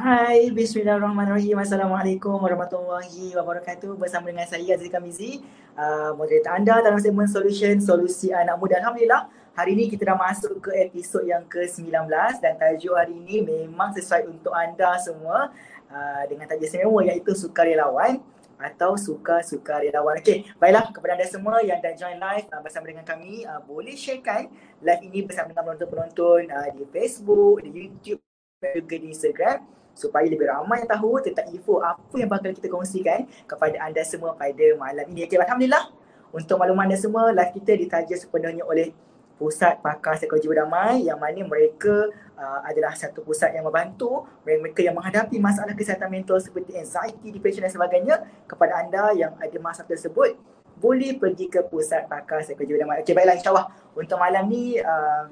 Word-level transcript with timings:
Hai, 0.00 0.48
Bismillahirrahmanirrahim. 0.48 1.60
Assalamualaikum 1.60 2.32
warahmatullahi 2.40 3.36
wabarakatuh. 3.36 4.00
Bersama 4.00 4.32
dengan 4.32 4.48
saya 4.48 4.72
Aziz 4.72 4.88
Kamizi, 4.88 5.44
uh, 5.76 6.16
moderator 6.16 6.56
anda 6.56 6.80
dalam 6.80 6.96
segmen 6.96 7.28
Solution, 7.28 7.76
Solusi 7.84 8.32
Anak 8.32 8.56
Muda. 8.56 8.80
Alhamdulillah, 8.80 9.28
hari 9.52 9.76
ini 9.76 9.92
kita 9.92 10.08
dah 10.08 10.16
masuk 10.16 10.56
ke 10.56 10.72
episod 10.88 11.20
yang 11.28 11.44
ke-19 11.44 12.08
dan 12.40 12.56
tajuk 12.56 12.96
hari 12.96 13.12
ini 13.12 13.44
memang 13.44 13.92
sesuai 13.92 14.24
untuk 14.24 14.56
anda 14.56 14.96
semua 15.04 15.52
uh, 15.92 16.22
dengan 16.32 16.48
tajuk 16.48 16.64
istimewa 16.64 17.04
iaitu 17.04 17.36
Sukarelawan 17.36 18.24
atau 18.56 18.96
suka-suka 18.96 19.84
relawan. 19.84 20.16
Okey, 20.24 20.48
baiklah 20.56 20.96
kepada 20.96 21.20
anda 21.20 21.28
semua 21.28 21.60
yang 21.60 21.76
dah 21.76 21.92
join 21.92 22.16
live 22.16 22.48
uh, 22.48 22.64
bersama 22.64 22.88
dengan 22.88 23.04
kami, 23.04 23.44
uh, 23.44 23.60
boleh 23.68 23.92
sharekan 24.00 24.48
live 24.80 25.02
ini 25.04 25.28
bersama 25.28 25.52
dengan 25.52 25.76
penonton-penonton 25.76 26.48
uh, 26.48 26.72
di 26.72 26.88
Facebook, 26.88 27.60
di 27.68 27.68
YouTube 27.84 28.24
juga 28.64 28.96
di 28.96 29.12
Instagram 29.12 29.79
supaya 30.00 30.24
lebih 30.24 30.48
ramai 30.48 30.80
yang 30.80 30.88
tahu 30.88 31.20
tentang 31.20 31.52
info 31.52 31.84
apa 31.84 32.16
yang 32.16 32.32
bakal 32.32 32.48
kita 32.56 32.72
kongsikan 32.72 33.28
kepada 33.44 33.76
anda 33.84 34.00
semua 34.00 34.32
pada 34.32 34.66
malam 34.80 35.04
ini. 35.12 35.28
Okay, 35.28 35.36
Alhamdulillah 35.36 35.92
untuk 36.32 36.56
makluman 36.56 36.88
anda 36.88 36.96
semua 36.96 37.28
live 37.28 37.52
kita 37.60 37.76
ditaja 37.76 38.14
sepenuhnya 38.16 38.64
oleh 38.64 38.96
Pusat 39.40 39.80
Pakar 39.80 40.20
Psikologi 40.20 40.52
Berdamai 40.52 41.08
yang 41.08 41.16
mana 41.16 41.40
mereka 41.48 42.12
uh, 42.36 42.60
adalah 42.60 42.92
satu 42.92 43.24
pusat 43.24 43.56
yang 43.56 43.64
membantu 43.64 44.28
mereka 44.44 44.84
yang 44.84 44.92
menghadapi 44.92 45.40
masalah 45.40 45.72
kesihatan 45.72 46.12
mental 46.12 46.36
seperti 46.36 46.76
anxiety, 46.76 47.32
depression 47.32 47.64
dan 47.64 47.72
sebagainya 47.72 48.20
kepada 48.44 48.84
anda 48.84 49.16
yang 49.16 49.32
ada 49.40 49.56
masalah 49.56 49.88
tersebut 49.88 50.36
boleh 50.76 51.16
pergi 51.16 51.48
ke 51.48 51.64
Pusat 51.64 52.12
Pakar 52.12 52.44
Psikologi 52.44 52.76
Berdamai. 52.76 53.00
Okey 53.00 53.16
baiklah 53.16 53.36
insyaAllah 53.40 53.66
untuk 53.96 54.20
malam 54.20 54.44
ni 54.44 54.76
uh, 54.76 55.24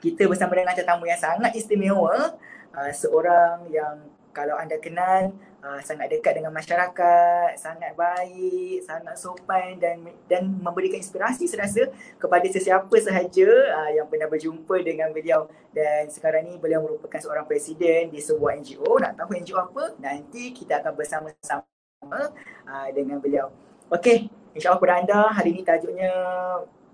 kita 0.00 0.24
bersama 0.24 0.56
dengan 0.56 0.72
tetamu 0.72 1.04
yang 1.04 1.20
sangat 1.20 1.52
istimewa 1.52 2.32
uh, 2.74 2.92
seorang 2.92 3.70
yang 3.70 4.02
kalau 4.34 4.58
anda 4.58 4.74
kenal 4.82 5.30
uh, 5.62 5.80
sangat 5.80 6.10
dekat 6.10 6.42
dengan 6.42 6.50
masyarakat, 6.50 7.54
sangat 7.54 7.94
baik, 7.94 8.82
sangat 8.82 9.14
sopan 9.14 9.78
dan 9.78 10.02
dan 10.26 10.50
memberikan 10.58 10.98
inspirasi 10.98 11.46
serasa 11.46 11.86
kepada 12.18 12.44
sesiapa 12.50 12.92
sahaja 12.98 13.48
uh, 13.78 13.90
yang 13.94 14.10
pernah 14.10 14.26
berjumpa 14.26 14.74
dengan 14.82 15.14
beliau 15.14 15.46
dan 15.70 16.10
sekarang 16.10 16.50
ni 16.50 16.58
beliau 16.58 16.82
merupakan 16.82 17.22
seorang 17.22 17.46
presiden 17.46 18.10
di 18.10 18.18
sebuah 18.18 18.58
NGO. 18.58 18.98
Nak 18.98 19.14
tahu 19.22 19.38
NGO 19.38 19.56
apa? 19.62 19.94
Nanti 20.02 20.50
kita 20.50 20.82
akan 20.82 20.92
bersama-sama 20.98 22.20
uh, 22.66 22.88
dengan 22.90 23.22
beliau. 23.22 23.54
Okey, 23.94 24.26
insyaAllah 24.58 24.82
kepada 24.82 24.94
anda 24.98 25.20
hari 25.30 25.54
ini 25.54 25.62
tajuknya 25.62 26.10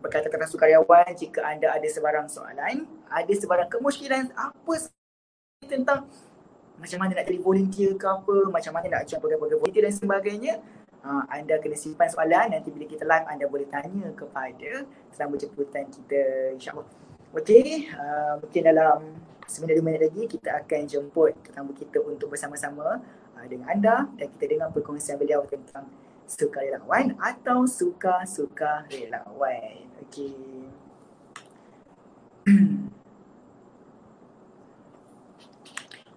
berkata 0.00 0.32
tentang 0.32 0.48
sukaryawan 0.48 1.12
jika 1.12 1.44
anda 1.44 1.72
ada 1.72 1.88
sebarang 1.88 2.28
soalan, 2.28 2.88
ada 3.08 3.32
sebarang 3.32 3.68
kemusykilan 3.68 4.32
apa 4.32 4.72
tentang 5.70 6.08
macam 6.80 6.98
mana 7.04 7.20
nak 7.20 7.24
jadi 7.28 7.38
volunteer 7.44 7.92
ke 7.94 8.06
apa, 8.08 8.36
macam 8.48 8.72
mana 8.72 8.86
nak 8.88 9.02
join 9.04 9.20
program-program 9.20 9.60
volunteer 9.60 9.84
dan 9.84 9.94
sebagainya. 9.94 10.54
Uh, 11.00 11.24
anda 11.32 11.56
kena 11.56 11.76
simpan 11.76 12.08
soalan, 12.12 12.52
nanti 12.52 12.68
bila 12.68 12.84
kita 12.84 13.08
live 13.08 13.24
anda 13.24 13.44
boleh 13.48 13.64
tanya 13.72 14.12
kepada 14.12 14.84
selama 15.12 15.34
jemputan 15.40 15.88
kita 15.88 16.20
insyaAllah. 16.56 16.88
Okey, 17.36 17.88
uh, 17.92 18.36
mungkin 18.40 18.62
dalam 18.68 18.98
seminit 19.48 19.80
dua 19.80 19.84
minit 19.84 20.00
lagi 20.08 20.28
kita 20.28 20.60
akan 20.60 20.80
jemput 20.84 21.32
tetamu 21.40 21.72
kita 21.72 22.04
untuk 22.04 22.32
bersama-sama 22.32 23.00
uh, 23.36 23.46
dengan 23.48 23.72
anda 23.72 23.96
dan 24.16 24.28
kita 24.36 24.44
dengar 24.56 24.68
perkongsian 24.76 25.16
beliau 25.16 25.44
tentang 25.48 25.88
suka 26.28 26.64
relawan 26.64 27.16
atau 27.16 27.64
suka-suka 27.64 28.84
relawan. 28.92 29.88
Okey. 30.04 30.36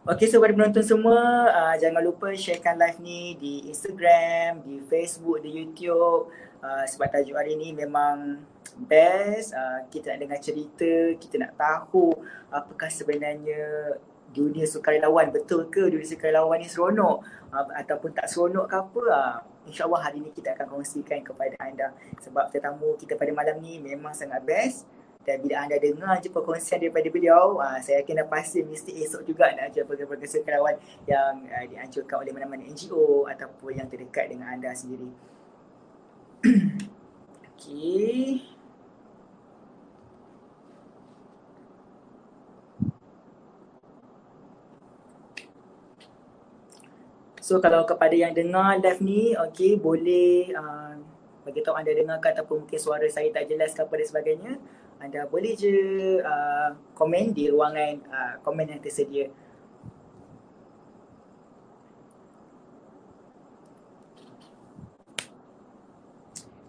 Okey, 0.04 0.28
so 0.28 0.44
kepada 0.44 0.52
penonton 0.52 0.84
semua, 0.84 1.48
uh, 1.48 1.76
jangan 1.80 2.04
lupa 2.04 2.28
sharekan 2.36 2.76
live 2.76 3.00
ni 3.00 3.40
di 3.40 3.72
Instagram, 3.72 4.59
di 4.59 4.84
Facebook, 4.84 5.40
di 5.40 5.64
YouTube. 5.64 6.28
Uh, 6.59 6.84
sebab 6.84 7.08
tajuk 7.08 7.40
hari 7.40 7.56
ni 7.56 7.72
memang 7.72 8.44
best. 8.84 9.56
Uh, 9.56 9.88
kita 9.88 10.12
nak 10.12 10.28
dengar 10.28 10.40
cerita, 10.44 10.92
kita 11.16 11.47
nak 11.47 11.56
tahu 11.56 12.12
apakah 12.52 12.92
sebenarnya 12.92 13.96
dunia 14.36 14.68
sukarelawan. 14.68 15.31
Betul 15.31 15.72
ke 15.72 15.88
dunia 15.88 16.03
sukarelawan 16.03 16.59
ni 16.59 16.68
seronok 16.68 17.24
uh, 17.56 17.72
ataupun 17.72 18.12
tak 18.12 18.28
seronok 18.28 18.68
ke 18.68 18.75
apa. 18.75 19.03
Uh, 19.08 19.38
InsyaAllah 19.72 20.03
hari 20.03 20.19
ni 20.19 20.36
kita 20.36 20.52
akan 20.52 20.68
kongsikan 20.68 21.24
kepada 21.24 21.56
anda. 21.63 21.96
Sebab 22.19 22.52
tetamu 22.52 23.00
kita 23.00 23.16
pada 23.16 23.31
malam 23.31 23.56
ni 23.63 23.80
memang 23.80 24.12
sangat 24.12 24.44
best 24.44 24.84
dan 25.23 25.39
bila 25.39 25.63
anda 25.63 25.79
dengar 25.79 26.19
je 26.19 26.28
perkongsian 26.28 26.84
daripada 26.84 27.07
beliau, 27.07 27.56
uh, 27.56 27.79
saya 27.79 28.03
yakin 28.03 28.19
dah 28.19 28.28
pasti 28.28 28.59
mesti 28.59 28.91
esok 29.07 29.23
juga 29.23 29.56
nak 29.56 29.72
ajar 29.72 29.88
program-program 29.88 30.75
yang 31.07 31.47
uh, 31.47 31.66
dianjurkan 31.72 32.28
oleh 32.28 32.35
mana-mana 32.35 32.67
NGO 32.67 33.23
ataupun 33.31 33.79
yang 33.79 33.88
terdekat 33.88 34.28
dengan 34.28 34.51
anda 34.51 34.75
sendiri. 34.75 35.07
Okey. 37.56 38.53
So 47.44 47.59
kalau 47.59 47.83
kepada 47.83 48.16
yang 48.16 48.31
dengar 48.31 48.79
live 48.79 49.03
ni, 49.03 49.35
okey 49.35 49.75
boleh 49.75 50.56
uh, 50.56 50.95
bagi 51.44 51.59
tahu 51.59 51.75
anda 51.75 51.91
dengar 51.91 52.23
ataupun 52.23 52.63
mungkin 52.63 52.79
suara 52.79 53.03
saya 53.12 53.28
tak 53.35 53.51
jelas 53.51 53.75
ke 53.75 53.83
apa 53.83 54.00
dan 54.00 54.07
sebagainya 54.07 54.53
anda 55.03 55.28
boleh 55.28 55.52
je 55.52 55.75
uh, 56.24 56.72
komen 56.96 57.36
di 57.36 57.52
ruangan 57.52 58.00
uh, 58.08 58.34
komen 58.40 58.72
yang 58.72 58.80
tersedia. 58.80 59.28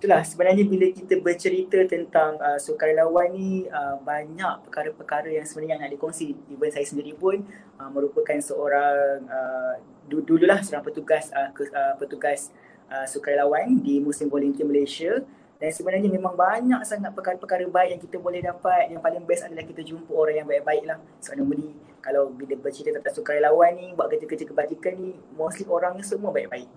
Itulah 0.03 0.21
sebenarnya 0.27 0.67
bila 0.67 0.91
kita 0.91 1.17
bercerita 1.23 1.79
tentang 1.87 2.37
uh, 2.43 2.59
sukarelawan 2.59 3.31
ni 3.31 3.71
uh, 3.71 4.03
banyak 4.03 4.67
perkara-perkara 4.67 5.31
yang 5.31 5.47
sebenarnya 5.47 5.87
nak 5.87 5.95
dikongsi. 5.95 6.35
Even 6.51 6.75
saya 6.75 6.85
sendiri 6.85 7.15
pun 7.15 7.39
uh, 7.79 7.89
merupakan 7.89 8.37
seorang 8.43 9.31
uh, 9.31 9.79
dululah 10.11 10.59
seorang 10.61 10.85
petugas 10.85 11.31
uh, 11.31 11.55
ke, 11.55 11.71
uh, 11.71 11.95
petugas 12.03 12.51
uh, 12.91 13.07
sukarelawan 13.07 13.79
di 13.79 14.03
Muslim 14.03 14.27
Volunteer 14.27 14.67
Malaysia 14.67 15.23
dan 15.63 15.71
sebenarnya 15.71 16.11
memang 16.11 16.35
banyak 16.35 16.83
sangat 16.83 17.15
perkara-perkara 17.15 17.65
baik 17.71 17.89
yang 17.95 18.03
kita 18.03 18.17
boleh 18.19 18.43
dapat. 18.43 18.91
Yang 18.91 19.01
paling 19.01 19.23
best 19.23 19.43
adalah 19.47 19.65
kita 19.65 19.81
jumpa 19.87 20.11
orang 20.11 20.35
yang 20.43 20.49
baik-baik 20.51 20.85
lah. 20.85 20.99
So 21.23 21.33
normally 21.39 21.73
kalau 22.03 22.29
bila 22.29 22.59
bercerita 22.59 23.01
tentang 23.01 23.15
sukarelawan 23.17 23.73
ni, 23.79 23.97
buat 23.97 24.13
kerja-kerja 24.13 24.45
kebajikan 24.45 24.93
ni, 24.99 25.17
mostly 25.39 25.65
orang 25.71 25.97
ni 25.97 26.05
semua 26.05 26.35
baik-baik. 26.35 26.69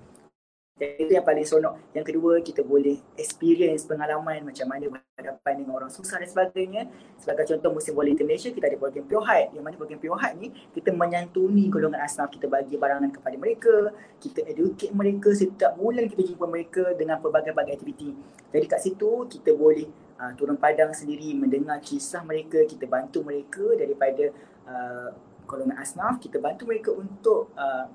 Dan 0.78 0.94
itu 1.02 1.12
yang 1.18 1.26
paling 1.26 1.42
seronok. 1.42 1.74
Yang 1.98 2.06
kedua, 2.14 2.34
kita 2.46 2.62
boleh 2.62 3.02
experience 3.18 3.90
pengalaman 3.90 4.46
macam 4.46 4.70
mana 4.70 4.86
berhadapan 4.94 5.54
dengan 5.58 5.74
orang 5.74 5.90
susah 5.90 6.22
dan 6.22 6.30
sebagainya. 6.30 6.86
Sebagai 7.18 7.50
contoh 7.50 7.74
musim 7.74 7.98
bola 7.98 8.14
Malaysia, 8.14 8.54
kita 8.54 8.70
ada 8.70 8.78
program 8.78 9.10
Heart. 9.10 9.58
Yang 9.58 9.64
mana 9.66 9.76
program 9.82 10.00
Heart 10.06 10.34
ni, 10.38 10.48
kita 10.78 10.94
menyantuni 10.94 11.74
golongan 11.74 12.06
asnaf. 12.06 12.30
Kita 12.30 12.46
bagi 12.46 12.78
barangan 12.78 13.10
kepada 13.10 13.36
mereka. 13.42 13.90
Kita 14.22 14.46
educate 14.46 14.94
mereka. 14.94 15.34
Setiap 15.34 15.74
bulan 15.82 16.06
kita 16.06 16.22
jumpa 16.30 16.46
mereka 16.46 16.94
dengan 16.94 17.18
pelbagai-bagai 17.26 17.74
aktiviti. 17.82 18.14
Jadi 18.54 18.66
kat 18.70 18.80
situ, 18.86 19.26
kita 19.34 19.58
boleh 19.58 19.90
uh, 20.22 20.32
turun 20.38 20.62
padang 20.62 20.94
sendiri, 20.94 21.34
mendengar 21.34 21.82
kisah 21.82 22.22
mereka. 22.22 22.62
Kita 22.70 22.86
bantu 22.86 23.26
mereka 23.26 23.66
daripada 23.74 24.30
uh, 24.70 25.10
golongan 25.50 25.82
asnaf. 25.82 26.22
Kita 26.22 26.38
bantu 26.38 26.70
mereka 26.70 26.94
untuk 26.94 27.50
uh, 27.58 27.90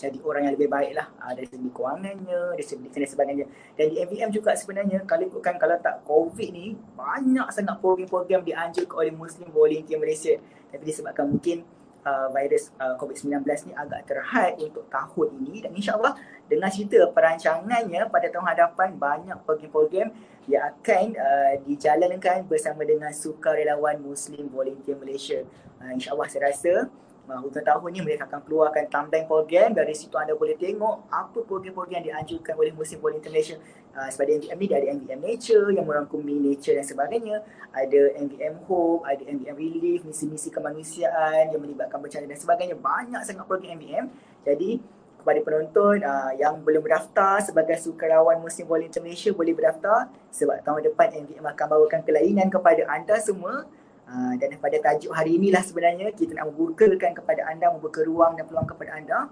jadi 0.00 0.16
orang 0.24 0.48
yang 0.48 0.54
lebih 0.56 0.72
baik 0.72 0.96
lah 0.96 1.12
uh, 1.20 1.36
dari 1.36 1.44
segi 1.44 1.68
kewangannya, 1.68 2.56
dari 2.56 2.64
segi 2.64 2.88
dan 2.88 3.04
sebagainya. 3.04 3.46
Dan 3.76 3.86
di 3.92 3.96
MVM 4.00 4.30
juga 4.32 4.56
sebenarnya 4.56 5.04
kalau 5.04 5.28
ikutkan 5.28 5.60
kalau 5.60 5.76
tak 5.76 6.00
COVID 6.08 6.48
ni 6.56 6.72
banyak 6.96 7.46
sangat 7.52 7.76
program-program 7.84 8.40
dianjurkan 8.40 8.96
oleh 8.96 9.12
Muslim 9.12 9.52
Volunteer 9.52 10.00
Malaysia. 10.00 10.40
Tapi 10.72 10.82
disebabkan 10.88 11.28
mungkin 11.28 11.68
uh, 12.08 12.32
virus 12.32 12.72
uh, 12.80 12.96
COVID-19 12.96 13.44
ni 13.68 13.72
agak 13.76 14.08
terhad 14.08 14.56
untuk 14.56 14.88
tahun 14.88 15.28
ini 15.44 15.68
dan 15.68 15.72
insyaAllah 15.76 16.16
dengan 16.48 16.72
cerita 16.72 17.04
perancangannya 17.12 18.08
pada 18.08 18.26
tahun 18.32 18.46
hadapan 18.56 18.88
banyak 18.96 19.36
program-program 19.44 20.08
yang 20.48 20.62
akan 20.72 21.04
uh, 21.14 21.54
dijalankan 21.68 22.48
bersama 22.48 22.82
dengan 22.88 23.12
Sukarelawan 23.12 24.00
Muslim 24.00 24.48
Volunteer 24.48 24.96
Malaysia. 24.96 25.44
Uh, 25.76 25.92
InsyaAllah 25.92 26.28
saya 26.32 26.48
rasa 26.48 26.88
uh, 27.30 27.40
hujung 27.40 27.62
tahun 27.62 27.88
ni 27.94 28.00
mereka 28.02 28.26
akan 28.26 28.42
keluarkan 28.42 28.90
timeline 28.90 29.26
program. 29.30 29.70
Dari 29.70 29.94
situ 29.94 30.18
anda 30.18 30.34
boleh 30.34 30.58
tengok 30.58 31.06
apa 31.08 31.38
program-program 31.46 32.02
yang 32.02 32.06
dianjurkan 32.10 32.58
oleh 32.58 32.74
Muslim 32.74 32.98
Volunteer 32.98 33.30
Malaysia 33.30 33.56
uh, 33.94 34.10
sebagai 34.10 34.42
MVM 34.42 34.58
ni 34.58 34.66
ada 34.74 34.86
MVM 34.90 35.20
Nature 35.22 35.66
yang 35.70 35.86
merangkumi 35.86 36.34
nature 36.42 36.74
dan 36.74 36.86
sebagainya. 36.86 37.46
Ada 37.70 38.18
MVM 38.18 38.54
Hope, 38.66 39.06
ada 39.06 39.22
MVM 39.22 39.56
Relief, 39.56 40.00
misi-misi 40.02 40.50
kemanusiaan 40.50 41.54
yang 41.54 41.60
melibatkan 41.62 42.02
bencana 42.02 42.26
dan 42.26 42.38
sebagainya. 42.38 42.74
Banyak 42.74 43.22
sangat 43.22 43.46
program 43.46 43.78
MVM 43.78 44.10
jadi 44.42 44.82
kepada 45.20 45.40
penonton 45.44 46.00
uh, 46.00 46.32
yang 46.40 46.56
belum 46.64 46.80
berdaftar 46.80 47.44
sebagai 47.44 47.76
sukarelawan 47.76 48.40
Muslim 48.40 48.64
Volunteer 48.64 49.04
Malaysia 49.04 49.30
boleh 49.36 49.52
berdaftar 49.52 50.08
sebab 50.32 50.64
tahun 50.64 50.80
depan 50.88 51.12
MVM 51.28 51.44
akan 51.44 51.66
bawakan 51.68 52.00
kelainan 52.08 52.48
kepada 52.48 52.88
anda 52.88 53.20
semua 53.20 53.68
Uh, 54.10 54.34
dan 54.42 54.58
pada 54.58 54.74
tajuk 54.82 55.14
hari 55.14 55.38
inilah 55.38 55.62
sebenarnya 55.62 56.10
kita 56.10 56.34
nak 56.34 56.50
membukakan 56.50 57.14
kepada 57.14 57.46
anda, 57.46 57.70
membuka 57.70 58.02
ruang 58.02 58.34
dan 58.34 58.42
peluang 58.42 58.66
kepada 58.66 58.98
anda 58.98 59.30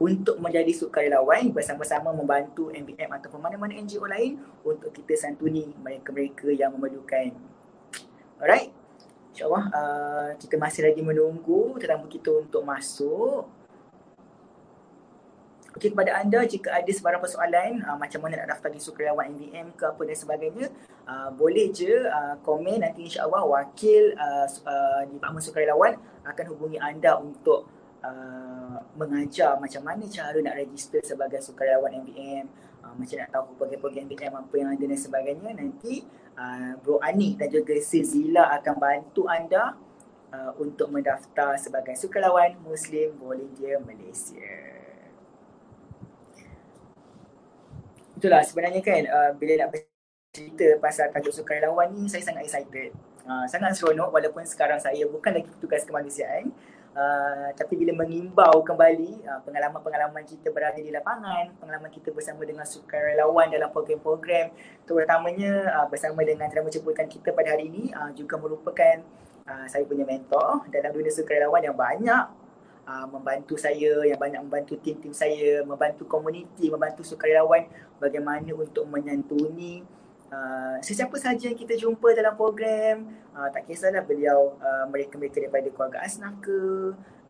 untuk 0.00 0.42
menjadi 0.42 0.72
sukarelawan 0.74 1.52
bersama-sama 1.54 2.10
membantu 2.10 2.72
MBM 2.72 3.12
ataupun 3.20 3.38
mana-mana 3.38 3.76
NGO 3.78 4.08
lain 4.08 4.40
untuk 4.64 4.90
kita 4.96 5.14
santuni 5.14 5.70
mereka-mereka 5.76 6.50
yang 6.50 6.74
memerlukan. 6.74 7.36
Alright. 8.40 8.72
InsyaAllah 9.30 9.64
uh, 9.70 10.28
kita 10.40 10.58
masih 10.58 10.90
lagi 10.90 11.04
menunggu 11.04 11.78
tetamu 11.78 12.10
kita 12.10 12.42
untuk 12.42 12.66
masuk. 12.66 13.46
Okey 15.76 15.94
kepada 15.94 16.18
anda 16.18 16.42
jika 16.42 16.74
ada 16.74 16.90
sebarang 16.90 17.22
persoalan 17.22 17.84
uh, 17.86 17.94
macam 17.94 18.18
mana 18.26 18.42
nak 18.42 18.58
daftar 18.58 18.74
di 18.74 18.80
sukarelawan 18.82 19.30
MBM 19.30 19.70
ke 19.78 19.84
apa 19.86 20.02
dan 20.02 20.16
sebagainya 20.18 20.66
uh, 21.10 21.28
boleh 21.34 21.74
je 21.74 22.06
uh, 22.06 22.38
komen. 22.46 22.86
Nanti 22.86 23.10
insyaAllah 23.10 23.42
wakil 23.42 24.14
uh, 24.14 24.46
uh, 24.46 25.00
di 25.10 25.18
Departemen 25.18 25.42
Sukarelawan 25.42 25.92
akan 26.22 26.44
hubungi 26.54 26.78
anda 26.78 27.18
untuk 27.18 27.66
uh, 28.06 28.78
mengajar 28.94 29.58
macam 29.58 29.82
mana 29.82 30.06
cara 30.06 30.38
nak 30.38 30.54
register 30.54 31.02
sebagai 31.02 31.42
sukarelawan 31.42 31.90
MBM 32.06 32.46
uh, 32.86 32.94
macam 32.94 33.16
nak 33.18 33.28
tahu 33.34 33.44
program-program 33.58 34.06
MBM 34.06 34.34
apa 34.38 34.54
yang 34.54 34.68
ada 34.70 34.84
dan 34.86 35.00
sebagainya. 35.00 35.50
Nanti 35.58 36.06
uh, 36.38 36.78
Bro 36.78 37.02
Anik 37.02 37.42
dan 37.42 37.50
juga 37.50 37.74
Zila 37.82 38.54
akan 38.62 38.74
bantu 38.78 39.26
anda 39.26 39.74
uh, 40.30 40.54
untuk 40.62 40.94
mendaftar 40.94 41.58
sebagai 41.58 41.98
sukarelawan 41.98 42.54
Muslim 42.62 43.18
Volunteer 43.18 43.82
Malaysia. 43.82 44.78
itulah 48.20 48.44
sebenarnya 48.44 48.84
kan 48.84 49.00
uh, 49.08 49.32
bila 49.40 49.64
nak 49.64 49.72
cerita 50.30 50.78
pasal 50.78 51.10
tajuk 51.10 51.42
sukarelawan 51.42 51.90
ni 51.90 52.06
saya 52.06 52.22
sangat 52.22 52.46
excited. 52.46 52.94
Uh, 53.26 53.42
sangat 53.50 53.74
seronok 53.74 54.14
walaupun 54.14 54.46
sekarang 54.46 54.78
saya 54.78 55.02
bukan 55.10 55.34
lagi 55.34 55.50
petugas 55.50 55.82
kemanusiaan 55.82 56.54
uh, 56.94 57.50
tapi 57.58 57.74
bila 57.74 57.98
mengimbau 58.02 58.62
kembali 58.62 59.26
uh, 59.26 59.42
pengalaman-pengalaman 59.42 60.22
kita 60.22 60.54
berada 60.54 60.78
di 60.78 60.94
lapangan, 60.94 61.50
pengalaman 61.58 61.90
kita 61.90 62.14
bersama 62.14 62.46
dengan 62.46 62.62
sukarelawan 62.62 63.50
dalam 63.50 63.74
program-program 63.74 64.54
terutamanya 64.86 65.66
uh, 65.82 65.86
bersama 65.90 66.22
dengan 66.22 66.46
tetamu 66.46 66.70
jemputan 66.70 67.10
kita 67.10 67.34
pada 67.34 67.58
hari 67.58 67.66
ini 67.66 67.90
uh, 67.90 68.14
juga 68.14 68.38
merupakan 68.38 69.02
uh, 69.50 69.66
saya 69.66 69.82
punya 69.82 70.06
mentor 70.06 70.62
dalam 70.70 70.94
dunia 70.94 71.10
sukarelawan 71.10 71.62
yang 71.66 71.74
banyak 71.74 72.24
uh, 72.86 73.06
membantu 73.10 73.58
saya, 73.58 74.06
yang 74.06 74.18
banyak 74.18 74.46
membantu 74.46 74.78
tim-tim 74.78 75.10
saya, 75.10 75.66
membantu 75.66 76.06
komuniti, 76.06 76.70
membantu 76.70 77.02
sukarelawan 77.02 77.66
bagaimana 77.98 78.54
untuk 78.54 78.86
menyantuni 78.86 79.98
uh, 80.30 80.76
sesiapa 80.80 81.12
sahaja 81.18 81.50
yang 81.50 81.58
kita 81.58 81.74
jumpa 81.76 82.14
dalam 82.14 82.34
program. 82.38 83.10
Uh, 83.34 83.48
tak 83.50 83.66
kisahlah 83.66 84.02
beliau 84.02 84.56
uh, 84.58 84.86
mereka-mereka 84.88 85.42
daripada 85.42 85.68
keluarga 85.70 85.98
asnaf 86.02 86.34
ke, 86.42 86.58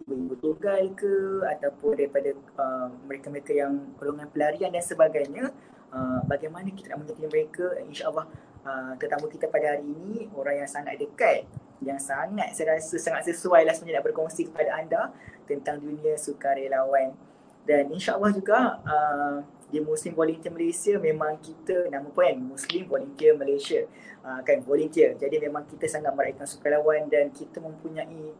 ibu-ibu 0.05 0.35
tunggal 0.41 0.82
ke 0.97 1.44
ataupun 1.58 1.93
daripada 1.97 2.31
uh, 2.61 2.88
mereka-mereka 3.05 3.52
yang 3.56 3.73
golongan 3.97 4.29
pelarian 4.31 4.70
dan 4.70 4.85
sebagainya. 4.85 5.50
Uh, 5.91 6.23
bagaimana 6.31 6.70
kita 6.70 6.94
nak 6.94 7.02
menyantuni 7.02 7.26
mereka, 7.26 7.67
insyaAllah 7.82 8.31
uh, 8.64 8.93
tetamu 8.97 9.26
kita 9.26 9.50
pada 9.50 9.76
hari 9.76 9.85
ini 9.85 10.29
orang 10.37 10.62
yang 10.64 10.70
sangat 10.70 11.00
dekat 11.00 11.49
yang 11.81 11.97
sangat 11.97 12.52
saya 12.52 12.76
rasa 12.76 12.97
sangat 13.00 13.32
sesuai 13.32 13.64
lah 13.64 13.73
sebenarnya 13.73 14.05
nak 14.05 14.06
berkongsi 14.12 14.52
kepada 14.52 14.70
anda 14.76 15.02
tentang 15.49 15.81
dunia 15.81 16.12
sukarelawan 16.20 17.17
dan 17.64 17.88
insyaAllah 17.88 18.32
juga 18.37 18.81
uh, 18.85 19.41
di 19.70 19.78
Muslim 19.78 20.12
Volunteer 20.19 20.50
Malaysia 20.50 20.94
memang 20.99 21.38
kita 21.38 21.87
nama 21.88 22.11
pun 22.11 22.26
kan? 22.26 22.37
Muslim 22.37 22.82
Volunteer 22.90 23.32
Malaysia. 23.38 23.81
Uh, 24.20 24.43
kan? 24.43 24.58
Volunteer. 24.67 25.14
Jadi 25.14 25.38
memang 25.38 25.64
kita 25.70 25.87
sangat 25.87 26.12
meraihkan 26.12 26.44
sukarelawan 26.44 27.06
dan 27.06 27.31
kita 27.31 27.62
mempunyai 27.62 28.34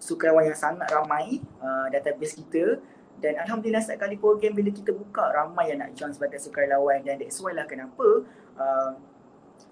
sukarelawan 0.00 0.48
yang 0.48 0.58
sangat 0.58 0.88
ramai 0.88 1.44
uh, 1.60 1.86
database 1.92 2.40
kita. 2.40 2.80
Dan 3.20 3.36
Alhamdulillah 3.36 3.84
setiap 3.84 4.08
kali 4.08 4.16
program 4.16 4.56
bila 4.56 4.72
kita 4.72 4.96
buka 4.96 5.28
ramai 5.28 5.68
yang 5.68 5.84
nak 5.84 5.92
join 5.92 6.10
sebagai 6.10 6.40
sukarelawan. 6.40 7.04
Dan 7.04 7.20
that's 7.20 7.36
why 7.44 7.52
lah 7.52 7.68
kenapa 7.68 8.24
uh, 8.56 8.96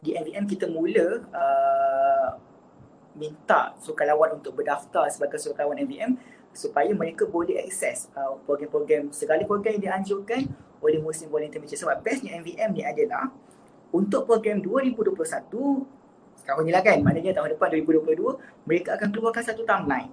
di 0.04 0.12
NVM 0.12 0.44
kita 0.44 0.68
mula 0.68 1.24
uh, 1.32 2.36
minta 3.18 3.74
sukarelawan 3.82 4.38
untuk 4.38 4.54
berdaftar 4.54 5.10
sebagai 5.10 5.40
sukarelawan 5.42 5.80
NVM 5.82 6.14
supaya 6.58 6.90
mereka 6.90 7.22
boleh 7.22 7.62
akses 7.62 8.10
uh, 8.18 8.34
program-program 8.42 9.14
segala 9.14 9.46
program 9.46 9.78
yang 9.78 9.94
dianjurkan 9.94 10.50
oleh 10.82 10.98
Muslim 10.98 11.30
Volunteer 11.30 11.62
Malaysia 11.62 11.78
sebab 11.78 12.02
bestnya 12.02 12.34
NVM 12.42 12.74
ni 12.74 12.82
adalah 12.82 13.30
untuk 13.94 14.26
program 14.26 14.58
2021 14.58 15.14
tahun 16.42 16.62
ni 16.66 16.72
lah 16.74 16.82
kan 16.82 16.98
maknanya 16.98 17.38
tahun 17.38 17.54
depan 17.54 17.78
2022 17.78 18.66
mereka 18.66 18.98
akan 18.98 19.08
keluarkan 19.14 19.44
satu 19.46 19.62
timeline 19.62 20.10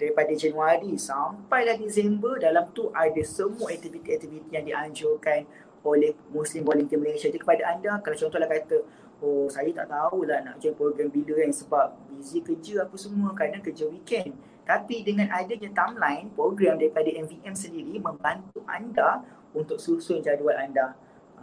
daripada 0.00 0.32
Januari 0.32 0.96
sampai 0.96 1.68
dah 1.68 1.76
Disember 1.76 2.40
dalam 2.40 2.72
tu 2.72 2.88
ada 2.90 3.20
semua 3.22 3.68
aktiviti-aktiviti 3.70 4.50
yang 4.56 4.64
dianjurkan 4.64 5.44
oleh 5.84 6.16
Muslim 6.32 6.64
Volunteer 6.64 6.98
Malaysia. 6.98 7.28
Jadi 7.28 7.38
kepada 7.38 7.62
anda 7.68 8.00
kalau 8.00 8.16
contohlah 8.16 8.48
kata 8.48 8.82
oh 9.24 9.48
saya 9.48 9.72
tak 9.72 9.88
tahu 9.88 10.28
lah 10.28 10.44
nak 10.44 10.60
join 10.60 10.76
program 10.76 11.08
bila 11.08 11.40
kan 11.40 11.48
sebab 11.48 11.86
busy 12.12 12.44
kerja 12.44 12.84
apa 12.84 12.96
semua 13.00 13.32
kadang 13.32 13.64
kerja 13.64 13.88
weekend. 13.88 14.36
Tapi 14.64 15.04
dengan 15.04 15.28
adanya 15.32 15.68
timeline, 15.72 16.28
program 16.32 16.76
daripada 16.76 17.08
MVM 17.08 17.52
sendiri 17.56 17.96
membantu 18.00 18.60
anda 18.68 19.24
untuk 19.56 19.80
susun 19.80 20.20
jadual 20.20 20.56
anda. 20.56 20.92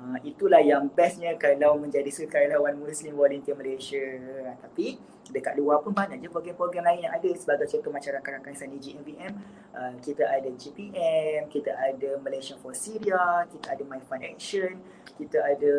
Uh, 0.01 0.17
itulah 0.25 0.57
yang 0.57 0.89
bestnya 0.89 1.37
kalau 1.37 1.77
menjadi 1.77 2.09
sukarelawan 2.09 2.73
Muslim 2.73 3.13
Volunteer 3.13 3.53
Malaysia. 3.53 4.01
Uh, 4.01 4.57
tapi 4.57 4.97
dekat 5.29 5.53
luar 5.61 5.85
pun 5.85 5.93
banyak 5.93 6.17
je 6.17 6.25
program-program 6.25 6.89
lain 6.89 7.05
yang 7.05 7.13
ada 7.13 7.29
sebagai 7.37 7.69
contoh 7.69 7.93
macam 7.93 8.17
rakan-rakan 8.17 8.57
Saniji 8.57 8.97
MVM. 8.97 9.33
Uh, 9.77 9.93
kita 10.01 10.25
ada 10.25 10.49
GPM, 10.57 11.45
kita 11.53 11.77
ada 11.77 12.17
Malaysia 12.17 12.57
for 12.57 12.73
Syria, 12.73 13.45
kita 13.45 13.77
ada 13.77 13.83
My 13.85 14.01
Fund 14.01 14.25
Action, 14.25 14.81
kita 15.21 15.37
ada 15.37 15.73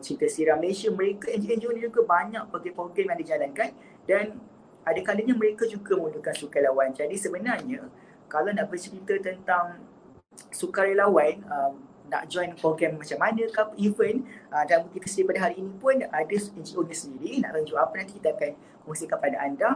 Cinta 0.00 0.24
Siram 0.24 0.56
Malaysia. 0.56 0.88
Mereka 0.88 1.28
NGO-NGO 1.28 1.76
ni 1.76 1.84
juga 1.84 2.00
banyak 2.08 2.48
program-program 2.48 3.12
yang 3.12 3.20
dijalankan 3.20 3.76
dan 4.08 4.40
ada 4.88 5.00
kalinya 5.04 5.36
mereka 5.36 5.68
juga 5.68 6.00
membutuhkan 6.00 6.32
sukarelawan. 6.32 6.96
Jadi 6.96 7.12
sebenarnya 7.20 7.92
kalau 8.24 8.56
nak 8.56 8.72
bercerita 8.72 9.20
tentang 9.20 9.84
sukarelawan, 10.48 11.44
um, 11.44 11.89
nak 12.10 12.26
join 12.26 12.50
program 12.58 12.98
macam 12.98 13.18
mana 13.22 13.46
ke 13.46 13.62
event 13.78 14.26
uh, 14.50 14.66
dan 14.66 14.90
kita 14.90 15.06
sendiri 15.06 15.26
pada 15.32 15.40
hari 15.48 15.62
ini 15.62 15.72
pun 15.78 15.94
ada 16.02 16.26
NGO 16.34 16.82
nya 16.82 16.96
sendiri. 16.98 17.38
Nak 17.40 17.50
tunjuk 17.54 17.78
apa 17.78 17.94
nanti 17.94 18.12
kita 18.18 18.34
akan 18.34 18.50
kongsikan 18.84 19.16
kepada 19.16 19.36
anda. 19.38 19.70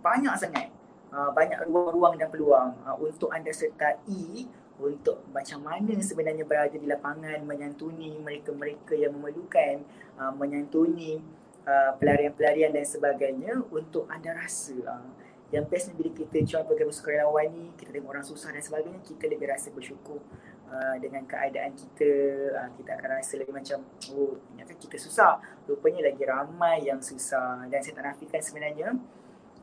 Banyak 0.00 0.34
sangat. 0.40 0.72
Uh, 1.12 1.30
banyak 1.30 1.62
ruang-ruang 1.70 2.18
dan 2.18 2.28
peluang 2.32 2.74
uh, 2.82 2.96
untuk 2.98 3.30
anda 3.30 3.52
sertai 3.54 4.48
untuk 4.76 5.24
macam 5.32 5.64
mana 5.64 5.96
sebenarnya 6.04 6.44
berada 6.44 6.76
di 6.76 6.84
lapangan 6.84 7.40
menyantuni 7.48 8.20
mereka-mereka 8.20 8.92
yang 8.92 9.16
memerlukan 9.16 9.80
uh, 10.20 10.32
menyantuni 10.36 11.20
uh, 11.64 11.96
pelarian-pelarian 11.96 12.76
dan 12.76 12.84
sebagainya 12.84 13.64
untuk 13.72 14.04
anda 14.12 14.36
rasa 14.36 14.76
uh, 14.84 15.08
yang 15.54 15.64
best 15.70 15.94
bila 15.94 16.10
kita 16.10 16.42
join 16.42 16.66
program 16.66 16.90
sukarelawan 16.90 17.46
ni 17.54 17.70
kita 17.78 17.94
tengok 17.94 18.10
orang 18.10 18.26
susah 18.26 18.50
dan 18.50 18.60
sebagainya 18.60 19.00
kita 19.06 19.30
lebih 19.30 19.46
rasa 19.46 19.70
bersyukur 19.70 20.18
Uh, 20.66 20.98
dengan 20.98 21.22
keadaan 21.30 21.78
kita 21.78 22.10
uh, 22.58 22.66
kita 22.74 22.98
akan 22.98 23.22
rasa 23.22 23.38
lagi 23.38 23.54
macam 23.54 23.86
oh 24.18 24.34
ternyata 24.50 24.74
kita 24.74 24.98
susah. 24.98 25.38
Rupanya 25.62 26.10
lagi 26.10 26.26
ramai 26.26 26.82
yang 26.82 26.98
susah. 26.98 27.70
Dan 27.70 27.78
saya 27.78 27.94
tak 27.94 28.04
nafikan 28.10 28.42
sebenarnya 28.42 28.88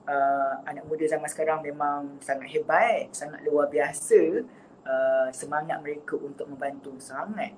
uh, 0.08 0.54
anak 0.64 0.88
muda 0.88 1.04
zaman 1.04 1.28
sekarang 1.28 1.60
memang 1.60 2.24
sangat 2.24 2.48
hebat 2.56 3.12
sangat 3.12 3.44
luar 3.44 3.68
biasa 3.68 4.48
uh, 4.88 5.28
semangat 5.36 5.84
mereka 5.84 6.16
untuk 6.16 6.48
membantu 6.48 6.96
sangat. 7.04 7.52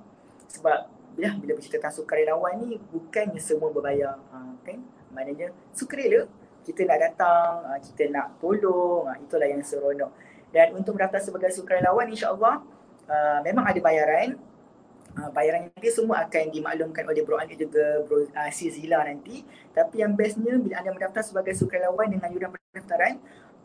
Sebab 0.49 0.89
bila 1.13 1.37
bila 1.37 1.53
bercerita 1.53 1.85
tentang 1.85 2.01
sukarelawan 2.01 2.65
ni 2.65 2.81
bukannya 2.89 3.37
semua 3.37 3.69
berbayar 3.69 4.17
uh, 4.33 4.57
kan? 4.65 4.81
Maknanya 5.13 5.53
sukarela 5.69 6.25
kita 6.65 6.81
nak 6.81 6.97
datang 6.97 7.61
kita 7.77 8.09
nak 8.09 8.41
tolong 8.41 9.05
itulah 9.21 9.45
yang 9.45 9.61
seronok. 9.61 10.09
Dan 10.49 10.73
untuk 10.73 10.97
mendaftar 10.97 11.21
sebagai 11.21 11.53
sukarelawan 11.53 12.09
insyaallah 12.09 12.73
uh, 13.09 13.39
memang 13.41 13.65
ada 13.65 13.79
bayaran. 13.81 14.37
Uh, 15.15 15.31
bayaran 15.31 15.71
nanti 15.71 15.87
semua 15.95 16.27
akan 16.27 16.51
dimaklumkan 16.51 17.07
oleh 17.07 17.23
Bro 17.23 17.39
Andi 17.39 17.55
juga 17.55 18.03
Bro 18.03 18.27
uh, 18.27 18.51
Zila 18.51 19.07
nanti. 19.07 19.47
Tapi 19.71 20.03
yang 20.03 20.11
bestnya 20.11 20.59
bila 20.59 20.83
anda 20.83 20.91
mendaftar 20.91 21.23
sebagai 21.23 21.55
sukarelawan 21.55 22.11
dengan 22.11 22.27
yuran 22.35 22.51
pendaftaran, 22.51 23.15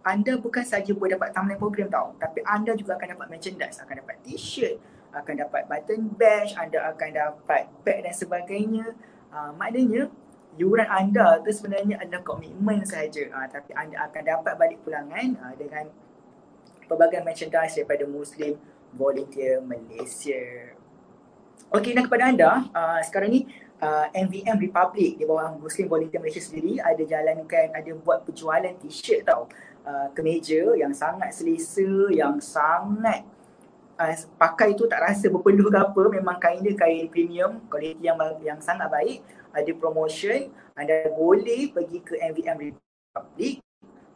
anda 0.07 0.39
bukan 0.39 0.65
saja 0.65 0.95
boleh 0.95 1.19
dapat 1.19 1.35
timeline 1.35 1.59
program 1.59 1.89
tau. 1.91 2.15
Tapi 2.17 2.41
anda 2.47 2.73
juga 2.79 2.97
akan 2.97 3.19
dapat 3.19 3.27
merchandise, 3.29 3.83
akan 3.83 3.95
dapat 4.07 4.17
t-shirt, 4.23 4.79
akan 5.11 5.35
dapat 5.43 5.63
button 5.67 6.01
badge, 6.15 6.55
anda 6.55 6.79
akan 6.95 7.09
dapat 7.11 7.63
bag 7.83 7.99
dan 8.07 8.15
sebagainya. 8.15 8.87
Uh, 9.31 9.51
maknanya 9.59 10.07
yuran 10.59 10.87
anda 10.87 11.39
tu 11.43 11.51
sebenarnya 11.51 11.99
adalah 11.99 12.23
komitmen 12.23 12.87
sahaja. 12.87 13.27
Uh, 13.27 13.47
tapi 13.51 13.75
anda 13.75 14.07
akan 14.07 14.23
dapat 14.23 14.53
balik 14.55 14.79
pulangan 14.87 15.35
uh, 15.43 15.55
dengan 15.59 15.91
pelbagai 16.87 17.23
merchandise 17.23 17.79
daripada 17.79 18.07
Muslim 18.07 18.59
volunteer 18.95 19.63
Malaysia. 19.63 20.75
Okey 21.71 21.95
dan 21.95 22.03
kepada 22.11 22.25
anda 22.35 22.51
uh, 22.75 22.99
sekarang 23.07 23.31
ni 23.31 23.41
uh, 23.79 24.07
MVM 24.11 24.59
Republic 24.59 25.17
di 25.17 25.25
bawah 25.25 25.55
Muslim 25.55 25.87
Volunteer 25.87 26.19
Malaysia 26.19 26.43
sendiri 26.43 26.83
ada 26.83 26.99
jalankan 26.99 27.71
ada 27.71 27.91
buat 27.95 28.27
penjualan 28.27 28.75
t-shirt 28.83 29.27
tau. 29.27 29.47
Uh, 29.81 30.13
kemeja 30.13 30.77
yang 30.77 30.93
sangat 30.93 31.33
selesa 31.33 32.13
yang 32.13 32.37
sangat 32.37 33.25
uh, 33.97 34.15
pakai 34.37 34.77
tu 34.77 34.85
tak 34.85 35.01
rasa 35.01 35.33
berpeluh 35.33 35.73
ke 35.73 35.79
apa 35.81 36.03
memang 36.13 36.37
kain 36.37 36.61
dia 36.61 36.77
kain 36.77 37.09
premium 37.09 37.65
kualiti 37.71 38.05
yang 38.05 38.19
yang 38.43 38.61
sangat 38.61 38.91
baik. 38.91 39.23
Ada 39.51 39.73
promotion 39.75 40.51
anda 40.75 41.07
boleh 41.15 41.71
pergi 41.71 41.99
ke 42.03 42.19
MVM 42.19 42.57
Republic 42.59 43.63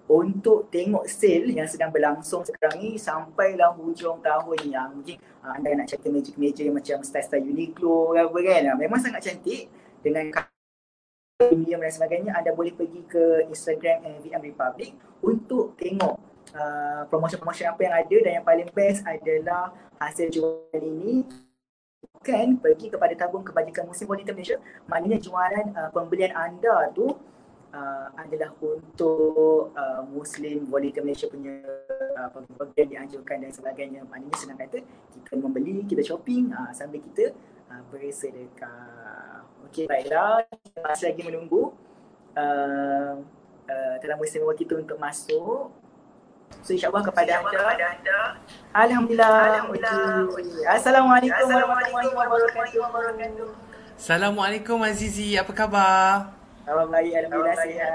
untuk 0.05 0.69
tengok 0.69 1.09
sale 1.09 1.57
yang 1.57 1.65
sedang 1.65 1.89
berlangsung 1.89 2.45
sekarang 2.45 2.77
ni 2.77 3.01
sampailah 3.01 3.73
hujung 3.73 4.21
tahun 4.21 4.59
yang 4.69 4.93
mungkin 4.93 5.17
uh, 5.41 5.57
anda 5.57 5.73
nak 5.73 5.89
cari 5.89 6.03
kemeja-kemeja 6.05 6.61
yang 6.69 6.77
macam 6.77 7.01
style-style 7.01 7.41
Uniqlo 7.41 8.13
apa 8.13 8.39
kan? 8.45 8.63
Uh, 8.69 8.77
memang 8.77 9.01
sangat 9.01 9.25
cantik 9.25 9.73
dengan 10.05 10.29
premium 11.41 11.81
dan 11.81 11.93
sebagainya. 11.93 12.37
Anda 12.37 12.53
boleh 12.53 12.77
pergi 12.77 13.01
ke 13.09 13.49
Instagram 13.49 14.05
MVM 14.21 14.43
Republic 14.45 14.93
untuk 15.25 15.73
tengok 15.81 16.21
uh, 16.53 17.03
promotion-promotion 17.09 17.73
apa 17.73 17.81
yang 17.81 17.95
ada 17.97 18.17
dan 18.29 18.33
yang 18.41 18.47
paling 18.47 18.69
best 18.77 19.01
adalah 19.09 19.73
hasil 19.97 20.29
jualan 20.29 20.85
ini. 20.85 21.25
Bukan 22.21 22.61
pergi 22.61 22.93
kepada 22.93 23.13
tabung 23.17 23.45
kebajikan 23.45 23.89
musim 23.89 24.05
volunteer 24.05 24.37
Malaysia 24.37 24.57
maknanya 24.85 25.17
jualan 25.21 25.67
uh, 25.77 25.89
pembelian 25.93 26.33
anda 26.37 26.93
tu 26.93 27.17
uh, 27.75 28.07
adalah 28.15 28.55
untuk 28.63 29.75
uh, 29.75 30.03
Muslim 30.07 30.71
Volunteer 30.71 31.03
Malaysia 31.03 31.27
punya 31.27 31.59
uh, 32.15 32.31
pembelian 32.31 32.87
dianjurkan 32.87 33.43
dan 33.43 33.51
sebagainya. 33.51 34.01
Maknanya 34.07 34.37
senang 34.39 34.59
kata 34.63 34.79
kita 35.11 35.35
membeli, 35.35 35.83
kita 35.85 36.07
shopping 36.07 36.55
uh, 36.55 36.71
sambil 36.71 37.03
kita 37.03 37.35
uh, 37.69 37.83
beri 37.91 38.15
sedekah. 38.15 39.43
Okey 39.69 39.91
baiklah, 39.91 40.47
kita 40.47 40.79
masih 40.87 41.05
lagi 41.11 41.23
menunggu 41.27 41.75
uh, 42.39 43.19
uh, 43.67 43.95
dalam 43.99 44.17
musim 44.23 44.47
kita 44.55 44.79
untuk 44.79 44.97
masuk. 45.03 45.75
So 46.63 46.71
insyaAllah 46.71 47.03
kepada, 47.03 47.43
anda. 47.43 47.51
kepada 47.51 47.85
anda. 47.99 48.21
Alhamdulillah. 48.71 49.37
Alhamdulillah. 49.59 50.31
Okay. 50.31 50.63
Assalamualaikum 50.71 51.49
warahmatullahi 51.51 52.77
wabarakatuh. 52.79 53.49
Assalamualaikum 53.99 54.79
Azizi, 54.87 55.35
apa 55.35 55.51
khabar? 55.51 56.44
Abang 56.65 56.89
baik 56.89 57.13
Alhamdulillah 57.13 57.57
sihat. 57.61 57.93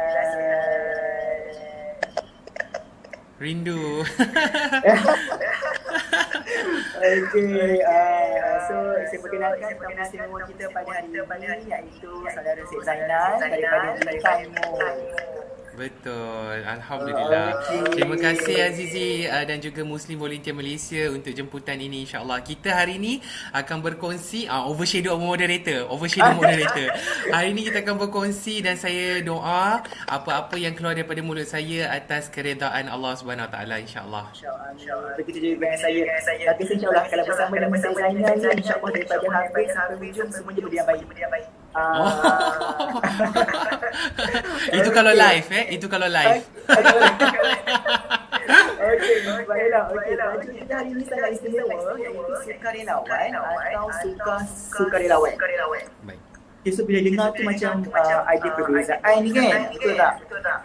Rindu. 3.39 3.81
Okay 6.99 7.79
uh, 7.87 8.59
So 8.67 8.75
saya 9.07 9.19
perkenalkan 9.23 9.71
Tamu 9.79 10.03
semua 10.11 10.39
kita 10.43 10.65
pada 10.75 10.91
hari 10.91 11.07
ini 11.07 11.71
Iaitu 11.71 12.11
saudara 12.27 12.61
Syed 12.67 12.83
Zainal 12.83 13.39
Daripada 13.39 13.95
Dikaimo 14.03 14.69
Betul. 15.75 16.65
Alhamdulillah. 16.65 17.61
Okay. 17.61 17.99
Terima 17.99 18.15
kasih 18.17 18.55
Azizi 18.65 19.29
uh, 19.29 19.43
dan 19.45 19.61
juga 19.61 19.85
Muslim 19.85 20.17
Volunteer 20.17 20.55
Malaysia 20.55 21.09
untuk 21.13 21.31
jemputan 21.35 21.77
ini 21.77 22.07
insya-Allah. 22.07 22.41
Kita 22.41 22.73
hari 22.73 22.97
ini 22.97 23.23
akan 23.53 23.83
berkongsi 23.83 24.49
uh, 24.49 24.65
overshadow 24.69 25.19
moderator, 25.19 25.85
overshadow 25.91 26.35
moderator. 26.39 26.89
hari 27.35 27.53
ini 27.53 27.69
kita 27.69 27.85
akan 27.85 27.95
berkongsi 28.01 28.65
dan 28.65 28.79
saya 28.79 29.21
doa 29.21 29.83
apa-apa 30.07 30.55
yang 30.57 30.73
keluar 30.73 30.97
daripada 30.97 31.21
mulut 31.21 31.45
saya 31.45 31.91
atas 31.93 32.31
keredaan 32.31 32.89
Allah 32.89 33.13
Subhanahu 33.19 33.47
Wa 33.49 33.53
Taala 33.53 33.75
insya-Allah. 33.83 34.23
Insya-Allah. 34.33 35.11
Begitu 35.19 35.37
juga 35.53 35.69
dengan 35.69 35.79
saya. 35.79 36.03
Tapi 36.55 36.61
insya-Allah 36.65 37.03
kalau 37.07 37.23
bersama 37.27 37.53
dengan 37.59 37.79
saya 37.79 38.53
insya-Allah 38.57 38.89
daripada 38.95 39.27
habis 39.31 39.69
sampai 39.75 39.97
hujung 40.01 40.29
semuanya 40.33 40.61
berdiam. 40.65 40.85
Berdiam 40.89 41.29
baik. 41.29 41.58
Oh. 41.69 42.09
itu 44.77 44.89
kalau 44.89 45.13
live 45.13 45.47
eh, 45.53 45.65
itu 45.77 45.85
kalau 45.85 46.09
live. 46.09 46.45
Okey, 48.79 49.15
baiklah. 49.45 49.83
Okey, 49.93 50.13
baju 50.17 50.49
kita 50.49 50.73
hari 50.73 50.89
ini 50.97 51.03
sangat 51.05 51.29
istimewa 51.37 51.77
iaitu 52.01 52.33
sukarelawan 52.41 53.29
atau 53.37 53.87
suka 54.01 54.35
sukarelawan. 54.73 55.33
Baik. 56.05 56.21
Okay, 56.59 56.71
so 56.75 56.83
bila 56.83 56.99
dengar 56.99 57.31
tu 57.31 57.41
macam 57.47 57.85
uh, 57.87 58.21
idea 58.27 58.51
perbezaan 58.51 59.15
ni 59.23 59.29
kan? 59.31 59.71
Betul 59.71 59.93
tak? 59.95 60.13
Betul 60.25 60.39
tak? 60.43 60.59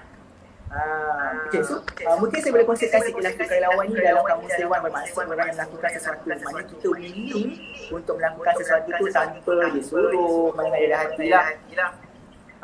Ah, 0.75 1.31
okay, 1.47 1.63
so 1.63 1.79
uh, 1.79 2.17
mungkin 2.19 2.43
saya 2.43 2.51
boleh 2.51 2.67
kongsikan 2.67 2.99
sikit 3.07 3.23
lah 3.23 3.31
sukarelawan 3.31 3.87
ni 3.95 3.95
dalam 4.03 4.27
kamus 4.27 4.59
Dewan 4.59 4.83
bermaksud 4.83 5.23
orang 5.23 5.47
yang 5.47 5.57
melakukan 5.63 5.91
sesuatu 5.95 6.25
mana 6.27 6.63
kita 6.67 6.87
willing 6.91 7.49
untuk 7.95 8.15
melakukan 8.19 8.55
sesuatu 8.59 8.89
tu 8.91 9.07
tanpa 9.15 9.55
disuruh 9.71 10.51
mana 10.59 10.75
ada 10.75 10.97
hati 11.07 11.31
lah. 11.31 11.47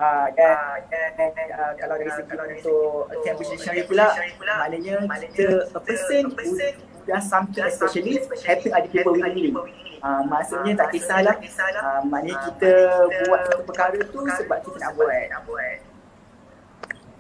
Uh, 0.00 0.26
dan, 0.35 0.57
dan 0.90 1.31
uh, 1.55 1.73
kalau 1.79 1.95
dari 2.02 2.11
segi 2.11 2.35
untuk 2.35 3.14
campus 3.23 3.47
dictionary 3.52 3.85
pula 3.87 4.09
maknanya 4.59 4.97
kita 5.31 5.71
a 5.71 5.81
person 5.85 6.35
who 6.35 6.50
does 7.07 7.25
something 7.31 7.62
especially 7.62 8.19
happy 8.43 8.75
ada 8.75 8.90
people 8.90 9.14
willing. 9.14 9.55
Uh, 10.02 10.26
maksudnya 10.26 10.75
tak 10.75 10.99
kisahlah. 10.99 11.38
uh, 11.79 12.02
maknanya 12.11 12.43
kita 12.43 12.73
buat 13.31 13.40
satu 13.47 13.62
perkara 13.71 13.99
tu 14.02 14.19
sebab 14.19 14.59
kita 14.67 14.79
nak 14.83 14.93
buat 14.99 15.89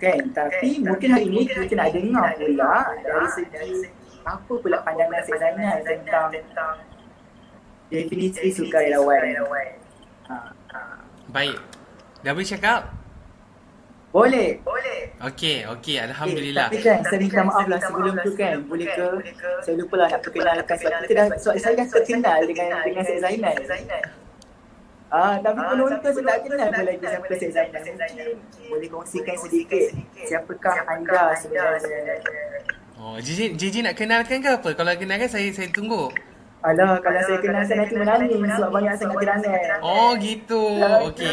kan 0.00 0.18
tapi 0.32 0.80
mungkin 0.80 1.08
hari 1.12 1.26
ini 1.28 1.44
kita 1.44 1.76
nak 1.76 1.88
dengar 1.92 2.28
pula 2.40 2.74
dari 3.04 3.28
segi 3.28 3.70
apa 4.24 4.52
pula 4.56 4.78
pandangan 4.80 5.20
Syed 5.28 5.38
Zainal 5.38 5.76
tentang 5.84 6.30
definisi 7.92 8.48
sukarelawan 8.48 9.22
ha. 10.26 10.36
baik 11.28 11.60
dah 12.24 12.32
boleh 12.32 12.48
cakap 12.48 13.00
boleh. 14.10 14.58
Boleh. 14.66 15.14
Okey, 15.22 15.70
okey. 15.70 16.02
Alhamdulillah. 16.02 16.66
Okay, 16.74 16.82
tapi 16.82 16.86
kan, 16.90 16.98
saya 17.06 17.18
minta 17.22 17.42
maaf 17.46 17.66
lah 17.70 17.78
sebelum 17.78 18.14
tu 18.26 18.32
kan. 18.34 18.58
Boleh 18.66 18.90
ke, 18.90 19.06
saya 19.62 19.74
lupa 19.78 19.94
lah 20.02 20.08
nak 20.10 20.20
perkenalkan 20.26 20.76
sebab 20.82 20.92
kita 21.06 21.14
dah, 21.14 21.26
so, 21.38 21.54
saya 21.54 21.74
dah 21.78 21.86
terkenal 21.86 22.42
dengan 22.42 22.68
dengan 22.82 23.02
Syed 23.06 23.22
Zainal. 23.22 23.54
Ah, 25.10 25.34
tapi 25.42 25.58
ah, 25.58 25.74
penonton 25.74 25.98
saya 25.98 26.22
tak 26.22 26.38
kenal 26.46 26.70
pun 26.70 26.84
lagi 26.86 27.02
siapa 27.02 27.34
Syed 27.34 27.50
Zainal. 27.50 27.82
Mungkin 27.82 28.26
boleh 28.70 28.88
kongsikan 28.94 29.36
sedikit 29.42 29.90
siapakah 30.22 30.86
anda 30.86 31.34
sebenarnya. 31.34 32.22
Oh, 32.94 33.18
Jiji, 33.18 33.58
Jiji 33.58 33.82
nak 33.82 33.98
kenalkan 33.98 34.38
ke 34.38 34.50
apa? 34.54 34.70
Kalau 34.70 34.92
kenalkan 34.94 35.26
saya 35.26 35.50
saya 35.50 35.66
tunggu. 35.74 36.14
Alah, 36.60 37.00
kalau 37.00 37.16
saya 37.24 37.40
kenal 37.40 37.64
saya 37.64 37.80
nanti 37.80 37.96
menangis 37.96 38.36
sebab 38.36 38.68
banyak 38.68 38.92
sangat 39.00 39.16
gerangan. 39.16 39.80
Oh, 39.80 40.12
gitu. 40.20 40.60
Okey. 41.08 41.32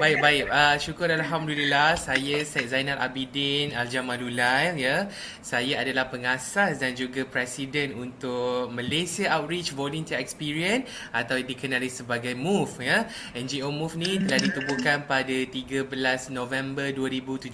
Baik, 0.00 0.24
baik. 0.24 0.44
Uh, 0.48 0.74
syukur 0.80 1.12
Alhamdulillah. 1.12 2.00
Saya 2.00 2.40
Syed 2.48 2.72
Zainal 2.72 2.96
Abidin 2.96 3.76
Al-Jamalullah. 3.76 4.72
Ya. 4.72 5.12
Saya 5.44 5.84
adalah 5.84 6.08
pengasas 6.08 6.80
dan 6.80 6.96
juga 6.96 7.28
presiden 7.28 7.92
untuk 7.92 8.72
Malaysia 8.72 9.36
Outreach 9.36 9.76
Volunteer 9.76 10.16
Experience 10.16 10.88
atau 11.12 11.36
dikenali 11.36 11.92
sebagai 11.92 12.32
MOVE. 12.32 12.88
Ya. 12.88 13.04
NGO 13.36 13.68
MOVE 13.68 14.00
ni 14.00 14.10
telah 14.24 14.40
ditubuhkan 14.48 15.04
pada 15.04 15.44
13 15.44 15.92
November 16.32 16.88
2017 16.88 17.52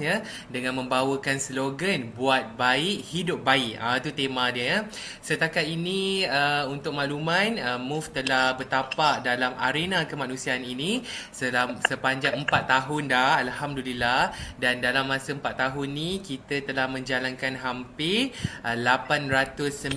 ya, 0.00 0.24
dengan 0.48 0.80
membawakan 0.80 1.36
slogan 1.36 2.16
Buat 2.16 2.56
Baik, 2.56 3.04
Hidup 3.12 3.44
Baik. 3.44 3.76
Ah, 3.76 3.92
uh, 3.92 3.94
Itu 4.00 4.16
tema 4.16 4.48
dia. 4.48 4.64
Ya. 4.64 4.78
Setakat 5.20 5.68
ini... 5.68 6.24
Uh, 6.24 6.45
Uh, 6.46 6.64
untuk 6.70 6.94
makluman 6.94 7.58
uh, 7.58 7.74
MOVE 7.80 8.22
telah 8.22 8.54
bertapak 8.54 9.26
dalam 9.26 9.58
arena 9.58 10.06
kemanusiaan 10.06 10.62
ini 10.62 11.02
selama 11.34 11.82
sepanjang 11.82 12.46
4 12.46 12.46
tahun 12.46 13.02
dah 13.10 13.42
alhamdulillah. 13.42 14.30
Dan 14.54 14.78
dalam 14.78 15.10
masa 15.10 15.34
4 15.34 15.42
tahun 15.42 15.88
ni 15.90 16.22
kita 16.22 16.62
telah 16.62 16.86
menjalankan 16.86 17.58
hampir 17.58 18.30
uh, 18.62 18.78
819 18.78 19.90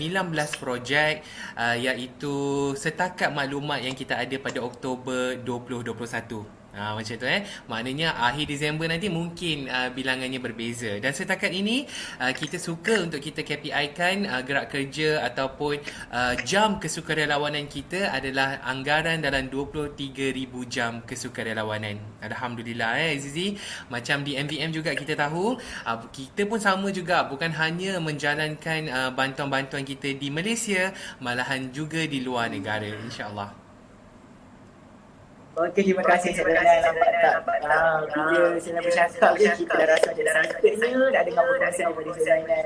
projek 0.58 1.22
uh, 1.54 1.78
iaitu 1.78 2.74
setakat 2.74 3.30
maklumat 3.30 3.86
yang 3.86 3.94
kita 3.94 4.18
ada 4.18 4.36
pada 4.42 4.60
Oktober 4.66 5.38
2021 5.46 6.59
Ha, 6.70 6.94
macam 6.94 7.16
tu 7.18 7.26
eh. 7.26 7.42
Maknanya 7.66 8.14
akhir 8.14 8.46
Disember 8.46 8.86
nanti 8.86 9.10
mungkin 9.10 9.66
uh, 9.66 9.90
bilangannya 9.90 10.38
berbeza. 10.38 11.02
Dan 11.02 11.18
setakat 11.18 11.50
ini 11.50 11.90
uh, 12.22 12.30
kita 12.30 12.62
suka 12.62 13.02
untuk 13.02 13.18
kita 13.18 13.42
KPI 13.42 13.86
kan 13.98 14.18
uh, 14.30 14.42
gerak 14.46 14.70
kerja 14.70 15.26
ataupun 15.26 15.82
uh, 16.14 16.38
jam 16.46 16.78
kesukarelawanan 16.78 17.66
kita 17.66 18.14
adalah 18.14 18.62
anggaran 18.62 19.18
dalam 19.18 19.50
23,000 19.50 19.98
jam 20.70 21.02
kesukarelawanan. 21.02 21.98
Alhamdulillah 22.22 23.02
eh 23.02 23.18
Zizi. 23.18 23.58
Macam 23.90 24.22
di 24.22 24.38
MVM 24.38 24.70
juga 24.70 24.94
kita 24.94 25.18
tahu 25.18 25.58
uh, 25.58 25.98
kita 26.14 26.46
pun 26.46 26.62
sama 26.62 26.94
juga 26.94 27.26
bukan 27.26 27.50
hanya 27.58 27.98
menjalankan 27.98 28.82
uh, 28.94 29.10
bantuan-bantuan 29.10 29.82
kita 29.82 30.14
di 30.14 30.30
Malaysia 30.30 30.94
malahan 31.18 31.74
juga 31.74 32.06
di 32.06 32.22
luar 32.22 32.54
negara 32.54 32.86
insya-Allah. 32.86 33.69
Okey, 35.58 35.82
terima 35.92 36.04
kasih 36.06 36.32
saya 36.38 36.46
dah 36.56 36.64
nampak 36.86 37.10
tak. 37.20 37.36
Ah, 37.66 38.06
bila 38.06 38.56
saya 38.62 38.72
nak 38.78 38.84
bercakap 38.86 39.32
je, 39.36 39.50
kita 39.66 39.74
dah 39.74 39.88
rasa 39.90 40.10
ada 40.14 40.32
excitednya 40.46 41.10
nak 41.10 41.24
dengar 41.26 41.44
perkongsian 41.50 41.86
daripada 41.90 42.10
saya 42.14 42.26
Zainal. 42.26 42.66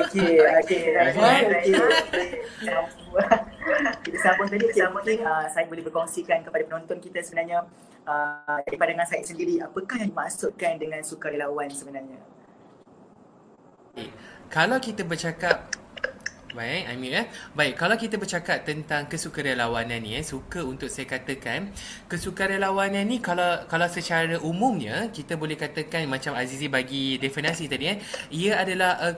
Okey, 0.00 0.32
okey. 0.40 0.80
Okey. 0.96 1.74
kita 4.04 4.18
sambung 4.22 4.48
tadi 4.48 4.66
okay, 4.70 4.86
mungkin 4.88 5.18
uh, 5.26 5.46
saya 5.50 5.64
boleh 5.66 5.82
berkongsikan 5.84 6.46
kepada 6.46 6.62
penonton 6.66 6.98
kita 7.02 7.18
sebenarnya 7.22 7.66
uh, 8.06 8.58
daripada 8.66 8.90
dengan 8.94 9.06
saya 9.08 9.22
sendiri 9.26 9.58
apakah 9.60 9.98
yang 10.00 10.10
dimaksudkan 10.14 10.78
dengan 10.78 11.00
sukarelawan 11.02 11.68
sebenarnya 11.70 12.18
kalau 14.50 14.78
kita 14.78 15.02
bercakap 15.02 15.70
Baik, 16.50 16.82
Amir 16.90 17.14
eh. 17.14 17.26
Baik, 17.54 17.78
kalau 17.78 17.94
kita 17.94 18.18
bercakap 18.18 18.66
tentang 18.66 19.06
kesukarelawanan 19.06 20.02
ni 20.02 20.18
eh, 20.18 20.26
suka 20.26 20.66
untuk 20.66 20.90
saya 20.90 21.06
katakan, 21.06 21.70
kesukarelawanan 22.10 23.06
ni 23.06 23.22
kalau 23.22 23.62
kalau 23.70 23.86
secara 23.86 24.34
umumnya 24.42 25.14
kita 25.14 25.38
boleh 25.38 25.54
katakan 25.54 26.10
macam 26.10 26.34
Azizi 26.34 26.66
bagi 26.66 27.22
definisi 27.22 27.70
tadi 27.70 27.94
eh, 27.94 28.02
ia 28.34 28.58
adalah 28.58 28.98
uh, 28.98 29.16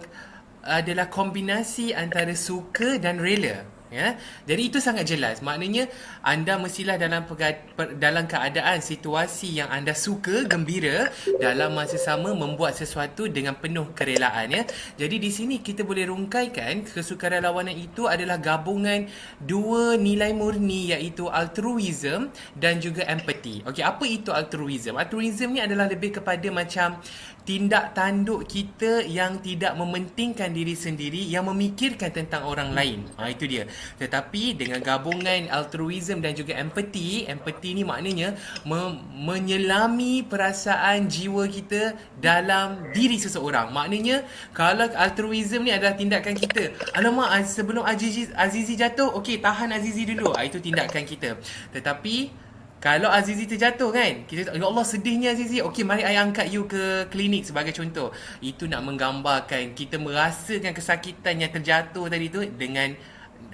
adalah 0.60 1.08
kombinasi 1.08 1.96
antara 1.96 2.36
suka 2.36 3.00
dan 3.00 3.16
rela 3.16 3.64
ya? 3.92 4.16
Jadi 4.48 4.62
itu 4.72 4.80
sangat 4.80 5.04
jelas. 5.04 5.44
Maknanya 5.44 5.86
anda 6.24 6.56
mestilah 6.56 6.96
dalam 6.96 7.28
pega- 7.28 7.60
per, 7.76 7.94
dalam 8.00 8.24
keadaan 8.24 8.80
situasi 8.80 9.60
yang 9.60 9.68
anda 9.68 9.92
suka 9.92 10.48
gembira 10.48 11.12
dalam 11.36 11.76
masa 11.76 12.00
sama 12.00 12.32
membuat 12.32 12.74
sesuatu 12.74 13.28
dengan 13.28 13.54
penuh 13.60 13.92
kerelaan 13.92 14.48
ya? 14.48 14.62
Jadi 14.96 15.20
di 15.20 15.28
sini 15.28 15.60
kita 15.60 15.84
boleh 15.84 16.08
rungkaikan 16.08 16.88
kesukarelawanan 16.88 17.76
itu 17.76 18.08
adalah 18.08 18.40
gabungan 18.40 19.06
dua 19.36 20.00
nilai 20.00 20.32
murni 20.32 20.96
iaitu 20.96 21.28
altruism 21.28 22.32
dan 22.56 22.80
juga 22.80 23.04
empathy. 23.04 23.60
Okey 23.68 23.84
apa 23.84 24.04
itu 24.08 24.32
altruism? 24.32 24.96
Altruism 24.96 25.52
ni 25.52 25.60
adalah 25.60 25.86
lebih 25.86 26.16
kepada 26.16 26.48
macam 26.48 26.96
tindak 27.42 27.92
tanduk 27.92 28.46
kita 28.46 29.02
yang 29.02 29.42
tidak 29.42 29.74
mementingkan 29.74 30.54
diri 30.54 30.78
sendiri 30.78 31.18
yang 31.26 31.50
memikirkan 31.50 32.14
tentang 32.14 32.46
orang 32.46 32.70
lain. 32.70 33.02
Ha, 33.18 33.30
itu 33.34 33.50
dia. 33.50 33.66
Tetapi 33.98 34.54
dengan 34.54 34.78
gabungan 34.78 35.50
altruism 35.50 36.22
dan 36.22 36.38
juga 36.38 36.54
empathy, 36.54 37.26
empathy 37.26 37.74
ni 37.74 37.82
maknanya 37.82 38.38
me- 38.62 38.98
menyelami 39.10 40.22
perasaan 40.22 41.10
jiwa 41.10 41.50
kita 41.50 41.98
dalam 42.22 42.94
diri 42.94 43.18
seseorang. 43.18 43.74
Maknanya 43.74 44.22
kalau 44.54 44.86
altruism 44.94 45.66
ni 45.66 45.74
adalah 45.74 45.98
tindakan 45.98 46.38
kita. 46.38 46.70
Alamak 46.94 47.42
sebelum 47.46 47.82
Azizi, 47.82 48.30
Azizi 48.38 48.78
jatuh, 48.78 49.18
okey 49.18 49.42
tahan 49.42 49.74
Azizi 49.74 50.06
dulu. 50.06 50.30
Ha, 50.34 50.46
itu 50.46 50.62
tindakan 50.62 51.02
kita. 51.02 51.34
Tetapi 51.74 52.42
kalau 52.82 53.06
Azizi 53.14 53.46
terjatuh 53.46 53.94
kan 53.94 54.26
kita 54.26 54.50
ya 54.58 54.66
Allah 54.66 54.82
sedihnya 54.82 55.38
Azizi. 55.38 55.62
Okey 55.62 55.86
mari 55.86 56.02
ayah 56.02 56.26
angkat 56.26 56.50
you 56.50 56.66
ke 56.66 57.06
klinik 57.14 57.46
sebagai 57.46 57.70
contoh. 57.70 58.10
Itu 58.42 58.66
nak 58.66 58.82
menggambarkan 58.82 59.70
kita 59.78 60.02
merasakan 60.02 60.74
kesakitan 60.74 61.38
yang 61.38 61.54
terjatuh 61.54 62.10
tadi 62.10 62.26
tu 62.26 62.42
dengan 62.42 62.90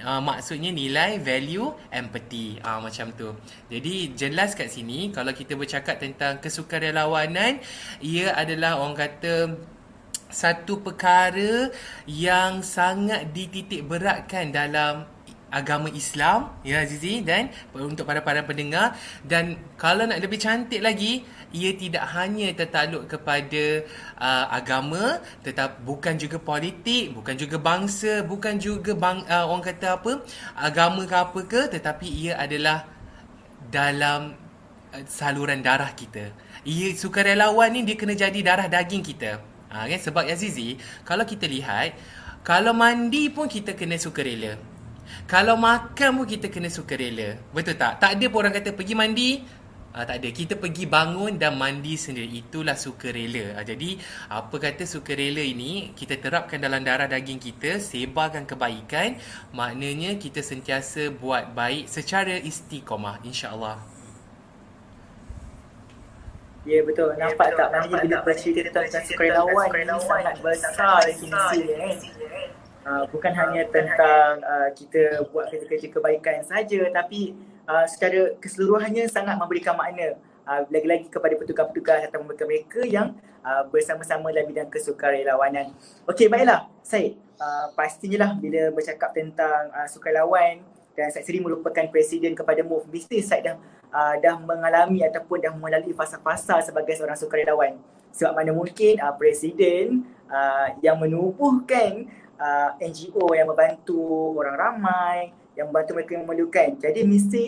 uh, 0.01 0.17
maksudnya 0.17 0.73
nilai 0.73 1.21
value 1.21 1.69
empathy. 1.93 2.57
Uh, 2.57 2.81
macam 2.81 3.13
tu. 3.13 3.37
Jadi 3.69 4.17
jelas 4.17 4.57
kat 4.57 4.73
sini 4.73 5.13
kalau 5.13 5.29
kita 5.29 5.53
bercakap 5.53 6.01
tentang 6.01 6.41
kesukarelawanan 6.41 7.61
ia 8.01 8.33
adalah 8.33 8.81
orang 8.81 8.97
kata 8.97 9.61
satu 10.29 10.81
perkara 10.81 11.69
yang 12.09 12.65
sangat 12.65 13.29
dititik 13.29 13.85
beratkan 13.85 14.49
dalam 14.49 15.05
agama 15.49 15.89
Islam 15.89 16.53
ya 16.61 16.85
Azizi 16.85 17.25
dan 17.25 17.49
untuk 17.73 18.05
para 18.05 18.21
para 18.21 18.45
pendengar. 18.45 18.95
Dan 19.25 19.57
kalau 19.75 20.05
nak 20.05 20.21
lebih 20.21 20.37
cantik 20.37 20.81
lagi 20.81 21.25
ia 21.49 21.73
tidak 21.73 22.05
hanya 22.13 22.53
tertakluk 22.53 23.09
kepada 23.09 23.81
uh, 24.21 24.45
agama 24.53 25.17
tetap 25.41 25.81
bukan 25.81 26.13
juga 26.13 26.37
politik 26.37 27.09
bukan 27.17 27.33
juga 27.33 27.57
bangsa 27.57 28.21
bukan 28.21 28.61
juga 28.61 28.93
bang, 28.93 29.25
uh, 29.25 29.49
orang 29.49 29.65
kata 29.65 29.97
apa 29.97 30.21
agama 30.53 31.09
ke 31.09 31.15
apa 31.17 31.39
ke 31.49 31.61
tetapi 31.73 32.05
ia 32.05 32.37
adalah 32.37 32.85
dalam 33.65 34.37
uh, 34.93 35.03
saluran 35.09 35.65
darah 35.65 35.89
kita. 35.97 36.29
Ia 36.69 36.93
sukarelawan 36.93 37.73
ni 37.73 37.81
dia 37.81 37.97
kena 37.97 38.13
jadi 38.13 38.39
darah 38.45 38.69
daging 38.69 39.01
kita. 39.01 39.41
Ha, 39.69 39.85
kan 39.85 40.01
sebab 40.01 40.25
Azizi 40.25 40.81
kalau 41.05 41.25
kita 41.25 41.45
lihat 41.45 41.93
kalau 42.41 42.73
mandi 42.73 43.29
pun 43.29 43.45
kita 43.45 43.77
kena 43.77 44.01
sukarela 44.01 44.57
kalau 45.29 45.53
makan 45.61 46.09
pun 46.17 46.25
kita 46.25 46.49
kena 46.49 46.73
sukarela. 46.73 47.37
Betul 47.53 47.77
tak? 47.77 48.01
Tak 48.01 48.17
ada 48.17 48.25
pun 48.33 48.41
orang 48.41 48.53
kata 48.57 48.73
pergi 48.73 48.97
mandi. 48.97 49.31
Uh, 49.93 50.01
tak 50.01 50.25
ada. 50.25 50.29
Kita 50.33 50.53
pergi 50.57 50.89
bangun 50.89 51.37
dan 51.37 51.53
mandi 51.53 51.93
sendiri. 52.01 52.41
Itulah 52.41 52.73
sukarela. 52.73 53.61
Uh, 53.61 53.65
jadi, 53.65 54.01
apa 54.25 54.55
kata 54.57 54.89
sukarela 54.89 55.41
ini, 55.45 55.93
kita 55.93 56.17
terapkan 56.17 56.57
dalam 56.57 56.81
darah 56.81 57.05
daging 57.05 57.37
kita, 57.37 57.77
sebarkan 57.77 58.49
kebaikan. 58.49 59.21
Maknanya, 59.53 60.17
kita 60.17 60.41
sentiasa 60.41 61.13
buat 61.13 61.53
baik 61.53 61.85
secara 61.85 62.33
istiqomah. 62.41 63.21
InsyaAllah. 63.21 63.77
Ya 66.65 66.81
yeah, 66.81 66.81
betul. 66.81 67.13
Nampak 67.21 67.53
tak? 67.53 67.69
Nampak 67.69 68.01
bila 68.01 68.17
bercerita 68.25 68.81
tentang 68.81 69.05
sukarelawan 69.05 69.69
ini 69.77 69.95
sangat 70.05 70.35
besar 70.41 71.01
definisi 71.05 71.61
eh. 71.69 71.97
Uh, 72.79 73.03
bukan 73.11 73.35
hanya 73.35 73.67
tentang 73.67 74.39
uh, 74.39 74.71
kita 74.71 75.27
buat 75.35 75.51
kerja-kerja 75.51 75.91
kebaikan 75.91 76.39
saja 76.47 76.87
tapi 76.95 77.35
uh, 77.67 77.83
secara 77.83 78.33
keseluruhannya 78.39 79.03
sangat 79.11 79.35
memberikan 79.35 79.75
makna 79.75 80.15
uh, 80.47 80.63
lagi-lagi 80.71 81.11
kepada 81.11 81.35
petugas-petugas 81.35 82.07
atau 82.07 82.23
mereka-mereka 82.23 82.87
yang 82.87 83.13
uh, 83.43 83.67
bersama-sama 83.67 84.31
dalam 84.31 84.47
bidang 84.47 84.71
kesukarelawanan. 84.71 85.75
Okey 86.07 86.31
baiklah 86.31 86.71
Syed, 86.81 87.19
uh, 87.37 87.69
pastinya 87.75 88.25
lah 88.25 88.31
bila 88.39 88.71
bercakap 88.73 89.11
tentang 89.11 89.69
uh, 89.75 89.85
sukarelawan 89.85 90.63
dan 90.97 91.11
Syed 91.13 91.27
sendiri 91.27 91.45
merupakan 91.45 91.85
presiden 91.91 92.33
kepada 92.33 92.65
MOVE, 92.65 92.89
mesti 92.89 93.21
Syed 93.21 93.43
dah, 93.43 93.55
uh, 93.93 94.15
dah 94.17 94.35
mengalami 94.39 95.05
ataupun 95.05 95.37
dah 95.39 95.53
melalui 95.53 95.93
fasa-fasa 95.93 96.59
sebagai 96.65 96.95
seorang 96.97 97.19
sukarelawan. 97.19 97.75
Sebab 98.09 98.33
mana 98.33 98.51
mungkin 98.51 98.97
uh, 98.99 99.13
presiden 99.13 100.03
uh, 100.27 100.73
yang 100.81 100.97
menubuhkan 100.97 102.09
uh, 102.39 102.69
NGO 102.79 103.35
yang 103.35 103.51
membantu 103.51 104.33
orang 104.39 104.55
ramai, 104.55 105.17
yang 105.53 105.69
membantu 105.69 105.91
mereka 105.99 106.11
yang 106.15 106.23
memerlukan. 106.25 106.67
Jadi 106.79 107.03
mesti 107.03 107.43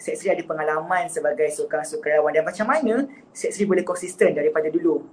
Seksri 0.00 0.32
ada 0.32 0.40
pengalaman 0.40 1.12
sebagai 1.12 1.44
seorang 1.52 1.84
sukarelawan 1.84 2.32
dan 2.32 2.40
macam 2.40 2.64
mana 2.64 3.04
Seksri 3.36 3.68
boleh 3.68 3.84
konsisten 3.84 4.32
daripada 4.32 4.72
dulu. 4.72 5.04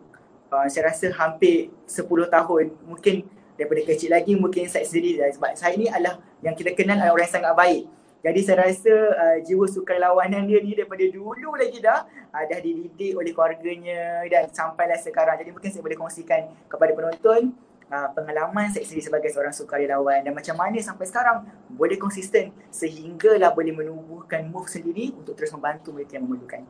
Uh, 0.47 0.63
saya 0.71 0.95
rasa 0.95 1.11
hampir 1.11 1.75
10 1.83 2.07
tahun, 2.07 2.71
mungkin 2.87 3.27
daripada 3.59 3.81
kecil 3.83 4.13
lagi 4.13 4.37
mungkin 4.37 4.69
saya 4.69 4.85
sendiri 4.85 5.17
sebab 5.33 5.57
saya 5.57 5.73
ni 5.75 5.89
adalah 5.89 6.21
yang 6.45 6.53
kita 6.53 6.77
kenal 6.77 6.95
adalah 6.95 7.17
orang 7.17 7.25
yang 7.27 7.35
sangat 7.35 7.53
baik. 7.57 7.83
Jadi 8.21 8.39
saya 8.41 8.57
rasa 8.65 8.93
uh, 8.93 9.37
jiwa 9.43 9.65
sukarelawanan 9.69 10.47
dia 10.49 10.59
ni 10.63 10.73
daripada 10.73 11.03
dulu 11.09 11.53
lagi 11.53 11.83
dah 11.83 12.05
uh, 12.33 12.43
dah 12.47 12.59
dididik 12.63 13.13
oleh 13.13 13.35
keluarganya 13.35 14.23
dan 14.29 14.49
sampailah 14.49 14.97
sekarang. 14.97 15.35
Jadi 15.37 15.49
mungkin 15.51 15.69
saya 15.69 15.83
boleh 15.83 15.97
kongsikan 15.99 16.41
kepada 16.71 16.91
penonton 16.95 17.53
uh, 17.91 18.09
pengalaman 18.13 18.71
sendiri 18.71 19.03
sebagai 19.03 19.29
seorang 19.31 19.55
sukarelawan 19.55 20.23
dan 20.23 20.33
macam 20.35 20.55
mana 20.55 20.79
sampai 20.79 21.05
sekarang 21.07 21.47
boleh 21.71 21.97
konsisten 21.99 22.51
sehinggalah 22.71 23.51
boleh 23.51 23.73
menubuhkan 23.75 24.47
move 24.47 24.67
sendiri 24.67 25.15
untuk 25.15 25.35
terus 25.35 25.51
membantu 25.55 25.95
mereka 25.95 26.19
yang 26.19 26.27
memerlukan. 26.27 26.63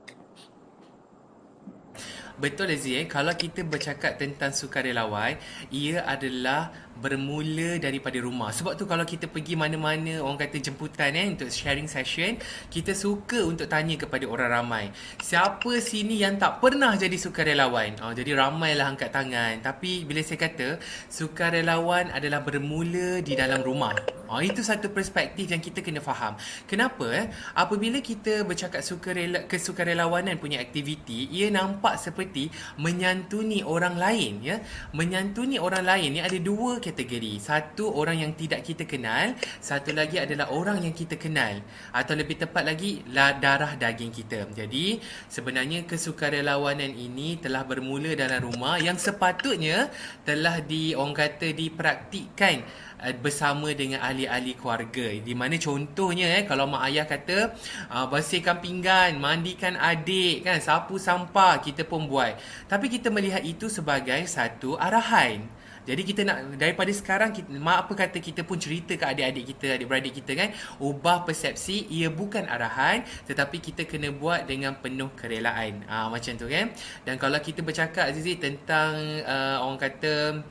Betul 2.38 2.70
Aziz 2.70 2.94
eh? 2.94 3.10
Kalau 3.10 3.34
kita 3.34 3.66
bercakap 3.66 4.22
tentang 4.22 4.54
sukarelawan 4.54 5.42
Ia 5.74 6.06
adalah 6.06 6.70
bermula 6.98 7.78
daripada 7.78 8.18
rumah. 8.20 8.50
Sebab 8.50 8.74
tu 8.76 8.90
kalau 8.90 9.06
kita 9.06 9.30
pergi 9.30 9.54
mana-mana 9.54 10.20
Orang 10.26 10.40
kata 10.42 10.58
jemputan 10.58 11.14
eh, 11.14 11.30
Untuk 11.30 11.54
sharing 11.54 11.86
session 11.86 12.40
Kita 12.74 12.98
suka 12.98 13.46
untuk 13.46 13.70
tanya 13.70 13.96
kepada 13.96 14.26
orang 14.26 14.50
ramai. 14.62 14.86
Siapa 15.22 15.78
sini 15.78 16.22
yang 16.22 16.42
tak 16.42 16.60
pernah 16.64 16.98
jadi 16.98 17.14
sukarelawan? 17.14 18.02
Oh, 18.02 18.14
Jadi 18.14 18.34
ramailah 18.34 18.98
angkat 18.98 19.14
tangan. 19.14 19.62
Tapi 19.62 20.04
bila 20.10 20.22
saya 20.26 20.42
kata 20.42 20.82
Sukarelawan 21.08 22.10
adalah 22.12 22.42
bermula 22.42 23.22
di 23.22 23.38
dalam 23.38 23.62
rumah. 23.62 23.94
Oh, 24.28 24.44
Itu 24.44 24.60
satu 24.60 24.92
perspektif 24.92 25.48
yang 25.48 25.64
kita 25.64 25.80
kena 25.80 26.04
faham. 26.04 26.36
Kenapa 26.68 27.08
eh? 27.14 27.26
Apabila 27.56 28.04
kita 28.04 28.44
bercakap 28.44 28.84
sukarela, 28.84 29.48
kesukarelawanan 29.48 30.36
punya 30.36 30.60
aktiviti 30.60 31.32
Ia 31.32 31.48
nampak 31.48 31.96
seperti 31.96 32.52
menyantuni 32.76 33.64
orang 33.64 33.96
lain 33.96 34.44
ya. 34.44 34.60
Menyantuni 34.92 35.62
orang 35.62 35.86
lain. 35.86 36.10
Ni 36.18 36.22
ada 36.24 36.36
dua 36.42 36.84
kategori 36.88 37.44
satu 37.44 37.92
orang 37.92 38.24
yang 38.24 38.32
tidak 38.40 38.64
kita 38.64 38.88
kenal 38.88 39.36
satu 39.60 39.92
lagi 39.92 40.24
adalah 40.24 40.48
orang 40.56 40.88
yang 40.88 40.96
kita 40.96 41.20
kenal 41.20 41.60
atau 41.92 42.14
lebih 42.16 42.40
tepat 42.40 42.64
lagi 42.64 43.04
darah 43.12 43.76
daging 43.76 44.16
kita 44.16 44.48
jadi 44.56 45.04
sebenarnya 45.28 45.84
kesukarelawanan 45.84 46.96
ini 46.96 47.36
telah 47.44 47.68
bermula 47.68 48.16
dalam 48.16 48.48
rumah 48.48 48.80
yang 48.80 48.96
sepatutnya 48.96 49.92
telah 50.24 50.64
di 50.64 50.96
orang 50.96 51.18
kata 51.18 51.52
dipraktikkan 51.52 52.64
uh, 53.02 53.14
bersama 53.18 53.74
dengan 53.74 54.06
ahli-ahli 54.06 54.54
keluarga. 54.54 55.08
Di 55.18 55.34
mana 55.34 55.58
contohnya 55.58 56.38
eh 56.38 56.44
kalau 56.46 56.70
mak 56.70 56.86
ayah 56.90 57.06
kata 57.10 57.58
uh, 57.90 58.06
bersihkan 58.10 58.62
pinggan, 58.62 59.18
mandikan 59.18 59.74
adik 59.78 60.46
kan, 60.46 60.62
sapu 60.62 61.02
sampah 61.02 61.60
kita 61.62 61.86
pun 61.86 62.06
buat. 62.06 62.38
Tapi 62.70 62.86
kita 62.88 63.10
melihat 63.10 63.42
itu 63.42 63.68
sebagai 63.68 64.22
satu 64.30 64.78
arahan. 64.78 65.57
Jadi 65.88 66.02
kita 66.04 66.22
nak 66.28 66.60
daripada 66.60 66.92
sekarang 66.92 67.32
kita, 67.32 67.48
mak 67.56 67.88
apa 67.88 67.94
kata 67.96 68.20
kita 68.20 68.44
pun 68.44 68.60
cerita 68.60 69.00
ke 69.00 69.06
adik-adik 69.08 69.56
kita, 69.56 69.80
adik-beradik 69.80 70.14
kita 70.20 70.32
kan, 70.36 70.50
ubah 70.84 71.24
persepsi 71.24 71.88
ia 71.88 72.12
bukan 72.12 72.44
arahan 72.44 73.08
tetapi 73.24 73.64
kita 73.64 73.88
kena 73.88 74.12
buat 74.12 74.44
dengan 74.44 74.76
penuh 74.76 75.08
kerelaan. 75.16 75.88
Ah 75.88 76.12
macam 76.12 76.36
tu 76.36 76.52
kan. 76.52 76.76
Dan 77.08 77.16
kalau 77.16 77.40
kita 77.40 77.64
bercakap 77.64 78.12
Azizi 78.12 78.36
tentang 78.36 79.24
uh, 79.24 79.64
orang 79.64 79.80
kata 79.80 80.44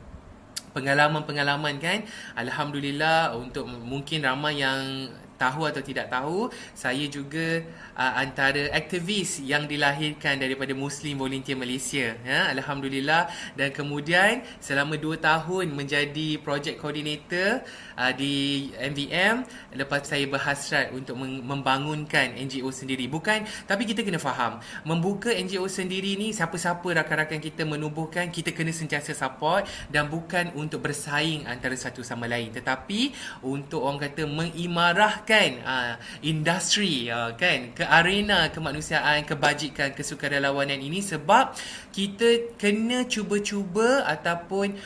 pengalaman-pengalaman 0.76 1.80
kan 1.80 2.04
alhamdulillah 2.36 3.32
untuk 3.32 3.64
mungkin 3.64 4.20
ramai 4.20 4.60
yang 4.60 5.08
tahu 5.36 5.68
atau 5.68 5.80
tidak 5.84 6.08
tahu 6.10 6.48
saya 6.72 7.04
juga 7.08 7.62
uh, 7.96 8.12
antara 8.20 8.72
aktivis 8.72 9.40
yang 9.44 9.68
dilahirkan 9.68 10.40
daripada 10.40 10.72
Muslim 10.72 11.20
Volunteer 11.20 11.56
Malaysia 11.56 12.16
ya 12.24 12.50
alhamdulillah. 12.52 13.28
Dan 13.56 13.72
kemudian 13.72 14.42
selama 14.58 14.96
2 14.98 15.20
tahun 15.20 15.66
menjadi 15.72 16.40
project 16.42 16.80
coordinator 16.80 17.62
uh, 17.96 18.12
di 18.12 18.68
MVM 18.76 19.42
lepas 19.74 20.04
saya 20.06 20.28
berhasrat 20.28 20.92
untuk 20.92 21.16
membangunkan 21.20 22.36
NGO 22.36 22.68
sendiri. 22.70 23.08
Bukan 23.08 23.48
tapi 23.64 23.88
kita 23.88 24.04
kena 24.04 24.20
faham 24.20 24.60
membuka 24.84 25.32
NGO 25.32 25.66
sendiri 25.66 26.14
ni 26.20 26.30
siapa-siapa 26.36 26.84
rakan-rakan 27.02 27.40
kita 27.40 27.64
menubuhkan 27.64 28.28
kita 28.28 28.52
kena 28.52 28.70
sentiasa 28.70 29.16
support 29.16 29.66
dan 29.88 30.06
bukan 30.12 30.52
untuk 30.54 30.84
bersaing 30.84 31.48
antara 31.48 31.74
satu 31.74 32.04
sama 32.04 32.28
lain. 32.28 32.52
Tetapi 32.52 33.12
untuk 33.42 33.82
orang 33.82 34.12
kata 34.12 34.28
mengimarah 34.28 35.24
kan 35.24 35.50
uh, 35.64 35.94
industri 36.20 37.08
uh, 37.08 37.32
kan 37.34 37.72
ke 37.72 37.84
arena 37.84 38.52
kemanusiaan 38.52 39.24
kebajikan 39.24 39.96
kesukarelawanan 39.96 40.78
ini 40.78 41.00
sebab 41.00 41.56
kita 41.96 42.56
kena 42.60 43.08
cuba-cuba 43.08 44.04
ataupun 44.04 44.76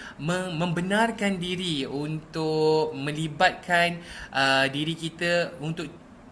membenarkan 0.55 1.42
diri 1.42 1.83
untuk 1.83 2.94
melibatkan 3.01 3.99
uh, 4.31 4.69
diri 4.69 4.95
kita 4.95 5.57
untuk 5.59 5.89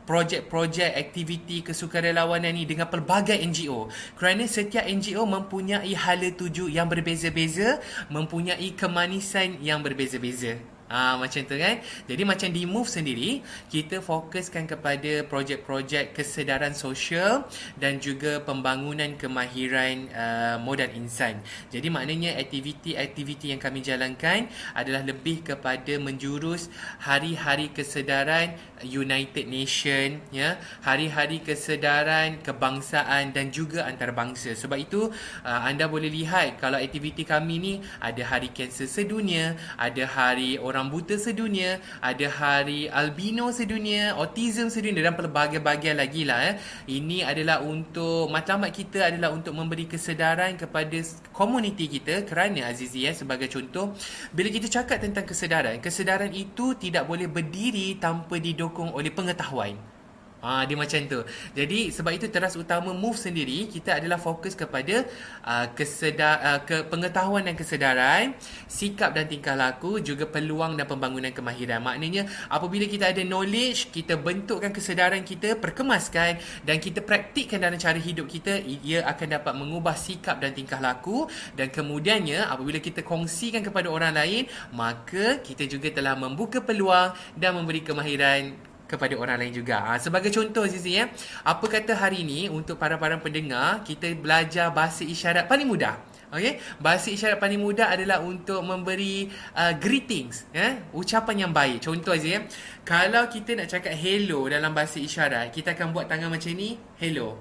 projek-projek 0.08 0.96
aktiviti 0.96 1.60
kesukarelawanan 1.60 2.56
ini 2.56 2.64
dengan 2.64 2.88
pelbagai 2.88 3.36
NGO 3.44 3.92
kerana 4.16 4.48
setiap 4.48 4.88
NGO 4.88 5.28
mempunyai 5.28 5.92
hala 5.92 6.32
tuju 6.32 6.72
yang 6.72 6.88
berbeza-beza 6.88 7.76
mempunyai 8.08 8.72
kemanisan 8.72 9.60
yang 9.60 9.84
berbeza-beza 9.84 10.77
Ah 10.88 11.20
macam 11.20 11.44
tu 11.44 11.52
kan. 11.60 11.84
Jadi 12.08 12.22
macam 12.24 12.48
di 12.48 12.64
Move 12.64 12.88
sendiri, 12.88 13.44
kita 13.68 14.00
fokuskan 14.00 14.64
kepada 14.64 15.20
projek-projek 15.28 16.16
kesedaran 16.16 16.72
sosial 16.72 17.44
dan 17.76 18.00
juga 18.00 18.40
pembangunan 18.40 19.12
kemahiran 19.20 20.08
uh, 20.08 20.56
modal 20.56 20.88
insan. 20.96 21.44
Jadi 21.68 21.92
maknanya 21.92 22.40
aktiviti-aktiviti 22.40 23.52
yang 23.52 23.60
kami 23.60 23.84
jalankan 23.84 24.48
adalah 24.72 25.04
lebih 25.04 25.44
kepada 25.44 26.00
menjurus 26.00 26.72
hari-hari 27.04 27.68
kesedaran 27.68 28.56
United 28.80 29.44
Nation 29.44 30.24
ya, 30.32 30.56
hari-hari 30.80 31.44
kesedaran 31.44 32.40
kebangsaan 32.40 33.36
dan 33.36 33.52
juga 33.52 33.84
antarabangsa. 33.84 34.56
Sebab 34.56 34.78
itu 34.80 35.12
uh, 35.44 35.60
anda 35.68 35.84
boleh 35.84 36.08
lihat 36.08 36.56
kalau 36.56 36.80
aktiviti 36.80 37.28
kami 37.28 37.60
ni 37.60 37.72
ada 38.00 38.24
hari 38.24 38.48
kanser 38.56 38.88
sedunia, 38.88 39.52
ada 39.76 40.08
hari 40.08 40.56
orang 40.56 40.77
orang 40.78 40.94
buta 40.94 41.18
sedunia, 41.18 41.82
ada 41.98 42.30
hari 42.30 42.86
albino 42.86 43.50
sedunia, 43.50 44.14
autism 44.14 44.70
sedunia 44.70 45.02
dan 45.10 45.18
pelbagai 45.18 45.58
bagian 45.58 45.98
lagi 45.98 46.22
lah. 46.22 46.54
Eh. 46.54 46.54
Ini 46.86 47.26
adalah 47.26 47.66
untuk 47.66 48.30
matlamat 48.30 48.70
kita 48.70 49.10
adalah 49.10 49.34
untuk 49.34 49.58
memberi 49.58 49.90
kesedaran 49.90 50.54
kepada 50.54 51.02
komuniti 51.34 51.90
kita 51.90 52.22
kerana 52.22 52.70
Azizi 52.70 53.02
ya 53.02 53.10
sebagai 53.10 53.50
contoh 53.50 53.98
bila 54.30 54.48
kita 54.54 54.70
cakap 54.70 55.02
tentang 55.02 55.26
kesedaran, 55.26 55.82
kesedaran 55.82 56.30
itu 56.30 56.78
tidak 56.78 57.10
boleh 57.10 57.26
berdiri 57.26 57.98
tanpa 57.98 58.38
didukung 58.38 58.94
oleh 58.94 59.10
pengetahuan. 59.10 59.97
Ah 60.38 60.62
dia 60.62 60.78
macam 60.78 61.02
tu. 61.10 61.26
Jadi 61.58 61.90
sebab 61.90 62.14
itu 62.14 62.30
teras 62.30 62.54
utama 62.54 62.94
move 62.94 63.18
sendiri 63.18 63.66
kita 63.66 63.98
adalah 63.98 64.22
fokus 64.22 64.54
kepada 64.54 65.02
uh, 65.42 65.66
kesedar 65.74 66.34
uh, 66.38 66.60
ke 66.62 66.86
pengetahuan 66.86 67.42
dan 67.42 67.58
kesedaran, 67.58 68.38
sikap 68.70 69.18
dan 69.18 69.26
tingkah 69.26 69.58
laku 69.58 69.98
juga 69.98 70.30
peluang 70.30 70.78
dan 70.78 70.86
pembangunan 70.86 71.34
kemahiran. 71.34 71.82
Maknanya 71.82 72.30
apabila 72.46 72.86
kita 72.86 73.10
ada 73.10 73.26
knowledge, 73.26 73.90
kita 73.90 74.14
bentukkan 74.14 74.70
kesedaran 74.70 75.26
kita, 75.26 75.58
perkemaskan 75.58 76.38
dan 76.62 76.78
kita 76.78 77.02
praktikkan 77.02 77.58
dalam 77.58 77.74
cara 77.74 77.98
hidup 77.98 78.30
kita, 78.30 78.62
ia 78.62 79.02
akan 79.10 79.42
dapat 79.42 79.52
mengubah 79.58 79.98
sikap 79.98 80.38
dan 80.38 80.54
tingkah 80.54 80.78
laku 80.78 81.26
dan 81.58 81.66
kemudiannya 81.66 82.46
apabila 82.46 82.78
kita 82.78 83.02
kongsikan 83.02 83.66
kepada 83.66 83.90
orang 83.90 84.14
lain, 84.14 84.46
maka 84.70 85.42
kita 85.42 85.66
juga 85.66 85.90
telah 85.90 86.14
membuka 86.14 86.62
peluang 86.62 87.10
dan 87.34 87.58
memberi 87.58 87.82
kemahiran 87.82 88.67
kepada 88.88 89.14
orang 89.20 89.36
lain 89.36 89.52
juga. 89.52 89.84
Ha, 89.84 90.00
sebagai 90.00 90.32
contoh 90.32 90.64
Zizi 90.64 90.96
ya, 90.96 91.12
apa 91.44 91.64
kata 91.68 91.92
hari 91.92 92.24
ini 92.24 92.48
untuk 92.48 92.80
para-para 92.80 93.20
pendengar 93.20 93.84
kita 93.84 94.08
belajar 94.16 94.72
bahasa 94.72 95.04
isyarat 95.04 95.44
paling 95.44 95.68
mudah. 95.68 96.00
Okey, 96.28 96.60
bahasa 96.76 97.08
isyarat 97.08 97.40
paling 97.40 97.56
mudah 97.56 97.88
adalah 97.88 98.20
untuk 98.20 98.60
memberi 98.60 99.32
uh, 99.56 99.72
greetings, 99.80 100.44
ya, 100.52 100.80
ucapan 100.92 101.48
yang 101.48 101.52
baik. 101.56 101.80
Contoh 101.80 102.12
aja 102.12 102.28
ya. 102.36 102.40
Kalau 102.84 103.24
kita 103.32 103.56
nak 103.56 103.68
cakap 103.72 103.96
hello 103.96 104.44
dalam 104.44 104.76
bahasa 104.76 105.00
isyarat, 105.00 105.48
kita 105.52 105.72
akan 105.72 105.92
buat 105.92 106.04
tangan 106.04 106.28
macam 106.28 106.52
ni, 106.52 106.76
hello. 107.00 107.40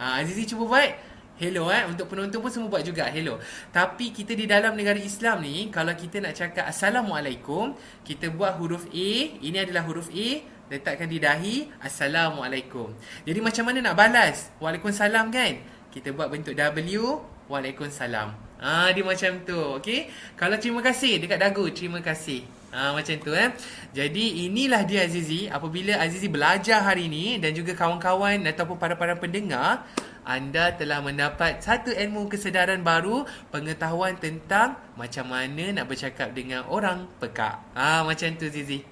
Ah, 0.00 0.16
ha, 0.16 0.24
Azizi 0.24 0.48
cuba 0.48 0.64
buat. 0.76 1.12
Hello 1.42 1.72
eh 1.72 1.82
untuk 1.88 2.06
penonton 2.12 2.38
pun 2.38 2.52
semua 2.52 2.68
buat 2.70 2.84
juga 2.84 3.08
hello. 3.08 3.40
Tapi 3.72 4.12
kita 4.14 4.36
di 4.36 4.46
dalam 4.46 4.78
negara 4.78 5.00
Islam 5.00 5.42
ni 5.42 5.72
kalau 5.74 5.90
kita 5.96 6.20
nak 6.22 6.38
cakap 6.38 6.68
assalamualaikum, 6.70 7.72
kita 8.04 8.30
buat 8.30 8.60
huruf 8.60 8.86
A, 8.92 9.10
ini 9.40 9.58
adalah 9.58 9.82
huruf 9.82 10.12
A, 10.12 10.28
letakkan 10.70 11.08
di 11.10 11.18
dahi 11.18 11.66
Assalamualaikum. 11.82 12.94
Jadi 13.26 13.38
macam 13.42 13.64
mana 13.66 13.78
nak 13.80 13.94
balas? 13.98 14.50
Waalaikumsalam 14.62 15.32
kan? 15.32 15.52
Kita 15.90 16.14
buat 16.14 16.30
bentuk 16.30 16.54
W 16.54 17.00
Waalaikumsalam. 17.50 18.52
Ah 18.62 18.94
dia 18.94 19.02
macam 19.02 19.42
tu 19.42 19.58
okey? 19.82 20.06
Kalau 20.38 20.54
terima 20.54 20.78
kasih 20.78 21.18
dekat 21.18 21.42
dagu 21.42 21.66
terima 21.74 21.98
kasih. 21.98 22.46
Ah 22.70 22.94
macam 22.94 23.18
tu 23.18 23.34
eh? 23.34 23.50
Jadi 23.90 24.46
inilah 24.46 24.86
dia 24.86 25.02
Azizi. 25.02 25.50
Apabila 25.50 25.98
Azizi 25.98 26.30
belajar 26.30 26.86
hari 26.86 27.10
ini 27.10 27.42
dan 27.42 27.52
juga 27.52 27.74
kawan-kawan 27.74 28.46
ataupun 28.46 28.78
para-para 28.78 29.18
pendengar 29.18 29.82
anda 30.22 30.70
telah 30.78 31.02
mendapat 31.02 31.58
satu 31.58 31.90
ilmu 31.90 32.30
kesedaran 32.30 32.86
baru 32.86 33.26
pengetahuan 33.50 34.14
tentang 34.14 34.78
macam 34.94 35.34
mana 35.34 35.82
nak 35.82 35.90
bercakap 35.90 36.30
dengan 36.30 36.62
orang 36.70 37.10
pekak. 37.18 37.58
Ah 37.74 38.06
macam 38.06 38.30
tu 38.38 38.46
Azizi 38.46 38.91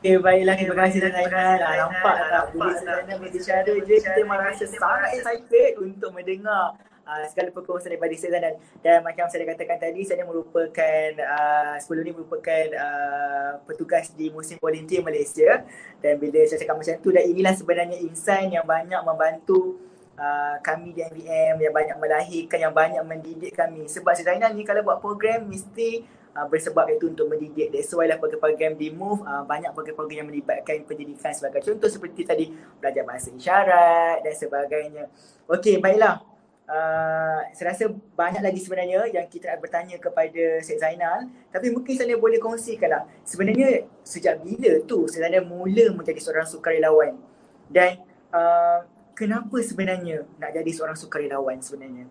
Okay, 0.00 0.16
baiklah. 0.16 0.56
Terima 0.56 0.76
kasih 0.80 0.98
dan 1.04 1.12
Zainal. 1.12 1.60
Ah, 1.60 1.76
nampak 1.84 2.16
tak? 2.32 2.44
Bila 2.56 2.72
sebenarnya 2.72 3.14
berbicara 3.20 3.72
je, 3.84 3.96
kita 4.00 4.20
merasa 4.24 4.64
sangat 4.64 5.10
excited 5.12 5.76
untuk 5.76 6.08
mendengar 6.16 6.72
uh, 7.04 7.24
segala 7.28 7.52
perkongsian 7.52 7.92
daripada 7.92 8.16
saya 8.16 8.40
dan, 8.40 8.54
dan 8.80 9.04
macam 9.04 9.28
saya 9.28 9.44
katakan 9.44 9.76
tadi, 9.76 10.00
saya 10.08 10.24
merupakan, 10.24 11.08
uh, 11.20 11.76
sebelum 11.84 12.02
ni 12.08 12.12
merupakan 12.16 12.64
uh, 12.80 13.60
petugas 13.68 14.08
di 14.16 14.32
Musim 14.32 14.56
Volunteer 14.56 15.04
Malaysia. 15.04 15.68
Dan 16.00 16.16
bila 16.16 16.48
saya 16.48 16.64
cakap 16.64 16.80
macam 16.80 16.96
tu, 17.04 17.12
dan 17.12 17.24
inilah 17.28 17.52
sebenarnya 17.52 18.00
insan 18.00 18.48
yang 18.56 18.64
banyak 18.64 19.04
membantu 19.04 19.84
uh, 20.16 20.56
kami 20.64 20.96
di 20.96 21.04
MVM, 21.04 21.60
yang 21.60 21.76
banyak 21.76 21.96
melahirkan, 22.00 22.56
yang 22.56 22.72
banyak 22.72 23.04
mendidik 23.04 23.52
kami. 23.52 23.84
Sebab 23.84 24.16
Zainal 24.16 24.56
ni 24.56 24.64
kalau 24.64 24.80
buat 24.80 24.96
program, 25.04 25.44
mesti 25.44 26.19
uh, 26.34 26.46
bersebab 26.46 26.86
itu 26.90 27.10
untuk 27.10 27.26
mendidik. 27.30 27.70
That's 27.74 27.90
why 27.94 28.06
lah 28.06 28.18
program-program 28.18 28.78
di 28.78 28.92
MOVE 28.94 29.22
uh, 29.22 29.42
banyak 29.46 29.70
program-program 29.74 30.24
yang 30.24 30.28
melibatkan 30.28 30.82
pendidikan 30.86 31.34
sebagai 31.34 31.62
contoh 31.64 31.90
seperti 31.90 32.22
tadi 32.26 32.44
belajar 32.78 33.02
bahasa 33.06 33.28
isyarat 33.32 34.22
dan 34.22 34.34
sebagainya. 34.34 35.04
Okey, 35.50 35.82
baiklah. 35.82 36.22
Uh, 36.70 37.42
saya 37.50 37.74
rasa 37.74 37.90
banyak 38.14 38.46
lagi 38.46 38.62
sebenarnya 38.62 39.02
yang 39.10 39.26
kita 39.26 39.50
nak 39.50 39.58
bertanya 39.58 39.98
kepada 39.98 40.62
Syed 40.62 40.78
Zainal 40.78 41.26
tapi 41.50 41.66
mungkin 41.74 41.98
saya 41.98 42.14
boleh 42.14 42.38
kongsikan 42.38 42.86
lah 42.94 43.02
sebenarnya 43.26 43.90
sejak 44.06 44.38
bila 44.38 44.78
tu 44.86 45.02
sebenarnya 45.10 45.42
mula 45.42 45.90
menjadi 45.90 46.22
seorang 46.22 46.46
sukarelawan 46.46 47.18
dan 47.66 47.98
uh, 48.30 48.86
kenapa 49.18 49.58
sebenarnya 49.66 50.22
nak 50.38 50.54
jadi 50.54 50.70
seorang 50.70 50.94
sukarelawan 50.94 51.58
sebenarnya 51.58 52.06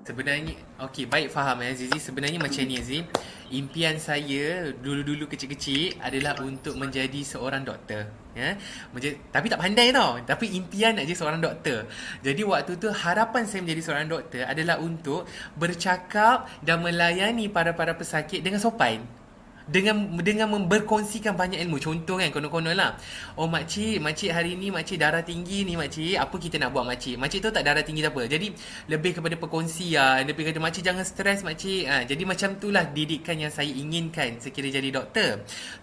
Sebenarnya 0.00 0.56
Okey 0.80 1.04
baik 1.04 1.28
faham 1.28 1.60
ya 1.60 1.76
Zizi 1.76 2.00
Sebenarnya 2.00 2.40
macam 2.40 2.64
ni 2.64 2.80
Zizi 2.80 3.04
Impian 3.52 4.00
saya 4.00 4.72
Dulu-dulu 4.72 5.28
kecil-kecil 5.28 6.00
Adalah 6.00 6.40
untuk 6.40 6.80
menjadi 6.80 7.20
seorang 7.20 7.68
doktor 7.68 8.08
ya. 8.32 8.56
Menjadi, 8.96 9.20
Tapi 9.28 9.46
tak 9.52 9.60
pandai 9.60 9.92
tau. 9.92 10.16
Tapi 10.24 10.56
impian 10.56 10.96
nak 10.96 11.04
jadi 11.04 11.18
seorang 11.20 11.40
doktor. 11.44 11.84
Jadi 12.24 12.42
waktu 12.48 12.72
tu 12.80 12.88
Harapan 12.88 13.44
saya 13.44 13.60
menjadi 13.60 13.82
seorang 13.84 14.08
doktor 14.08 14.42
Adalah 14.48 14.80
untuk 14.80 15.28
Bercakap 15.60 16.48
Dan 16.64 16.80
melayani 16.80 17.52
para-para 17.52 17.92
pesakit 17.92 18.40
Dengan 18.40 18.56
sopan 18.56 19.19
dengan 19.70 20.18
dengan 20.18 20.50
berkongsikan 20.66 21.38
banyak 21.38 21.62
ilmu. 21.62 21.78
Contoh 21.78 22.18
kan 22.18 22.28
konon-konon 22.34 22.74
lah. 22.74 22.98
Oh 23.38 23.46
makcik, 23.46 24.02
makcik 24.02 24.34
hari 24.34 24.58
ni 24.58 24.74
makcik 24.74 24.98
darah 24.98 25.22
tinggi 25.22 25.62
ni 25.62 25.78
makcik. 25.78 26.18
Apa 26.18 26.34
kita 26.42 26.58
nak 26.58 26.74
buat 26.74 26.82
makcik? 26.82 27.14
Makcik 27.14 27.38
tu 27.46 27.50
tak 27.54 27.62
darah 27.62 27.86
tinggi 27.86 28.02
tak 28.02 28.10
apa. 28.12 28.26
Jadi 28.26 28.50
lebih 28.90 29.22
kepada 29.22 29.38
perkongsian. 29.38 30.26
Lebih 30.26 30.50
kepada 30.50 30.60
makcik 30.66 30.82
jangan 30.82 31.06
stres 31.06 31.46
makcik. 31.46 31.86
Ha, 31.86 32.02
jadi 32.02 32.22
macam 32.26 32.58
itulah 32.58 32.84
didikan 32.90 33.38
yang 33.38 33.54
saya 33.54 33.70
inginkan 33.70 34.42
sekiranya 34.42 34.82
jadi 34.82 34.90
doktor. 34.90 35.30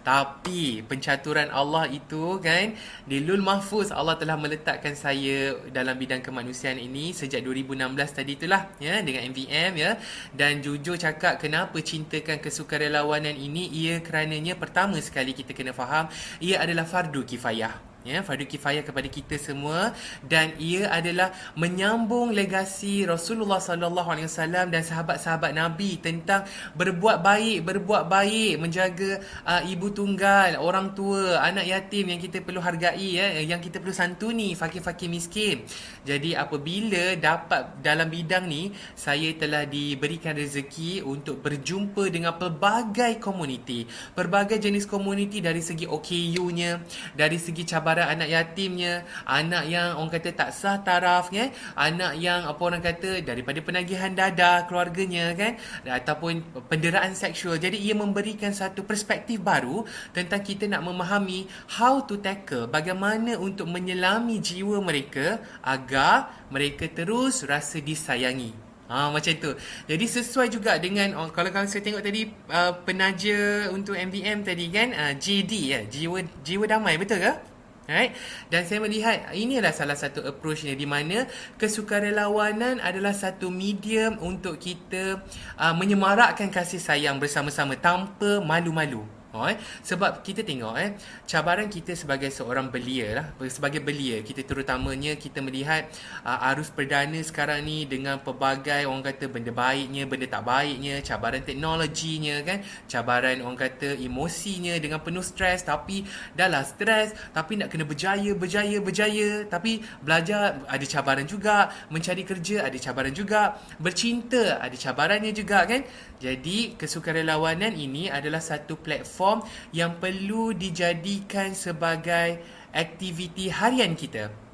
Tapi 0.04 0.84
pencaturan 0.84 1.48
Allah 1.48 1.88
itu 1.88 2.36
kan 2.44 2.76
di 3.08 3.24
Lul 3.24 3.40
Mahfuz 3.40 3.88
Allah 3.88 4.20
telah 4.20 4.36
meletakkan 4.36 4.92
saya 4.92 5.56
dalam 5.72 5.96
bidang 5.96 6.20
kemanusiaan 6.20 6.76
ini 6.76 7.16
sejak 7.16 7.40
2016 7.40 7.88
tadi 8.12 8.36
itulah 8.36 8.68
ya 8.76 9.00
dengan 9.00 9.32
MVM 9.32 9.72
ya. 9.80 9.96
Dan 10.36 10.60
jujur 10.60 11.00
cakap 11.00 11.40
kenapa 11.40 11.80
cintakan 11.80 12.36
kesukarelawanan 12.44 13.32
ini 13.32 13.77
ia 13.78 14.02
kerananya 14.02 14.58
pertama 14.58 14.98
sekali 14.98 15.30
kita 15.30 15.54
kena 15.54 15.70
faham 15.70 16.10
ia 16.42 16.58
adalah 16.58 16.82
fardu 16.82 17.22
kifayah 17.22 17.87
ya 18.08 18.24
fardu 18.24 18.48
kifayah 18.48 18.80
kepada 18.80 19.08
kita 19.12 19.36
semua. 19.36 19.92
Dan 20.24 20.56
ia 20.56 20.88
adalah 20.88 21.36
menyambung 21.54 22.32
legasi 22.32 23.04
Rasulullah 23.04 23.60
sallallahu 23.60 24.08
alaihi 24.08 24.26
wasallam 24.26 24.72
dan 24.72 24.80
sahabat-sahabat 24.80 25.52
Nabi 25.52 26.00
tentang 26.00 26.48
berbuat 26.72 27.20
baik 27.20 27.58
berbuat 27.68 28.08
baik 28.08 28.54
menjaga 28.62 29.20
uh, 29.44 29.62
ibu 29.68 29.92
tunggal 29.92 30.56
orang 30.56 30.96
tua 30.96 31.42
anak 31.44 31.68
yatim 31.68 32.08
yang 32.14 32.20
kita 32.22 32.40
perlu 32.40 32.64
hargai 32.64 33.20
ya 33.20 33.26
yang 33.44 33.60
kita 33.60 33.82
perlu 33.82 33.92
santuni 33.92 34.56
fakir-fakir 34.56 35.10
miskin. 35.10 35.66
Jadi 36.06 36.32
apabila 36.32 37.18
dapat 37.18 37.82
dalam 37.84 38.08
bidang 38.08 38.48
ni 38.48 38.72
saya 38.94 39.34
telah 39.34 39.66
diberikan 39.66 40.32
rezeki 40.38 41.02
untuk 41.02 41.42
berjumpa 41.42 42.06
dengan 42.08 42.38
pelbagai 42.38 43.18
komuniti. 43.18 43.84
Pelbagai 44.14 44.62
jenis 44.62 44.86
komuniti 44.86 45.42
dari 45.42 45.60
segi 45.60 45.84
OKU-nya 45.84 46.80
dari 47.18 47.36
segi 47.36 47.66
cabaran 47.66 47.97
cabaran 47.98 48.14
anak 48.14 48.28
yatimnya, 48.30 49.02
anak 49.26 49.64
yang 49.66 49.98
orang 49.98 50.12
kata 50.14 50.30
tak 50.30 50.50
sah 50.54 50.78
tarafnya, 50.78 51.50
anak 51.74 52.14
yang 52.22 52.46
apa 52.46 52.60
orang 52.62 52.82
kata 52.82 53.26
daripada 53.26 53.58
penagihan 53.58 54.14
dada 54.14 54.62
keluarganya 54.70 55.34
kan 55.34 55.58
ataupun 55.82 56.62
penderaan 56.70 57.18
seksual. 57.18 57.58
Jadi 57.58 57.82
ia 57.82 57.98
memberikan 57.98 58.54
satu 58.54 58.86
perspektif 58.86 59.42
baru 59.42 59.82
tentang 60.14 60.46
kita 60.46 60.70
nak 60.70 60.86
memahami 60.86 61.50
how 61.74 61.98
to 62.06 62.22
tackle 62.22 62.70
bagaimana 62.70 63.34
untuk 63.34 63.66
menyelami 63.66 64.38
jiwa 64.38 64.78
mereka 64.78 65.42
agar 65.66 66.30
mereka 66.54 66.86
terus 66.86 67.42
rasa 67.42 67.82
disayangi. 67.82 68.68
Ha, 68.88 69.12
macam 69.12 69.32
tu. 69.36 69.52
Jadi 69.84 70.04
sesuai 70.08 70.48
juga 70.48 70.80
dengan 70.80 71.12
oh, 71.20 71.28
kalau 71.28 71.52
kalau 71.52 71.68
saya 71.68 71.84
tengok 71.84 72.00
tadi 72.00 72.24
uh, 72.48 72.72
penaja 72.88 73.68
untuk 73.68 73.92
MVM 73.92 74.48
tadi 74.48 74.64
kan 74.72 74.96
uh, 74.96 75.12
JD 75.12 75.52
ya, 75.60 75.80
jiwa 75.84 76.24
jiwa 76.40 76.64
damai 76.64 76.96
betul 76.96 77.20
ke? 77.20 77.57
Right? 77.88 78.12
Dan 78.52 78.68
saya 78.68 78.84
melihat 78.84 79.32
ini 79.32 79.56
adalah 79.56 79.72
salah 79.72 79.96
satu 79.96 80.20
approachnya 80.20 80.76
di 80.76 80.84
mana 80.84 81.24
kesukarelawanan 81.56 82.84
adalah 82.84 83.16
satu 83.16 83.48
medium 83.48 84.20
untuk 84.20 84.60
kita 84.60 85.24
uh, 85.56 85.72
menyemarakkan 85.72 86.52
kasih 86.52 86.84
sayang 86.84 87.16
bersama-sama 87.16 87.80
tanpa 87.80 88.44
malu-malu. 88.44 89.17
Oh, 89.28 89.44
eh. 89.44 89.60
Sebab 89.84 90.24
kita 90.24 90.40
tengok 90.40 90.72
eh 90.80 90.96
cabaran 91.28 91.68
kita 91.68 91.92
sebagai 91.92 92.32
seorang 92.32 92.72
belia 92.72 93.20
lah 93.20 93.26
sebagai 93.52 93.84
belia 93.84 94.24
kita 94.24 94.40
terutamanya 94.40 95.12
kita 95.20 95.44
melihat 95.44 95.84
uh, 96.24 96.48
arus 96.48 96.72
perdana 96.72 97.20
sekarang 97.20 97.60
ni 97.60 97.84
dengan 97.84 98.24
pelbagai 98.24 98.88
orang 98.88 99.04
kata 99.04 99.28
benda 99.28 99.52
baiknya 99.52 100.08
benda 100.08 100.24
tak 100.24 100.48
baiknya 100.48 101.04
cabaran 101.04 101.44
teknologinya 101.44 102.40
kan? 102.40 102.64
Cabaran 102.88 103.44
orang 103.44 103.60
kata 103.60 104.00
emosinya 104.00 104.72
dengan 104.80 105.04
penuh 105.04 105.20
stres 105.20 105.60
tapi 105.60 106.08
dah 106.32 106.48
lah 106.48 106.64
stres 106.64 107.12
tapi 107.36 107.60
nak 107.60 107.68
kena 107.68 107.84
berjaya 107.84 108.32
berjaya 108.32 108.80
berjaya. 108.80 109.44
Tapi 109.44 109.84
belajar 110.00 110.64
ada 110.64 110.86
cabaran 110.88 111.28
juga. 111.28 111.68
Mencari 111.92 112.24
kerja 112.24 112.64
ada 112.64 112.78
cabaran 112.80 113.12
juga. 113.12 113.60
Bercinta 113.76 114.56
ada 114.56 114.72
cabarannya 114.72 115.36
juga 115.36 115.68
kan 115.68 115.84
jadi 116.18 116.74
kesukarelawanan 116.74 117.78
ini 117.78 118.10
adalah 118.10 118.42
satu 118.42 118.74
platform 118.78 119.46
yang 119.70 120.02
perlu 120.02 120.50
dijadikan 120.50 121.54
sebagai 121.54 122.42
aktiviti 122.74 123.48
harian 123.48 123.94
kita 123.94 124.47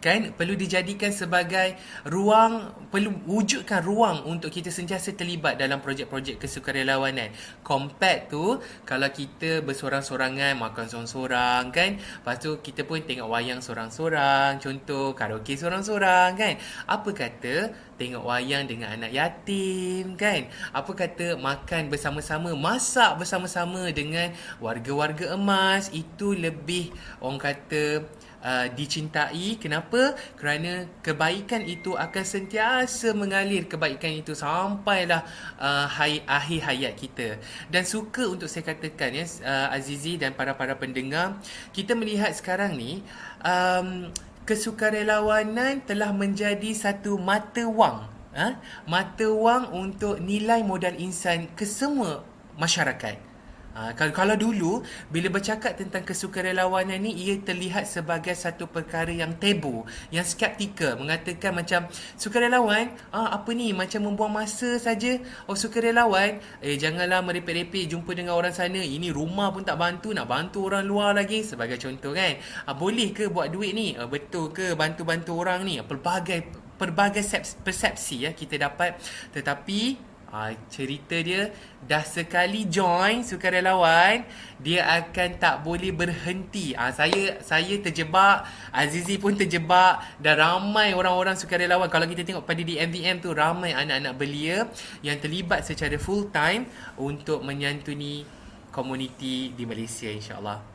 kan 0.00 0.32
perlu 0.32 0.56
dijadikan 0.56 1.12
sebagai 1.12 1.76
ruang 2.08 2.72
perlu 2.88 3.12
wujudkan 3.28 3.84
ruang 3.84 4.24
untuk 4.24 4.48
kita 4.48 4.72
sentiasa 4.72 5.12
terlibat 5.12 5.60
dalam 5.60 5.84
projek-projek 5.84 6.40
kesukarelawanan. 6.40 7.30
Compact 7.60 8.32
tu 8.32 8.58
kalau 8.88 9.08
kita 9.12 9.60
bersorang-sorangan 9.60 10.56
makan 10.56 10.88
sorang-sorang 10.88 11.68
kan 11.68 12.00
lepas 12.00 12.40
tu 12.40 12.58
kita 12.64 12.88
pun 12.88 13.04
tengok 13.04 13.28
wayang 13.28 13.60
sorang-sorang 13.60 14.56
contoh 14.56 15.12
karaoke 15.12 15.54
sorang-sorang 15.60 16.32
kan. 16.34 16.56
Apa 16.88 17.12
kata 17.12 17.70
tengok 18.00 18.24
wayang 18.24 18.64
dengan 18.64 18.96
anak 18.96 19.12
yatim 19.12 20.16
kan? 20.16 20.48
Apa 20.72 20.96
kata 20.96 21.36
makan 21.36 21.92
bersama-sama 21.92 22.56
masak 22.56 23.20
bersama-sama 23.20 23.92
dengan 23.92 24.32
warga-warga 24.64 25.36
emas? 25.36 25.92
Itu 25.92 26.32
lebih 26.32 26.88
orang 27.20 27.36
kata 27.36 28.08
uh, 28.44 28.66
dicintai. 28.72 29.56
Kenapa? 29.60 30.16
Kerana 30.36 30.88
kebaikan 31.04 31.64
itu 31.64 31.94
akan 31.96 32.24
sentiasa 32.24 33.12
mengalir 33.16 33.64
kebaikan 33.68 34.10
itu 34.10 34.36
sampailah 34.36 35.24
uh, 35.60 35.86
hai, 35.86 36.24
akhir 36.26 36.60
hayat 36.66 36.94
kita. 36.96 37.28
Dan 37.68 37.86
suka 37.86 38.26
untuk 38.26 38.48
saya 38.50 38.66
katakan 38.66 39.14
ya 39.14 39.24
uh, 39.44 39.76
Azizi 39.76 40.16
dan 40.20 40.34
para-para 40.36 40.76
pendengar, 40.76 41.38
kita 41.72 41.94
melihat 41.96 42.32
sekarang 42.34 42.76
ni 42.76 43.04
um, 43.44 44.10
kesukarelawanan 44.48 45.84
telah 45.86 46.10
menjadi 46.10 46.74
satu 46.74 47.20
mata 47.20 47.62
wang. 47.68 48.08
Ha? 48.34 48.58
Mata 48.86 49.26
wang 49.30 49.70
untuk 49.74 50.18
nilai 50.22 50.62
modal 50.62 50.94
insan 50.98 51.50
ke 51.54 51.66
semua 51.66 52.22
masyarakat. 52.58 53.29
Ha, 53.70 53.94
kalau, 53.94 54.34
dulu 54.34 54.82
bila 55.14 55.30
bercakap 55.30 55.78
tentang 55.78 56.02
kesukarelawanan 56.02 56.98
ni 56.98 57.14
ia 57.14 57.38
terlihat 57.38 57.86
sebagai 57.86 58.34
satu 58.34 58.66
perkara 58.66 59.14
yang 59.14 59.38
tabu, 59.38 59.86
yang 60.10 60.26
skeptikal, 60.26 60.98
mengatakan 60.98 61.54
macam 61.54 61.86
sukarelawan, 62.18 62.90
ah 63.14 63.30
apa 63.30 63.50
ni 63.54 63.70
macam 63.70 64.10
membuang 64.10 64.42
masa 64.42 64.74
saja. 64.82 65.22
Oh 65.46 65.54
sukarelawan, 65.54 66.42
eh 66.58 66.74
janganlah 66.74 67.22
merepek-repek 67.22 67.86
jumpa 67.94 68.10
dengan 68.18 68.34
orang 68.34 68.50
sana. 68.50 68.82
Ini 68.82 69.14
rumah 69.14 69.54
pun 69.54 69.62
tak 69.62 69.78
bantu, 69.78 70.10
nak 70.10 70.26
bantu 70.26 70.66
orang 70.66 70.84
luar 70.90 71.14
lagi 71.14 71.46
sebagai 71.46 71.78
contoh 71.78 72.10
kan. 72.10 72.42
Ah 72.66 72.74
boleh 72.74 73.14
ke 73.14 73.30
buat 73.30 73.54
duit 73.54 73.70
ni? 73.70 73.94
Ah, 73.94 74.10
betul 74.10 74.50
ke 74.50 74.74
bantu-bantu 74.74 75.38
orang 75.38 75.62
ni? 75.62 75.78
Pelbagai 75.78 76.70
pelbagai 76.80 77.20
persepsi 77.60 78.24
ya 78.24 78.32
kita 78.32 78.56
dapat 78.56 78.96
tetapi 79.36 80.09
Ha, 80.30 80.54
cerita 80.70 81.18
dia 81.18 81.50
dah 81.82 82.06
sekali 82.06 82.70
join 82.70 83.26
sukarelawan 83.26 84.22
dia 84.62 84.86
akan 84.86 85.42
tak 85.42 85.66
boleh 85.66 85.90
berhenti. 85.90 86.70
Ha, 86.78 86.94
saya 86.94 87.42
saya 87.42 87.74
terjebak, 87.82 88.46
Azizi 88.70 89.18
pun 89.18 89.34
terjebak 89.34 89.98
dan 90.22 90.38
ramai 90.38 90.94
orang-orang 90.94 91.34
sukarelawan 91.34 91.90
kalau 91.90 92.06
kita 92.06 92.22
tengok 92.22 92.46
pada 92.46 92.62
di 92.62 92.78
MVM 92.78 93.18
tu 93.18 93.34
ramai 93.34 93.74
anak-anak 93.74 94.14
belia 94.14 94.70
yang 95.02 95.18
terlibat 95.18 95.66
secara 95.66 95.98
full 95.98 96.30
time 96.30 96.70
untuk 96.94 97.42
menyantuni 97.42 98.22
komuniti 98.70 99.50
di 99.50 99.66
Malaysia 99.66 100.06
insya-Allah. 100.06 100.69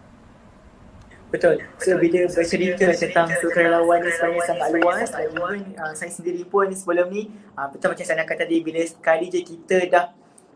Betul. 1.35 1.59
So 1.83 1.99
bila 1.99 2.31
bercerita 2.31 2.85
tentang 2.95 3.27
sukarelawan 3.43 3.99
ni 3.99 4.09
sebenarnya 4.15 4.43
sangat 4.47 4.67
luas. 4.79 5.09
Dan 5.11 5.27
even 5.35 5.61
uh, 5.75 5.91
saya 5.91 6.07
sendiri 6.07 6.47
pun 6.47 6.71
sebelum 6.71 7.11
ni 7.11 7.27
uh, 7.59 7.67
betul 7.67 7.91
macam 7.91 8.05
saya 8.07 8.23
nak 8.23 8.27
kata 8.31 8.47
tadi 8.47 8.63
bila 8.63 8.79
sekali 8.87 9.27
je 9.27 9.43
kita 9.43 9.77
dah 9.91 10.05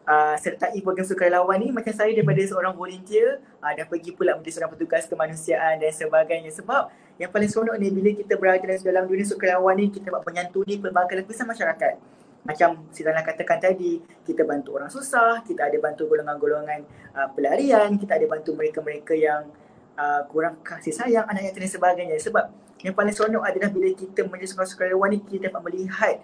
uh, 0.08 0.36
sertai 0.40 0.80
program 0.80 1.04
sukarelawan 1.04 1.60
ni 1.60 1.76
macam 1.76 1.92
saya 1.92 2.16
daripada 2.16 2.40
seorang 2.48 2.72
volunteer 2.80 3.44
uh, 3.60 3.72
dah 3.76 3.84
pergi 3.92 4.16
pula 4.16 4.40
menjadi 4.40 4.56
seorang 4.56 4.72
petugas 4.80 5.04
kemanusiaan 5.12 5.84
dan 5.84 5.92
sebagainya. 5.92 6.52
Sebab 6.56 6.88
yang 7.20 7.28
paling 7.28 7.52
seronok 7.52 7.76
ni 7.76 7.92
bila 7.92 8.16
kita 8.16 8.34
berada 8.40 8.64
dalam 8.64 9.04
dunia 9.04 9.28
sukarelawan 9.28 9.76
ni 9.76 9.92
kita 9.92 10.08
buat 10.16 10.24
menyantuni 10.24 10.80
pelbagai 10.80 11.20
lapisan 11.20 11.44
masyarakat. 11.44 12.00
Macam 12.40 12.88
Silana 12.96 13.20
katakan 13.20 13.60
tadi, 13.60 14.00
kita 14.24 14.48
bantu 14.48 14.80
orang 14.80 14.88
susah, 14.88 15.44
kita 15.44 15.68
ada 15.68 15.76
bantu 15.76 16.08
golongan-golongan 16.08 16.88
uh, 17.12 17.28
pelarian, 17.36 18.00
kita 18.00 18.16
ada 18.16 18.26
bantu 18.32 18.56
mereka-mereka 18.56 19.12
yang 19.12 19.52
uh, 20.00 20.22
kurang 20.32 20.64
kasih 20.64 20.96
sayang 20.96 21.28
anak 21.28 21.52
yang 21.52 21.54
dan 21.60 21.68
sebagainya. 21.68 22.16
Sebab 22.24 22.48
yang 22.80 22.96
paling 22.96 23.12
seronok 23.12 23.44
adalah 23.44 23.68
bila 23.68 23.92
kita 23.92 24.24
menjadi 24.24 24.56
seorang 24.56 24.70
sukarelawan 24.72 25.10
ni 25.12 25.20
kita 25.20 25.52
dapat 25.52 25.62
melihat 25.68 26.16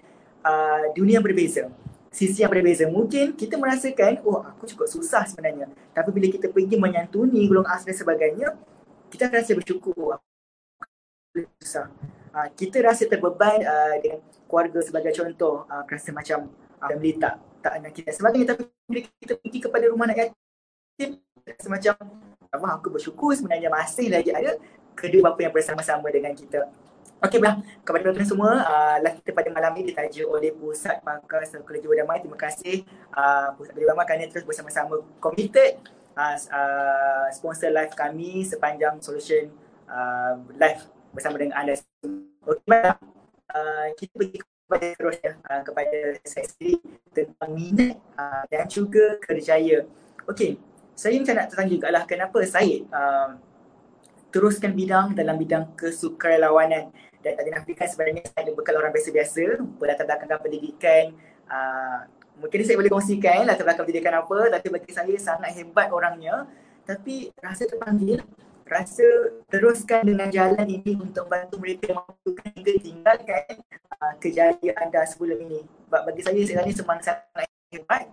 uh, 0.47 0.87
dunia 0.95 1.19
berbeza 1.19 1.67
sisi 2.15 2.39
yang 2.39 2.51
berbeza. 2.51 2.87
Mungkin 2.87 3.35
kita 3.35 3.59
merasakan 3.59 4.23
oh 4.23 4.39
aku 4.39 4.63
cukup 4.71 4.87
susah 4.87 5.27
sebenarnya. 5.27 5.67
Tapi 5.91 6.09
bila 6.15 6.31
kita 6.31 6.47
pergi 6.47 6.79
menyantuni 6.79 7.43
golongan 7.51 7.75
asli 7.75 7.91
dan 7.91 7.97
sebagainya 7.99 8.47
kita 9.11 9.27
rasa 9.27 9.51
bersyukur. 9.51 10.15
Susah. 11.59 11.91
Uh, 12.31 12.47
kita 12.55 12.79
rasa 12.79 13.03
terbeban 13.03 13.59
uh, 13.59 13.95
dengan 13.99 14.23
keluarga 14.47 14.79
sebagai 14.79 15.11
contoh 15.11 15.67
uh, 15.67 15.83
rasa 15.83 16.15
macam 16.15 16.47
uh, 16.79 16.87
family 16.87 17.19
tak 17.19 17.35
tak 17.59 17.83
nak 17.83 17.91
kita. 17.91 18.15
Sebagainya. 18.15 18.55
Tapi 18.55 18.63
bila 18.87 18.99
kita 19.19 19.33
pergi 19.35 19.59
kepada 19.59 19.85
rumah 19.91 20.07
anak 20.07 20.31
yatim 20.31 21.19
rasa 21.45 21.67
macam 21.69 21.93
apa 22.49 22.67
aku 22.81 22.89
bersyukur 22.89 23.37
sebenarnya 23.37 23.69
masih 23.69 24.09
lagi 24.09 24.33
ada 24.33 24.57
kedua 24.97 25.29
bapa 25.29 25.45
yang 25.45 25.53
bersama-sama 25.53 26.09
dengan 26.09 26.33
kita. 26.33 26.65
Okey 27.23 27.39
bah, 27.39 27.61
kepada 27.85 28.11
tuan-tuan 28.11 28.27
semua, 28.27 28.51
uh, 28.65 28.97
kita 28.99 29.31
pada 29.31 29.49
malam 29.53 29.71
ini 29.79 29.93
ditaja 29.93 30.23
oleh 30.27 30.51
Pusat 30.51 30.99
Pakar 30.99 31.47
Sekolah 31.47 31.79
Jiwa 31.79 31.95
Damai. 31.95 32.19
Terima 32.19 32.37
kasih 32.37 32.83
uh, 33.15 33.55
Pusat 33.55 33.73
Jiwa 33.77 33.87
Damai 33.95 34.05
kerana 34.09 34.25
terus 34.27 34.45
bersama-sama 34.45 34.99
committed 35.21 35.79
uh, 36.17 36.35
uh, 36.35 37.25
sponsor 37.31 37.71
live 37.71 37.93
kami 37.95 38.43
sepanjang 38.43 38.99
solution 38.99 39.47
uh, 39.87 40.37
live 40.59 40.81
bersama 41.15 41.39
dengan 41.39 41.55
anda 41.61 41.73
Okey 42.45 42.67
bah, 42.67 42.99
uh, 43.53 43.87
kita 43.95 44.11
pergi 44.17 44.37
kepada 44.41 44.87
terusnya 44.97 45.31
uh, 45.45 45.61
kepada 45.61 45.97
saya 46.25 46.45
sendiri 46.49 46.81
tentang 47.13 47.51
minat 47.53 47.95
uh, 48.17 48.43
dan 48.49 48.65
juga 48.65 49.17
kerjaya. 49.21 49.85
Okey, 50.25 50.57
saya 50.95 51.19
macam 51.19 51.35
nak 51.35 51.47
tanya 51.51 51.69
juga 51.69 51.87
lah 51.91 52.03
kenapa 52.07 52.39
saya 52.47 52.87
uh, 52.87 53.35
teruskan 54.31 54.71
bidang 54.71 55.11
dalam 55.15 55.35
bidang 55.35 55.75
kesukarelawanan. 55.75 56.91
Dan 57.19 57.31
tak 57.33 57.45
dinafikan 57.49 57.87
sebenarnya 57.89 58.23
saya 58.29 58.45
ada 58.45 58.51
bekal 58.53 58.77
orang 58.77 58.93
biasa-biasa 58.93 59.59
berlatar 59.81 60.05
belakang 60.05 60.29
pendidikan 60.45 61.17
uh, 61.49 62.05
mungkin 62.37 62.61
saya 62.67 62.77
boleh 62.77 62.91
kongsikan 62.91 63.47
latar 63.47 63.65
belakang 63.65 63.85
pendidikan 63.87 64.13
apa 64.21 64.37
tapi 64.59 64.67
bagi 64.69 64.91
saya 64.95 65.15
sangat 65.19 65.51
hebat 65.57 65.91
orangnya. 65.91 66.47
Tapi 66.85 67.33
rasa 67.41 67.65
terpanggil 67.65 68.21
rasa 68.65 69.05
teruskan 69.49 70.05
dengan 70.05 70.29
jalan 70.29 70.65
ini 70.65 70.97
untuk 70.97 71.29
bantu 71.29 71.57
mereka 71.61 71.97
mampukan 71.97 72.49
hingga 72.53 72.73
tinggalkan 72.81 73.61
uh, 73.99 74.13
kejayaan 74.21 74.77
anda 74.77 75.01
sebelum 75.03 75.37
ini. 75.49 75.65
Bagi 75.89 76.21
saya 76.21 76.39
sebenarnya 76.45 76.75
semang 76.77 77.01
sangat 77.01 77.49
hebat 77.73 78.05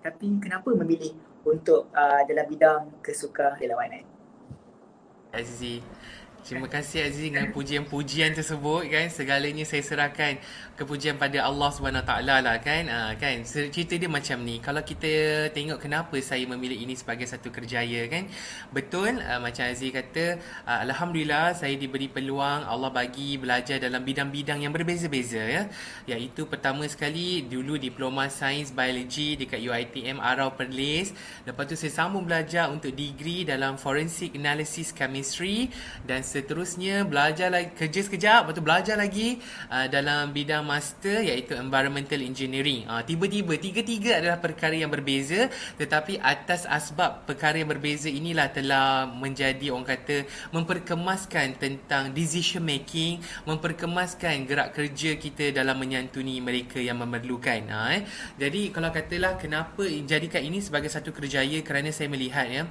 tapi 0.00 0.40
kenapa 0.40 0.72
memilih 0.72 1.12
untuk 1.44 1.88
uh, 1.94 2.22
dalam 2.28 2.46
bidang 2.48 2.82
kesuka 3.00 3.56
relawanan. 3.56 4.04
Terima 6.40 6.72
kasih 6.72 7.04
Azizi 7.04 7.28
dengan 7.28 7.52
pujian-pujian 7.52 8.32
tersebut 8.32 8.88
kan. 8.88 9.12
Segalanya 9.12 9.60
saya 9.68 9.84
serahkan 9.84 10.40
kepujian 10.72 11.20
pada 11.20 11.44
Allah 11.44 11.68
Subhanahu 11.68 12.00
taala 12.00 12.40
lah 12.40 12.56
kan? 12.64 12.88
Uh, 12.88 13.12
kan? 13.20 13.44
Cerita 13.44 14.00
dia 14.00 14.08
macam 14.08 14.40
ni. 14.40 14.56
Kalau 14.56 14.80
kita 14.80 15.46
tengok 15.52 15.76
kenapa 15.76 16.16
saya 16.24 16.48
memilih 16.48 16.80
ini 16.80 16.96
sebagai 16.96 17.28
satu 17.28 17.52
kerjaya 17.52 18.08
kan? 18.08 18.24
Betul 18.72 19.20
uh, 19.20 19.36
macam 19.36 19.68
Aziz 19.68 19.92
kata 19.92 20.40
uh, 20.64 20.80
alhamdulillah 20.88 21.52
saya 21.52 21.76
diberi 21.76 22.08
peluang 22.08 22.64
Allah 22.64 22.88
bagi 22.88 23.36
belajar 23.36 23.76
dalam 23.76 24.00
bidang-bidang 24.00 24.64
yang 24.64 24.72
berbeza-beza 24.72 25.44
ya? 25.44 25.62
Iaitu 26.08 26.48
pertama 26.48 26.88
sekali 26.88 27.44
dulu 27.44 27.76
diploma 27.76 28.32
sains 28.32 28.72
biologi 28.72 29.36
dekat 29.36 29.60
UiTM 29.60 30.16
Arau 30.16 30.56
Perlis. 30.56 31.12
Lepas 31.44 31.68
tu 31.68 31.76
saya 31.76 31.92
sambung 31.92 32.24
belajar 32.24 32.72
untuk 32.72 32.96
degree 32.96 33.44
dalam 33.44 33.76
forensic 33.76 34.32
analysis 34.40 34.96
chemistry 34.96 35.68
dan 36.08 36.29
seterusnya 36.30 37.02
belajar 37.02 37.50
lagi 37.50 37.74
kerja 37.74 38.06
sekejap 38.06 38.46
lepas 38.46 38.54
tu 38.54 38.62
belajar 38.62 38.94
lagi 38.94 39.42
uh, 39.66 39.90
dalam 39.90 40.30
bidang 40.30 40.62
master 40.62 41.26
iaitu 41.26 41.58
environmental 41.58 42.22
engineering. 42.22 42.86
Uh, 42.86 43.02
tiba-tiba 43.02 43.58
tiga-tiga 43.58 44.22
adalah 44.22 44.38
perkara 44.38 44.78
yang 44.78 44.94
berbeza 44.94 45.50
tetapi 45.74 46.22
atas 46.22 46.70
asbab 46.70 47.26
perkara 47.26 47.58
yang 47.58 47.66
berbeza 47.66 48.06
inilah 48.06 48.46
telah 48.54 49.10
menjadi 49.10 49.74
orang 49.74 49.90
kata 49.90 50.22
memperkemaskan 50.54 51.58
tentang 51.58 52.14
decision 52.14 52.62
making, 52.62 53.18
memperkemaskan 53.50 54.46
gerak 54.46 54.70
kerja 54.70 55.18
kita 55.18 55.50
dalam 55.50 55.74
menyantuni 55.82 56.38
mereka 56.38 56.78
yang 56.78 57.02
memerlukan. 57.02 57.66
Uh, 57.66 57.98
eh. 57.98 58.02
Jadi 58.38 58.70
kalau 58.70 58.94
katalah 58.94 59.34
kenapa 59.34 59.82
jadikan 60.06 60.46
ini 60.46 60.62
sebagai 60.62 60.92
satu 60.92 61.10
kerjaya 61.10 61.58
kerana 61.66 61.90
saya 61.90 62.06
melihat 62.06 62.46
ya 62.46 62.62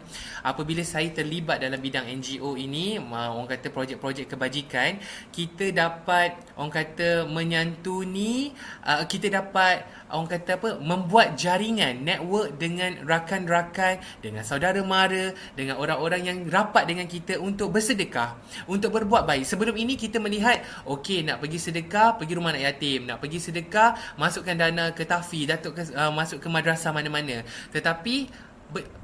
apabila 0.48 0.86
saya 0.86 1.12
terlibat 1.12 1.60
dalam 1.60 1.82
bidang 1.82 2.08
NGO 2.08 2.56
ini 2.56 3.02
orang 3.10 3.49
kata 3.50 3.74
projek-projek 3.74 4.30
kebajikan 4.30 5.02
kita 5.34 5.74
dapat 5.74 6.38
orang 6.54 6.74
kata 6.74 7.26
menyantuni 7.26 8.54
uh, 8.86 9.04
kita 9.10 9.34
dapat 9.34 9.84
orang 10.14 10.30
kata 10.30 10.52
apa 10.58 10.70
membuat 10.82 11.38
jaringan 11.38 12.02
network 12.02 12.58
dengan 12.58 13.06
rakan-rakan 13.06 14.02
dengan 14.22 14.42
saudara 14.42 14.82
mara 14.82 15.34
dengan 15.54 15.78
orang-orang 15.78 16.22
yang 16.26 16.38
rapat 16.50 16.90
dengan 16.90 17.06
kita 17.06 17.38
untuk 17.38 17.74
bersedekah 17.74 18.38
untuk 18.66 18.94
berbuat 18.94 19.26
baik. 19.26 19.46
Sebelum 19.46 19.78
ini 19.78 19.96
kita 19.96 20.18
melihat 20.18 20.62
okey 20.90 21.26
nak 21.26 21.42
pergi 21.42 21.60
sedekah 21.62 22.18
pergi 22.18 22.34
rumah 22.36 22.52
anak 22.54 22.76
yatim. 22.76 23.06
Nak 23.06 23.22
pergi 23.22 23.40
sedekah 23.40 24.18
masukkan 24.18 24.58
dana 24.58 24.92
ke 24.92 25.06
tafi 25.06 25.46
datuk 25.46 25.78
ke, 25.78 25.84
uh, 25.94 26.12
masuk 26.12 26.42
ke 26.42 26.48
madrasah 26.50 26.92
mana-mana. 26.92 27.46
Tetapi 27.70 28.30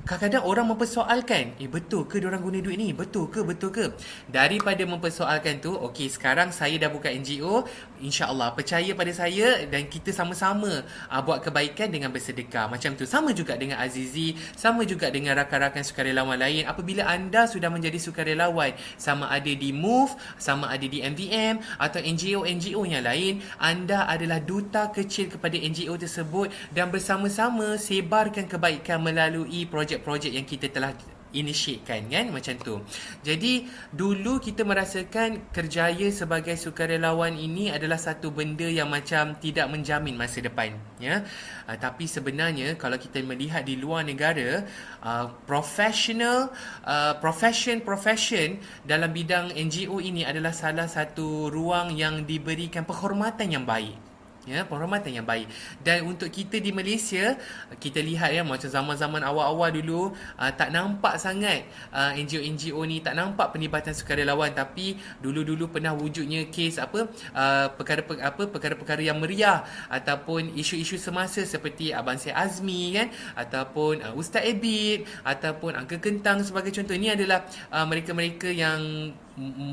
kadang-kadang 0.05 0.45
orang 0.45 0.69
mempersoalkan 0.69 1.57
eh 1.57 1.65
betul 1.65 2.05
ke 2.05 2.21
orang 2.21 2.39
guna 2.45 2.61
duit 2.61 2.77
ni? 2.77 2.93
Betul 2.93 3.33
ke? 3.33 3.41
Betul 3.41 3.73
ke? 3.73 3.85
Daripada 4.29 4.85
mempersoalkan 4.85 5.57
tu 5.57 5.73
okey 5.73 6.13
sekarang 6.13 6.53
saya 6.53 6.77
dah 6.77 6.93
buka 6.93 7.09
NGO 7.09 7.65
insyaallah 8.05 8.53
percaya 8.53 8.93
pada 8.93 9.09
saya 9.09 9.65
dan 9.65 9.89
kita 9.89 10.13
sama-sama 10.13 10.85
uh, 11.09 11.21
buat 11.25 11.41
kebaikan 11.41 11.89
dengan 11.89 12.13
bersedekah. 12.13 12.69
Macam 12.69 12.93
tu. 12.93 13.09
Sama 13.09 13.33
juga 13.33 13.57
dengan 13.57 13.81
Azizi 13.81 14.37
sama 14.53 14.85
juga 14.85 15.09
dengan 15.09 15.33
rakan-rakan 15.41 15.81
sukarelawan 15.81 16.37
lain. 16.37 16.69
Apabila 16.69 17.09
anda 17.09 17.49
sudah 17.49 17.73
menjadi 17.73 17.97
sukarelawan 17.97 18.77
sama 19.01 19.33
ada 19.33 19.49
di 19.49 19.73
MOVE 19.73 20.13
sama 20.37 20.69
ada 20.69 20.85
di 20.85 21.01
MVM 21.01 21.81
atau 21.81 21.97
NGO-NGO 21.97 22.81
yang 22.85 23.01
lain 23.01 23.41
anda 23.57 24.05
adalah 24.05 24.37
duta 24.37 24.93
kecil 24.93 25.33
kepada 25.33 25.57
NGO 25.57 25.97
tersebut 25.97 26.53
dan 26.77 26.93
bersama-sama 26.93 27.81
sebarkan 27.81 28.45
kebaikan 28.45 29.01
melalui 29.01 29.25
melalui 29.55 29.65
projek-projek 30.01 30.31
yang 30.33 30.47
kita 30.47 30.67
telah 30.73 30.91
initiatekan 31.35 32.07
kan 32.07 32.25
macam 32.31 32.55
tu. 32.63 32.75
Jadi 33.19 33.67
dulu 33.91 34.39
kita 34.39 34.63
merasakan 34.63 35.51
kerjaya 35.51 36.07
sebagai 36.07 36.55
sukarelawan 36.55 37.35
ini 37.35 37.75
adalah 37.75 37.99
satu 37.99 38.31
benda 38.31 38.63
yang 38.63 38.87
macam 38.87 39.35
tidak 39.43 39.67
menjamin 39.67 40.15
masa 40.15 40.39
depan 40.39 40.71
ya. 40.95 41.27
Uh, 41.67 41.75
tapi 41.75 42.07
sebenarnya 42.07 42.79
kalau 42.79 42.95
kita 42.95 43.19
melihat 43.19 43.67
di 43.67 43.75
luar 43.75 44.07
negara 44.07 44.63
uh, 45.03 45.27
professional 45.43 46.55
uh, 46.87 47.19
profession 47.19 47.83
profession 47.83 48.55
dalam 48.87 49.11
bidang 49.11 49.51
NGO 49.51 49.99
ini 49.99 50.23
adalah 50.23 50.55
salah 50.55 50.87
satu 50.87 51.51
ruang 51.51 51.91
yang 51.99 52.23
diberikan 52.23 52.87
penghormatan 52.87 53.51
yang 53.51 53.67
baik 53.67 54.04
ya 54.45 54.63
penghormatan 54.63 55.11
yang 55.11 55.25
baik. 55.25 55.49
Dan 55.81 56.05
untuk 56.05 56.29
kita 56.29 56.61
di 56.61 56.69
Malaysia 56.69 57.35
kita 57.81 57.99
lihat 57.99 58.31
ya 58.31 58.41
macam 58.45 58.69
zaman-zaman 58.69 59.21
awal-awal 59.25 59.73
dulu 59.73 60.13
uh, 60.37 60.51
tak 60.53 60.69
nampak 60.69 61.17
sangat 61.17 61.65
uh, 61.91 62.13
NGO-NGO 62.13 62.81
ni 62.85 63.01
tak 63.01 63.17
nampak 63.17 63.51
penlibatan 63.51 63.91
sukarelawan. 63.91 64.53
Tapi 64.53 64.97
dulu-dulu 65.19 65.69
pernah 65.73 65.91
wujudnya 65.97 66.47
kes 66.53 66.77
apa 66.77 67.09
uh, 67.33 67.67
perkara 67.73 68.05
apa 68.21 68.43
perkara-perkara 68.47 69.01
yang 69.01 69.17
meriah 69.17 69.65
ataupun 69.89 70.53
isu-isu 70.53 71.01
semasa 71.01 71.41
seperti 71.43 71.91
abang 71.91 72.21
Syed 72.21 72.37
Azmi 72.37 72.93
kan? 72.95 73.07
Ataupun 73.33 74.05
uh, 74.05 74.13
Ustaz 74.13 74.45
Ebit 74.45 75.09
ataupun 75.25 75.73
Angka 75.73 75.97
Kentang 75.97 76.45
sebagai 76.45 76.69
contoh. 76.69 76.93
Ini 76.93 77.17
adalah 77.17 77.49
uh, 77.73 77.85
mereka-mereka 77.89 78.53
yang 78.53 79.11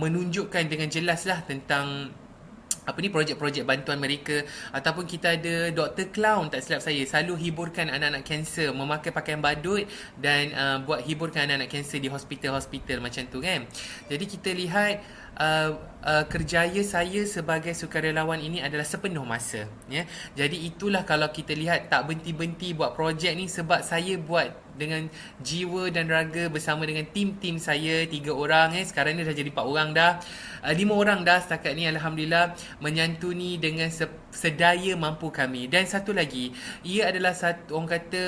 menunjukkan 0.03 0.65
dengan 0.67 0.91
jelaslah 0.91 1.47
tentang 1.47 2.11
apa 2.83 2.99
ni 2.99 3.09
projek-projek 3.15 3.63
bantuan 3.63 4.03
mereka 4.03 4.43
ataupun 4.75 5.07
kita 5.07 5.39
ada 5.39 5.71
Dr. 5.71 6.11
Clown 6.11 6.51
tak 6.51 6.67
silap 6.67 6.83
saya 6.83 7.03
selalu 7.07 7.39
hiburkan 7.39 7.87
anak-anak 7.87 8.27
kanser 8.27 8.75
memakai 8.75 9.15
pakaian 9.15 9.39
badut 9.39 9.87
dan 10.19 10.51
uh, 10.53 10.77
buat 10.83 11.07
hiburkan 11.07 11.47
anak-anak 11.47 11.71
kanser 11.71 12.03
di 12.03 12.11
hospital-hospital 12.11 12.99
macam 12.99 13.23
tu 13.31 13.39
kan. 13.39 13.71
Jadi 14.11 14.25
kita 14.27 14.51
lihat 14.51 14.99
uh, 15.39 15.79
uh, 16.03 16.25
kerjaya 16.27 16.83
saya 16.83 17.23
sebagai 17.25 17.73
sukarelawan 17.73 18.43
ini 18.43 18.59
adalah 18.59 18.85
sepenuh 18.85 19.23
masa 19.23 19.71
ya. 19.87 20.03
Jadi 20.35 20.67
itulah 20.67 21.07
kalau 21.07 21.31
kita 21.31 21.55
lihat 21.55 21.87
tak 21.87 22.11
berhenti-berhenti 22.11 22.75
buat 22.75 22.99
projek 22.99 23.33
ni 23.39 23.47
sebab 23.47 23.87
saya 23.87 24.19
buat 24.19 24.63
dengan 24.73 25.05
jiwa 25.45 25.93
dan 25.93 26.09
raga 26.09 26.49
bersama 26.49 26.89
dengan 26.89 27.05
tim-tim 27.13 27.61
saya 27.61 28.09
tiga 28.09 28.33
orang 28.33 28.73
eh 28.73 28.85
sekarang 28.89 29.21
ni 29.21 29.23
dah 29.25 29.37
jadi 29.37 29.53
empat 29.53 29.67
orang 29.69 29.93
dah 29.93 30.17
uh, 30.65 30.73
lima 30.73 30.97
orang 30.97 31.21
dah 31.29 31.45
setakat 31.45 31.77
ni 31.77 31.85
alhamdulillah 31.85 32.57
menyantuni 32.83 33.63
dengan 33.63 33.89
sedaya 34.35 34.99
mampu 34.99 35.31
kami. 35.31 35.71
Dan 35.71 35.87
satu 35.87 36.11
lagi 36.11 36.51
ia 36.83 37.09
adalah 37.09 37.33
satu 37.33 37.79
orang 37.79 38.03
kata 38.03 38.25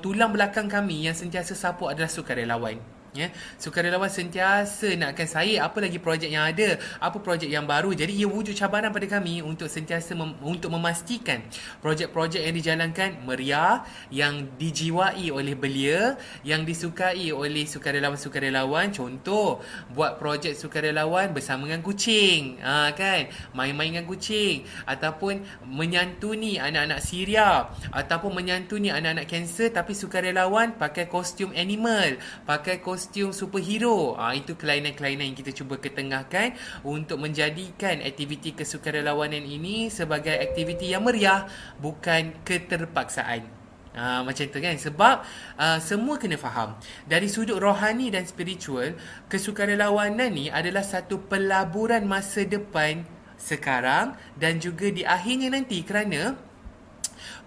tulang 0.00 0.32
belakang 0.32 0.70
kami 0.70 1.10
yang 1.10 1.16
sentiasa 1.18 1.52
support 1.52 1.92
adalah 1.92 2.08
sukarelawan 2.08 2.97
Ya, 3.16 3.32
sukarelawan 3.56 4.12
sentiasa 4.12 4.92
nakkan 4.92 5.24
saya 5.24 5.64
apa 5.64 5.80
lagi 5.80 5.96
projek 5.96 6.28
yang 6.28 6.44
ada, 6.44 6.76
apa 7.00 7.16
projek 7.16 7.48
yang 7.48 7.64
baru. 7.64 7.96
Jadi 7.96 8.12
ia 8.20 8.28
wujud 8.28 8.52
cabaran 8.52 8.92
pada 8.92 9.08
kami 9.08 9.40
untuk 9.40 9.64
sentiasa 9.64 10.12
mem- 10.12 10.36
untuk 10.44 10.68
memastikan 10.68 11.40
projek-projek 11.80 12.44
yang 12.44 12.52
dijalankan 12.52 13.10
meriah, 13.24 13.80
yang 14.12 14.44
dijiwai 14.60 15.32
oleh 15.32 15.56
belia, 15.56 16.20
yang 16.44 16.68
disukai 16.68 17.32
oleh 17.32 17.64
sukarelawan-sukarelawan. 17.64 18.92
Contoh, 18.92 19.64
buat 19.96 20.20
projek 20.20 20.52
sukarelawan 20.52 21.32
bersama 21.32 21.64
dengan 21.64 21.80
kucing, 21.80 22.60
ha, 22.60 22.92
kan? 22.92 23.32
Main-main 23.56 23.88
dengan 23.88 24.04
kucing 24.04 24.68
ataupun 24.84 25.40
menyantuni 25.64 26.60
anak-anak 26.60 27.00
Syria 27.00 27.72
ataupun 27.88 28.36
menyantuni 28.36 28.92
anak-anak 28.92 29.24
kanser 29.24 29.72
tapi 29.72 29.96
sukarelawan 29.96 30.76
pakai 30.76 31.08
kostum 31.08 31.56
animal, 31.56 32.20
pakai 32.44 32.84
kostum 32.84 32.97
kostum 32.98 33.30
superhero. 33.30 34.18
Ha, 34.18 34.34
itu 34.34 34.58
kelainan-kelainan 34.58 35.30
yang 35.30 35.38
kita 35.38 35.54
cuba 35.54 35.78
ketengahkan 35.78 36.58
untuk 36.82 37.22
menjadikan 37.22 38.02
aktiviti 38.02 38.50
kesukarelawanan 38.58 39.46
ini 39.46 39.86
sebagai 39.86 40.34
aktiviti 40.34 40.90
yang 40.90 41.06
meriah 41.06 41.46
bukan 41.78 42.34
keterpaksaan. 42.42 43.46
Ha, 43.94 44.26
macam 44.26 44.44
tu 44.50 44.58
kan 44.58 44.74
sebab 44.74 45.16
uh, 45.58 45.78
semua 45.78 46.18
kena 46.18 46.34
faham 46.34 46.74
dari 47.06 47.30
sudut 47.30 47.62
rohani 47.62 48.10
dan 48.10 48.26
spiritual 48.26 48.98
kesukarelawanan 49.30 50.34
ni 50.34 50.50
adalah 50.50 50.82
satu 50.82 51.22
pelaburan 51.30 52.02
masa 52.02 52.42
depan 52.42 53.06
sekarang 53.38 54.18
dan 54.34 54.58
juga 54.58 54.90
di 54.90 55.06
akhirnya 55.06 55.54
nanti 55.54 55.86
kerana 55.86 56.34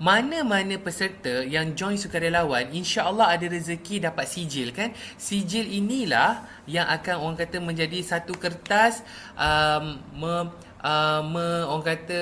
mana-mana 0.01 0.75
peserta 0.82 1.45
yang 1.45 1.77
join 1.77 1.97
sukarelawan 1.99 2.73
insya-Allah 2.73 3.38
ada 3.38 3.45
rezeki 3.47 4.07
dapat 4.07 4.25
sijil 4.25 4.73
kan? 4.73 4.91
Sijil 5.15 5.69
inilah 5.69 6.43
yang 6.65 6.89
akan 6.89 7.15
orang 7.21 7.38
kata 7.38 7.57
menjadi 7.61 7.99
satu 8.01 8.34
kertas 8.38 9.05
um, 9.38 10.01
me, 10.17 10.34
uh, 10.82 11.21
me, 11.25 11.47
orang 11.69 11.86
kata 11.95 12.21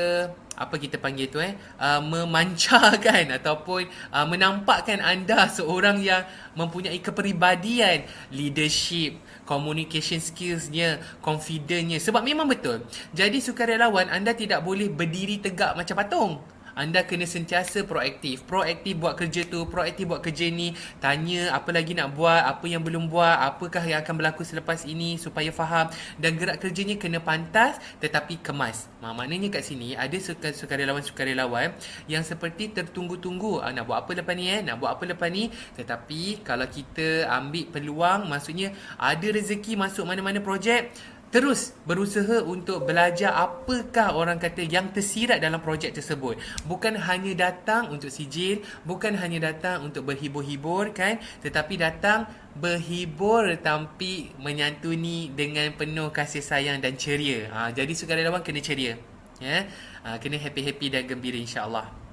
apa 0.60 0.76
kita 0.76 1.00
panggil 1.00 1.32
tu 1.32 1.40
eh? 1.40 1.56
Uh, 1.80 2.04
memancarkan 2.04 3.32
ataupun 3.40 3.88
uh, 4.12 4.28
menampakkan 4.28 5.00
anda 5.00 5.48
seorang 5.48 6.04
yang 6.04 6.28
mempunyai 6.60 7.00
kepribadian 7.00 8.04
leadership 8.36 9.16
communication 9.48 10.20
skillsnya 10.20 11.00
confidentnya 11.24 11.98
sebab 11.98 12.22
memang 12.22 12.52
betul. 12.52 12.84
Jadi 13.16 13.40
sukarelawan 13.40 14.12
anda 14.12 14.36
tidak 14.36 14.62
boleh 14.62 14.92
berdiri 14.92 15.40
tegak 15.40 15.80
macam 15.80 15.96
patung 15.96 16.34
anda 16.80 17.04
kena 17.04 17.28
sentiasa 17.28 17.84
proaktif. 17.84 18.48
Proaktif 18.48 18.96
buat 18.96 19.20
kerja 19.20 19.44
tu, 19.44 19.68
proaktif 19.68 20.08
buat 20.08 20.24
kerja 20.24 20.48
ni. 20.48 20.72
Tanya 21.04 21.52
apa 21.52 21.76
lagi 21.76 21.92
nak 21.92 22.16
buat, 22.16 22.40
apa 22.40 22.64
yang 22.72 22.80
belum 22.80 23.12
buat, 23.12 23.36
apakah 23.36 23.84
yang 23.84 24.00
akan 24.00 24.16
berlaku 24.16 24.48
selepas 24.48 24.88
ini 24.88 25.20
supaya 25.20 25.52
faham. 25.52 25.92
Dan 26.16 26.40
gerak 26.40 26.64
kerjanya 26.64 26.96
kena 26.96 27.20
pantas 27.20 27.76
tetapi 28.00 28.40
kemas. 28.40 28.88
Ha, 29.04 29.12
maknanya 29.12 29.60
kat 29.60 29.68
sini 29.68 30.00
ada 30.00 30.16
sukarelawan-sukarelawan 30.56 31.76
yang 32.08 32.24
seperti 32.24 32.72
tertunggu-tunggu. 32.72 33.60
Ha, 33.60 33.76
nak 33.76 33.84
buat 33.84 34.00
apa 34.08 34.16
lepas 34.16 34.34
ni 34.40 34.48
eh? 34.48 34.64
Nak 34.64 34.80
buat 34.80 34.96
apa 34.96 35.04
lepas 35.04 35.28
ni? 35.28 35.52
Tetapi 35.76 36.48
kalau 36.48 36.64
kita 36.72 37.28
ambil 37.28 37.68
peluang, 37.76 38.32
maksudnya 38.32 38.72
ada 38.96 39.28
rezeki 39.28 39.76
masuk 39.76 40.08
mana-mana 40.08 40.40
projek, 40.40 40.96
terus 41.30 41.78
berusaha 41.86 42.42
untuk 42.42 42.90
belajar 42.90 43.38
apakah 43.38 44.18
orang 44.18 44.42
kata 44.42 44.66
yang 44.66 44.90
tersirat 44.90 45.38
dalam 45.42 45.62
projek 45.62 45.94
tersebut. 45.94 46.42
Bukan 46.66 46.98
hanya 46.98 47.50
datang 47.50 47.94
untuk 47.94 48.10
sijil, 48.10 48.66
bukan 48.86 49.18
hanya 49.18 49.54
datang 49.54 49.86
untuk 49.86 50.10
berhibur-hibur 50.10 50.92
kan, 50.92 51.22
tetapi 51.46 51.78
datang 51.78 52.26
berhibur 52.58 53.46
tapi 53.62 54.34
menyantuni 54.42 55.32
dengan 55.32 55.70
penuh 55.78 56.10
kasih 56.10 56.42
sayang 56.42 56.82
dan 56.82 56.98
ceria. 56.98 57.48
Ha, 57.54 57.60
jadi 57.72 57.94
sukarelawan 57.94 58.42
kena 58.42 58.60
ceria. 58.60 58.98
Ya. 59.40 59.70
Ha, 60.04 60.20
kena 60.20 60.36
happy-happy 60.42 60.92
dan 60.92 61.08
gembira 61.08 61.40
insya-Allah. 61.40 62.09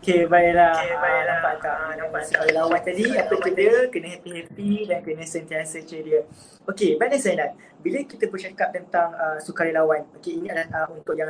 Okay, 0.00 0.24
baiklah. 0.24 0.80
Okay, 0.80 0.96
baiklah. 0.96 1.24
Nampak 1.28 1.54
tak? 1.60 1.76
Ah, 1.76 1.92
nampak 1.92 2.22
tak? 2.24 2.40
Lawan 2.56 2.80
tadi, 2.80 3.04
apa 3.20 3.48
dia? 3.52 3.74
Kena 3.92 4.08
happy-happy 4.16 4.88
dan 4.88 5.04
kena 5.04 5.28
sentiasa 5.28 5.84
ceria. 5.84 6.24
Okay, 6.64 6.96
baiklah 6.96 7.20
saya. 7.20 7.52
Bila 7.84 8.00
kita 8.08 8.24
bercakap 8.32 8.72
tentang 8.72 9.12
uh, 9.12 9.36
sukarelawan, 9.44 10.08
okay, 10.16 10.40
ini 10.40 10.48
adalah 10.48 10.88
uh, 10.88 10.96
untuk 10.96 11.12
yang 11.20 11.28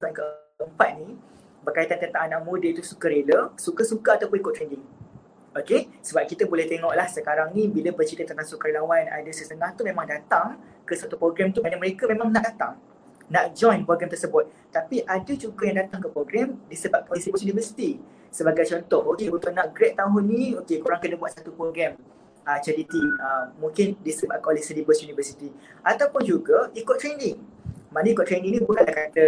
keempat 0.00 0.90
ni, 0.96 1.12
berkaitan 1.60 2.00
tentang 2.08 2.24
anak 2.24 2.40
muda 2.40 2.72
itu 2.72 2.80
suka 2.80 3.12
rela, 3.12 3.52
suka-suka 3.60 4.16
ataupun 4.16 4.40
ikut 4.40 4.54
trending. 4.56 4.84
Okay, 5.52 5.92
sebab 6.00 6.24
kita 6.24 6.48
boleh 6.48 6.64
tengoklah 6.64 7.04
sekarang 7.04 7.52
ni 7.52 7.68
bila 7.68 7.92
bercerita 7.92 8.32
tentang 8.32 8.48
sukarelawan, 8.48 9.12
ada 9.12 9.28
sesetengah 9.28 9.76
tu 9.76 9.84
memang 9.84 10.08
datang 10.08 10.56
ke 10.88 10.96
satu 10.96 11.20
program 11.20 11.52
tu, 11.52 11.60
mana 11.60 11.76
mereka 11.76 12.08
memang 12.08 12.32
nak 12.32 12.48
datang 12.48 12.80
nak 13.30 13.54
join 13.54 13.82
program 13.82 14.10
tersebut. 14.10 14.50
Tapi 14.70 15.02
ada 15.02 15.32
juga 15.34 15.66
yang 15.66 15.82
datang 15.82 16.04
ke 16.04 16.08
program 16.10 16.58
disebabkan 16.70 17.16
oleh 17.16 17.22
Sibus 17.22 17.42
University. 17.42 17.98
Sebagai 18.30 18.68
contoh, 18.68 19.00
okey 19.16 19.32
untuk 19.32 19.50
nak 19.54 19.72
grad 19.72 19.96
tahun 19.96 20.22
ni, 20.28 20.54
okey 20.60 20.78
korang 20.84 21.00
kena 21.00 21.16
buat 21.16 21.32
satu 21.32 21.50
program 21.56 21.96
uh, 22.46 22.58
charity 22.62 23.00
uh, 23.00 23.50
mungkin 23.58 23.98
disebabkan 24.00 24.54
oleh 24.54 24.62
Sibus 24.62 25.02
University. 25.02 25.50
Ataupun 25.82 26.22
juga 26.22 26.70
ikut 26.76 26.96
training. 27.00 27.40
Mana 27.90 28.12
ikut 28.12 28.26
training 28.28 28.50
ni 28.56 28.60
bukanlah 28.60 28.92
kata 28.92 29.26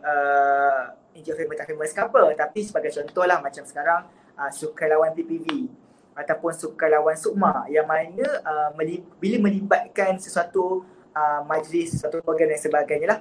uh, 0.00 0.80
India 1.14 1.36
famous 1.36 1.56
tak 1.58 1.66
famous 1.70 1.92
ke 1.92 2.00
apa. 2.00 2.22
Tapi 2.34 2.60
sebagai 2.64 2.90
contoh 2.90 3.24
lah 3.28 3.38
macam 3.38 3.62
sekarang 3.62 4.08
uh, 4.34 4.50
sukarelawan 4.50 5.12
PPV 5.14 5.68
ataupun 6.16 6.52
sukarelawan 6.52 7.16
Sukma 7.16 7.64
yang 7.70 7.86
mana 7.86 8.26
uh, 8.42 8.70
melib- 8.74 9.06
bila 9.22 9.46
melibatkan 9.46 10.18
sesuatu 10.18 10.82
uh, 11.14 11.40
majlis 11.46 11.98
satu 11.98 12.22
program 12.22 12.50
dan 12.50 12.60
sebagainya 12.60 13.06
lah. 13.16 13.20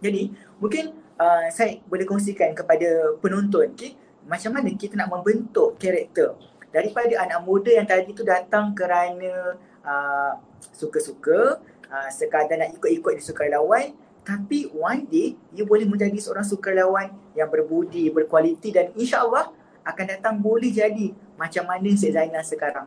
Jadi 0.00 0.32
mungkin 0.56 0.96
uh, 1.20 1.46
saya 1.52 1.80
boleh 1.84 2.08
kongsikan 2.08 2.56
kepada 2.56 3.16
penonton 3.20 3.68
okay, 3.76 3.94
macam 4.24 4.56
mana 4.56 4.72
kita 4.72 4.96
nak 4.96 5.12
membentuk 5.12 5.76
karakter 5.76 6.36
daripada 6.72 7.12
anak 7.20 7.40
muda 7.44 7.70
yang 7.74 7.84
tadi 7.84 8.14
tu 8.16 8.24
datang 8.24 8.72
kerana 8.72 9.58
uh, 9.84 10.32
suka-suka 10.72 11.60
uh, 11.90 12.08
sekadar 12.08 12.56
nak 12.56 12.72
ikut-ikut 12.78 13.18
di 13.18 13.22
sukarelawan 13.22 13.92
tapi 14.24 14.68
one 14.70 15.08
day 15.08 15.34
you 15.52 15.64
boleh 15.66 15.88
menjadi 15.88 16.16
seorang 16.20 16.46
sukarelawan 16.46 17.10
yang 17.34 17.48
berbudi, 17.48 18.12
berkualiti 18.12 18.70
dan 18.70 18.92
insya-Allah 18.94 19.50
akan 19.82 20.06
datang 20.06 20.34
boleh 20.38 20.70
jadi 20.70 21.10
macam 21.34 21.64
mana 21.66 21.88
Syed 21.96 22.14
Zainal 22.14 22.44
sekarang. 22.44 22.86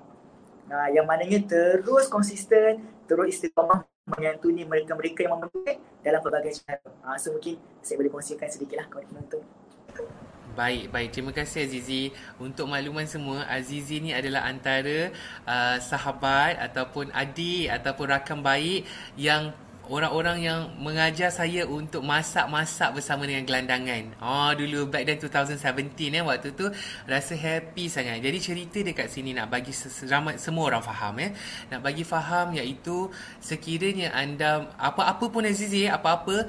Uh, 0.70 0.90
yang 0.96 1.04
mananya 1.04 1.42
terus 1.44 2.08
konsisten, 2.08 2.80
terus 3.10 3.36
istiqamah 3.36 3.84
menyantuni 4.04 4.68
mereka-mereka 4.68 5.24
yang 5.24 5.40
memerlukan 5.40 5.78
dalam 6.04 6.20
pelbagai 6.20 6.60
cara. 6.60 6.80
Uh, 7.04 7.16
so 7.16 7.32
mungkin 7.32 7.56
saya 7.80 7.96
boleh 8.00 8.12
kongsikan 8.12 8.50
sedikitlah 8.52 8.88
kepada 8.92 9.08
penonton. 9.08 9.42
Baik, 10.54 10.94
baik. 10.94 11.10
Terima 11.10 11.34
kasih 11.34 11.66
Azizi. 11.66 12.14
Untuk 12.38 12.70
makluman 12.70 13.10
semua, 13.10 13.42
Azizi 13.50 13.98
ni 13.98 14.14
adalah 14.14 14.46
antara 14.46 15.10
uh, 15.50 15.78
sahabat 15.82 16.62
ataupun 16.62 17.10
adik 17.10 17.74
ataupun 17.74 18.06
rakan 18.14 18.40
baik 18.46 18.86
yang 19.18 19.50
orang-orang 19.92 20.38
yang 20.40 20.60
mengajar 20.80 21.28
saya 21.28 21.68
untuk 21.68 22.06
masak-masak 22.08 22.96
bersama 22.96 23.28
dengan 23.28 23.44
gelandangan. 23.44 24.16
Oh 24.24 24.52
dulu 24.56 24.88
back 24.88 25.04
then 25.04 25.20
2017 25.20 26.20
eh 26.20 26.24
waktu 26.24 26.56
tu 26.56 26.72
rasa 27.04 27.34
happy 27.36 27.92
sangat. 27.92 28.24
Jadi 28.24 28.38
cerita 28.40 28.80
dekat 28.80 29.12
sini 29.12 29.36
nak 29.36 29.52
bagi 29.52 29.76
ramai 30.08 30.40
semua 30.40 30.72
orang 30.72 30.84
faham 30.84 31.16
eh. 31.20 31.36
Nak 31.68 31.80
bagi 31.84 32.08
faham 32.08 32.56
iaitu 32.56 33.12
sekiranya 33.44 34.16
anda 34.16 34.72
apa-apa 34.80 35.28
pun 35.28 35.44
Azizi 35.44 35.92
apa-apa 35.92 36.48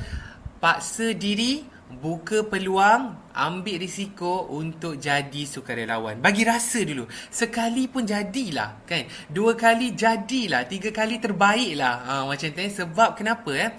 paksa 0.62 1.10
diri 1.12 1.73
buka 1.98 2.46
peluang, 2.46 3.14
ambil 3.34 3.76
risiko 3.78 4.50
untuk 4.50 4.98
jadi 4.98 5.42
sukarelawan. 5.46 6.18
Bagi 6.18 6.42
rasa 6.42 6.82
dulu. 6.82 7.06
Sekali 7.30 7.86
pun 7.86 8.02
jadilah, 8.02 8.86
kan? 8.86 9.06
Dua 9.28 9.54
kali 9.54 9.92
jadilah, 9.92 10.66
tiga 10.66 10.90
kali 10.90 11.22
terbaiklah. 11.22 11.94
Ha, 12.02 12.12
macam 12.26 12.48
tu 12.50 12.60
eh. 12.62 12.72
Sebab 12.72 13.10
kenapa 13.14 13.50
eh? 13.54 13.70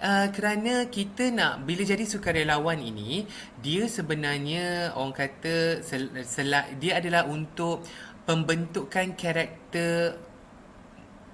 Uh, 0.00 0.26
kerana 0.32 0.88
kita 0.88 1.28
nak 1.28 1.68
bila 1.68 1.84
jadi 1.84 2.08
sukarelawan 2.08 2.80
ini, 2.80 3.28
dia 3.60 3.84
sebenarnya 3.84 4.96
orang 4.96 5.12
kata 5.12 5.84
sel, 5.84 6.08
sel, 6.24 6.56
dia 6.80 6.96
adalah 6.96 7.28
untuk 7.28 7.84
pembentukan 8.24 9.12
karakter 9.12 10.16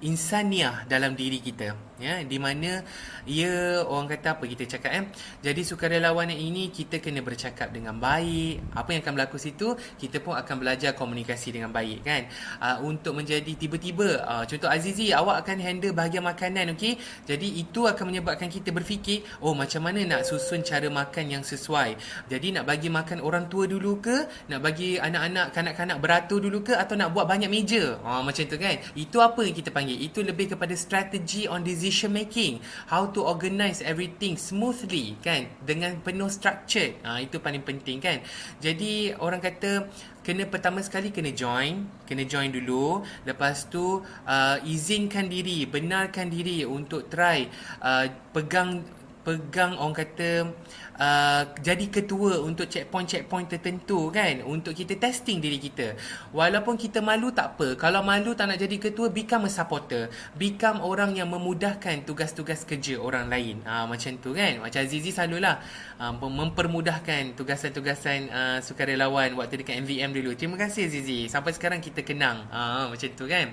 insaniah 0.03 0.82
dalam 0.91 1.14
diri 1.14 1.39
kita 1.41 1.86
ya 1.97 2.20
di 2.20 2.36
mana 2.36 2.84
ia 3.24 3.80
orang 3.84 4.07
kata 4.12 4.36
apa 4.36 4.44
kita 4.44 4.76
cakap 4.76 4.90
eh? 4.92 5.05
Jadi 5.42 5.62
sukarelawan 5.64 6.28
ini 6.32 6.68
kita 6.68 7.01
kena 7.01 7.24
bercakap 7.24 7.72
dengan 7.72 7.97
baik. 7.97 8.76
Apa 8.76 8.92
yang 8.92 9.01
akan 9.03 9.14
berlaku 9.16 9.38
situ 9.40 9.74
kita 9.97 10.20
pun 10.20 10.36
akan 10.36 10.57
belajar 10.61 10.92
komunikasi 10.92 11.57
dengan 11.57 11.72
baik 11.72 12.05
kan? 12.05 12.28
Uh, 12.61 12.76
untuk 12.86 13.16
menjadi 13.16 13.49
tiba-tiba 13.57 14.22
uh, 14.22 14.44
contoh 14.44 14.68
Azizi 14.68 15.11
awak 15.11 15.47
akan 15.47 15.57
handle 15.61 15.97
bahagian 15.97 16.24
makanan 16.24 16.76
okey? 16.76 17.01
Jadi 17.24 17.61
itu 17.61 17.88
akan 17.88 18.12
menyebabkan 18.12 18.53
kita 18.53 18.70
berfikir 18.70 19.24
oh 19.40 19.57
macam 19.57 19.88
mana 19.88 20.05
nak 20.05 20.28
susun 20.28 20.61
cara 20.61 20.86
makan 20.92 21.32
yang 21.32 21.42
sesuai? 21.42 21.97
Jadi 22.28 22.57
nak 22.57 22.68
bagi 22.68 22.92
makan 22.92 23.24
orang 23.24 23.49
tua 23.49 23.64
dulu 23.64 24.05
ke? 24.05 24.28
Nak 24.53 24.61
bagi 24.61 25.01
anak-anak 25.01 25.51
kanak-kanak 25.57 25.99
beratur 25.99 26.38
dulu 26.44 26.61
ke? 26.61 26.74
Atau 26.76 26.94
nak 26.94 27.16
buat 27.16 27.24
banyak 27.24 27.49
meja? 27.49 27.97
Uh, 28.05 28.20
macam 28.20 28.44
tu 28.44 28.57
kan? 28.61 28.76
Itu 28.92 29.18
apa 29.24 29.40
yang 29.42 29.57
kita 29.57 29.72
panggil? 29.72 29.97
Itu 29.97 30.20
lebih 30.20 30.53
kepada 30.53 30.76
strategi 30.76 31.49
on 31.49 31.64
decision 31.87 32.11
making. 32.18 32.59
How 32.91 33.07
to 33.14 33.22
organize 33.22 33.78
everything 33.78 34.34
smoothly 34.34 35.14
kan? 35.22 35.47
Dengan 35.62 36.03
penuh 36.03 36.26
structured 36.26 36.99
ha, 37.07 37.22
itu 37.22 37.39
paling 37.39 37.62
penting 37.62 38.03
kan? 38.03 38.18
Jadi 38.59 39.14
orang 39.22 39.39
kata 39.39 39.87
kena 40.26 40.51
pertama 40.51 40.82
sekali 40.82 41.14
kena 41.14 41.30
join. 41.30 41.87
Kena 42.03 42.26
join 42.26 42.51
dulu. 42.51 43.07
Lepas 43.22 43.70
tu 43.70 44.03
uh, 44.03 44.57
izinkan 44.66 45.30
diri 45.30 45.62
benarkan 45.70 46.26
diri 46.26 46.66
untuk 46.66 47.07
try 47.07 47.47
uh, 47.78 48.11
pegang 48.34 48.82
pegang 49.26 49.74
orang 49.74 50.06
kata 50.06 50.54
uh, 51.02 51.42
jadi 51.58 51.90
ketua 51.90 52.38
untuk 52.46 52.70
checkpoint-checkpoint 52.70 53.50
tertentu 53.50 54.14
kan? 54.14 54.38
Untuk 54.46 54.70
kita 54.70 54.94
testing 54.94 55.42
diri 55.42 55.58
kita. 55.58 55.98
Walaupun 56.30 56.78
kita 56.78 57.02
malu 57.02 57.34
tak 57.34 57.58
apa. 57.58 57.74
Kalau 57.74 58.06
malu 58.06 58.38
tak 58.38 58.54
nak 58.54 58.58
jadi 58.62 58.78
ketua 58.78 59.10
become 59.10 59.48
a 59.48 59.50
supporter. 59.50 60.06
Become 60.38 60.78
orang 60.86 61.18
yang 61.18 61.26
memudahkan 61.26 62.06
tugas-tugas 62.06 62.62
kerja 62.62 63.02
orang 63.02 63.26
lain. 63.26 63.66
Uh, 63.66 63.90
macam 63.90 64.14
tu 64.22 64.30
kan? 64.30 64.62
Macam 64.62 64.78
Azizi 64.86 65.10
selalulah 65.10 65.58
uh, 65.98 66.14
mempermudahkan 66.14 67.34
tugasan-tugasan 67.34 68.30
uh, 68.30 68.58
sukarelawan 68.62 69.34
waktu 69.34 69.66
dekat 69.66 69.82
MVM 69.82 70.14
dulu. 70.14 70.38
Terima 70.38 70.54
kasih 70.54 70.86
Azizi. 70.86 71.26
Sampai 71.26 71.50
sekarang 71.50 71.82
kita 71.82 72.06
kenang. 72.06 72.46
Uh, 72.46 72.94
macam 72.94 73.10
tu 73.10 73.26
kan? 73.26 73.50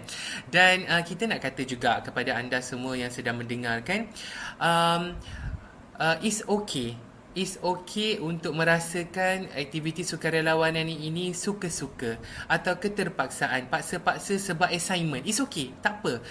Dan 0.53 0.86
uh, 0.86 1.01
kita 1.01 1.26
nak 1.26 1.41
kata 1.41 1.65
juga 1.65 1.97
kepada 2.05 2.38
anda 2.38 2.61
semua 2.61 2.93
yang 2.93 3.09
sedang 3.09 3.41
mendengarkan 3.41 4.05
um, 4.61 5.17
uh, 6.00 6.18
it's 6.22 6.46
okay. 6.46 6.98
Is 7.34 7.58
okay 7.66 8.22
untuk 8.22 8.54
merasakan 8.54 9.50
aktiviti 9.58 10.06
sukarelawanan 10.06 10.86
ini 10.86 11.34
suka-suka 11.34 12.22
atau 12.46 12.78
keterpaksaan 12.78 13.74
paksa-paksa 13.74 14.38
sebab 14.38 14.70
assignment. 14.70 15.26
Is 15.26 15.41
okay. 15.41 15.74
Tak 15.82 16.06
apa. 16.06 16.22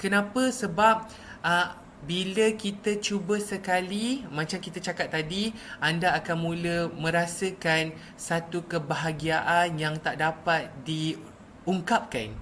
Kenapa? 0.00 0.48
Sebab 0.48 1.04
uh, 1.44 1.68
bila 2.08 2.48
kita 2.56 2.96
cuba 2.96 3.36
sekali 3.44 4.24
macam 4.32 4.56
kita 4.56 4.80
cakap 4.80 5.12
tadi 5.12 5.52
anda 5.84 6.16
akan 6.16 6.36
mula 6.40 6.76
merasakan 6.96 7.92
satu 8.16 8.64
kebahagiaan 8.64 9.76
yang 9.76 10.00
tak 10.00 10.16
dapat 10.16 10.72
diungkapkan. 10.88 12.32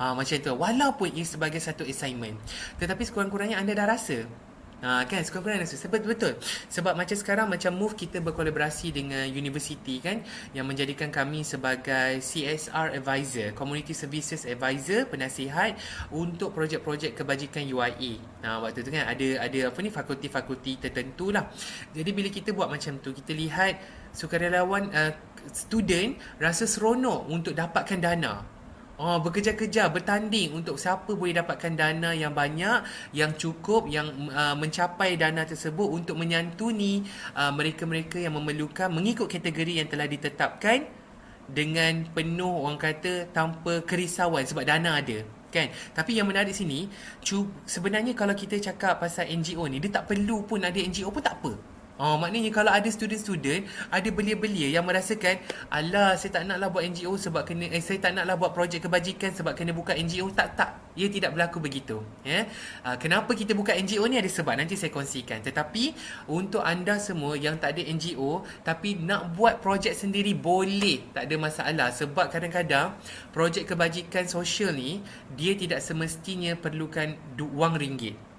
Uh, 0.00 0.16
macam 0.16 0.40
tu. 0.40 0.56
Walaupun 0.56 1.12
ia 1.12 1.28
sebagai 1.28 1.60
satu 1.60 1.84
assignment. 1.84 2.40
Tetapi 2.80 3.04
sekurang-kurangnya 3.04 3.60
anda 3.60 3.76
dah 3.76 3.92
rasa 3.92 4.24
Ha, 4.82 5.06
kan? 5.06 5.22
Sekurang-kurangnya 5.22 5.62
rasa 5.62 5.78
sebab 5.78 6.02
betul. 6.02 6.34
Sebab 6.66 6.98
macam 6.98 7.14
sekarang 7.14 7.46
macam 7.46 7.70
move 7.78 7.94
kita 7.94 8.18
berkolaborasi 8.18 8.90
dengan 8.90 9.30
universiti 9.30 10.02
kan? 10.02 10.26
Yang 10.50 10.66
menjadikan 10.66 11.14
kami 11.14 11.46
sebagai 11.46 12.18
CSR 12.18 12.98
advisor 12.98 13.54
community 13.54 13.94
services 13.94 14.42
advisor 14.42 15.06
penasihat 15.06 15.78
untuk 16.10 16.50
projek-projek 16.50 17.14
kebajikan 17.14 17.62
UIA 17.62 18.18
nah 18.42 18.58
ha, 18.58 18.66
waktu 18.66 18.82
tu 18.82 18.90
kan 18.90 19.06
ada 19.06 19.28
ada 19.38 19.70
apa 19.70 19.78
ni 19.78 19.90
fakulti-fakulti 19.94 20.82
tertentu 20.82 21.30
lah. 21.30 21.46
Jadi 21.94 22.10
bila 22.10 22.26
kita 22.26 22.50
buat 22.50 22.66
macam 22.66 22.98
tu 22.98 23.14
kita 23.14 23.30
lihat 23.38 23.78
sukarelawan 24.10 24.90
uh, 24.90 25.14
student 25.54 26.18
rasa 26.42 26.66
seronok 26.66 27.30
untuk 27.30 27.54
dapatkan 27.54 28.02
dana 28.02 28.51
Oh, 29.02 29.18
bekerja-kerja, 29.18 29.90
bertanding 29.90 30.54
untuk 30.54 30.78
siapa 30.78 31.18
boleh 31.18 31.34
dapatkan 31.34 31.74
dana 31.74 32.14
yang 32.14 32.30
banyak, 32.30 32.86
yang 33.10 33.34
cukup, 33.34 33.90
yang 33.90 34.30
uh, 34.30 34.54
mencapai 34.54 35.18
dana 35.18 35.42
tersebut 35.42 35.90
untuk 35.90 36.14
menyantuni 36.14 37.02
uh, 37.34 37.50
mereka-mereka 37.50 38.22
yang 38.22 38.38
memerlukan 38.38 38.94
mengikut 38.94 39.26
kategori 39.26 39.82
yang 39.82 39.90
telah 39.90 40.06
ditetapkan 40.06 40.86
dengan 41.50 42.06
penuh 42.14 42.62
orang 42.62 42.78
kata 42.78 43.26
tanpa 43.34 43.82
kerisauan 43.82 44.46
sebab 44.46 44.62
dana 44.70 45.02
ada 45.02 45.26
kan? 45.50 45.66
Tapi 45.92 46.22
yang 46.22 46.30
menarik 46.30 46.54
sini 46.54 46.86
sebenarnya 47.66 48.14
kalau 48.14 48.38
kita 48.38 48.62
cakap 48.62 49.02
pasal 49.02 49.26
NGO 49.26 49.66
ni 49.66 49.82
dia 49.82 49.98
tak 49.98 50.14
perlu 50.14 50.46
pun 50.46 50.62
ada 50.62 50.78
NGO 50.78 51.10
pun 51.10 51.20
tak 51.20 51.42
apa 51.42 51.52
Oh, 52.00 52.16
maknanya 52.16 52.48
kalau 52.48 52.72
ada 52.72 52.88
student-student, 52.88 53.68
ada 53.92 54.08
belia-belia 54.08 54.72
yang 54.72 54.80
merasakan, 54.88 55.36
alah 55.68 56.16
saya 56.16 56.40
tak 56.40 56.48
naklah 56.48 56.72
buat 56.72 56.88
NGO 56.88 57.20
sebab 57.20 57.44
kena, 57.44 57.68
eh, 57.68 57.84
saya 57.84 58.00
tak 58.00 58.16
naklah 58.16 58.40
buat 58.40 58.56
projek 58.56 58.88
kebajikan 58.88 59.36
sebab 59.36 59.52
kena 59.52 59.76
buka 59.76 59.92
NGO. 59.92 60.32
Tak, 60.32 60.56
tak. 60.56 60.70
Ia 60.96 61.12
tidak 61.12 61.36
berlaku 61.36 61.60
begitu. 61.60 62.00
Ya? 62.24 62.48
Uh, 62.84 62.96
kenapa 62.96 63.32
kita 63.36 63.52
buka 63.52 63.76
NGO 63.76 64.08
ni 64.08 64.16
ada 64.16 64.28
sebab, 64.28 64.56
nanti 64.56 64.76
saya 64.76 64.88
kongsikan. 64.88 65.44
Tetapi, 65.44 65.92
untuk 66.32 66.64
anda 66.64 66.96
semua 66.96 67.36
yang 67.36 67.60
tak 67.60 67.76
ada 67.76 67.84
NGO, 67.84 68.40
tapi 68.64 68.96
nak 68.96 69.36
buat 69.36 69.60
projek 69.60 69.92
sendiri, 69.92 70.32
boleh. 70.32 71.12
Tak 71.12 71.28
ada 71.28 71.36
masalah. 71.36 71.88
Sebab 71.92 72.32
kadang-kadang, 72.32 72.96
projek 73.36 73.68
kebajikan 73.68 74.24
sosial 74.24 74.72
ni, 74.72 75.04
dia 75.36 75.52
tidak 75.52 75.84
semestinya 75.84 76.56
perlukan 76.56 77.20
wang 77.52 77.76
ringgit. 77.76 78.31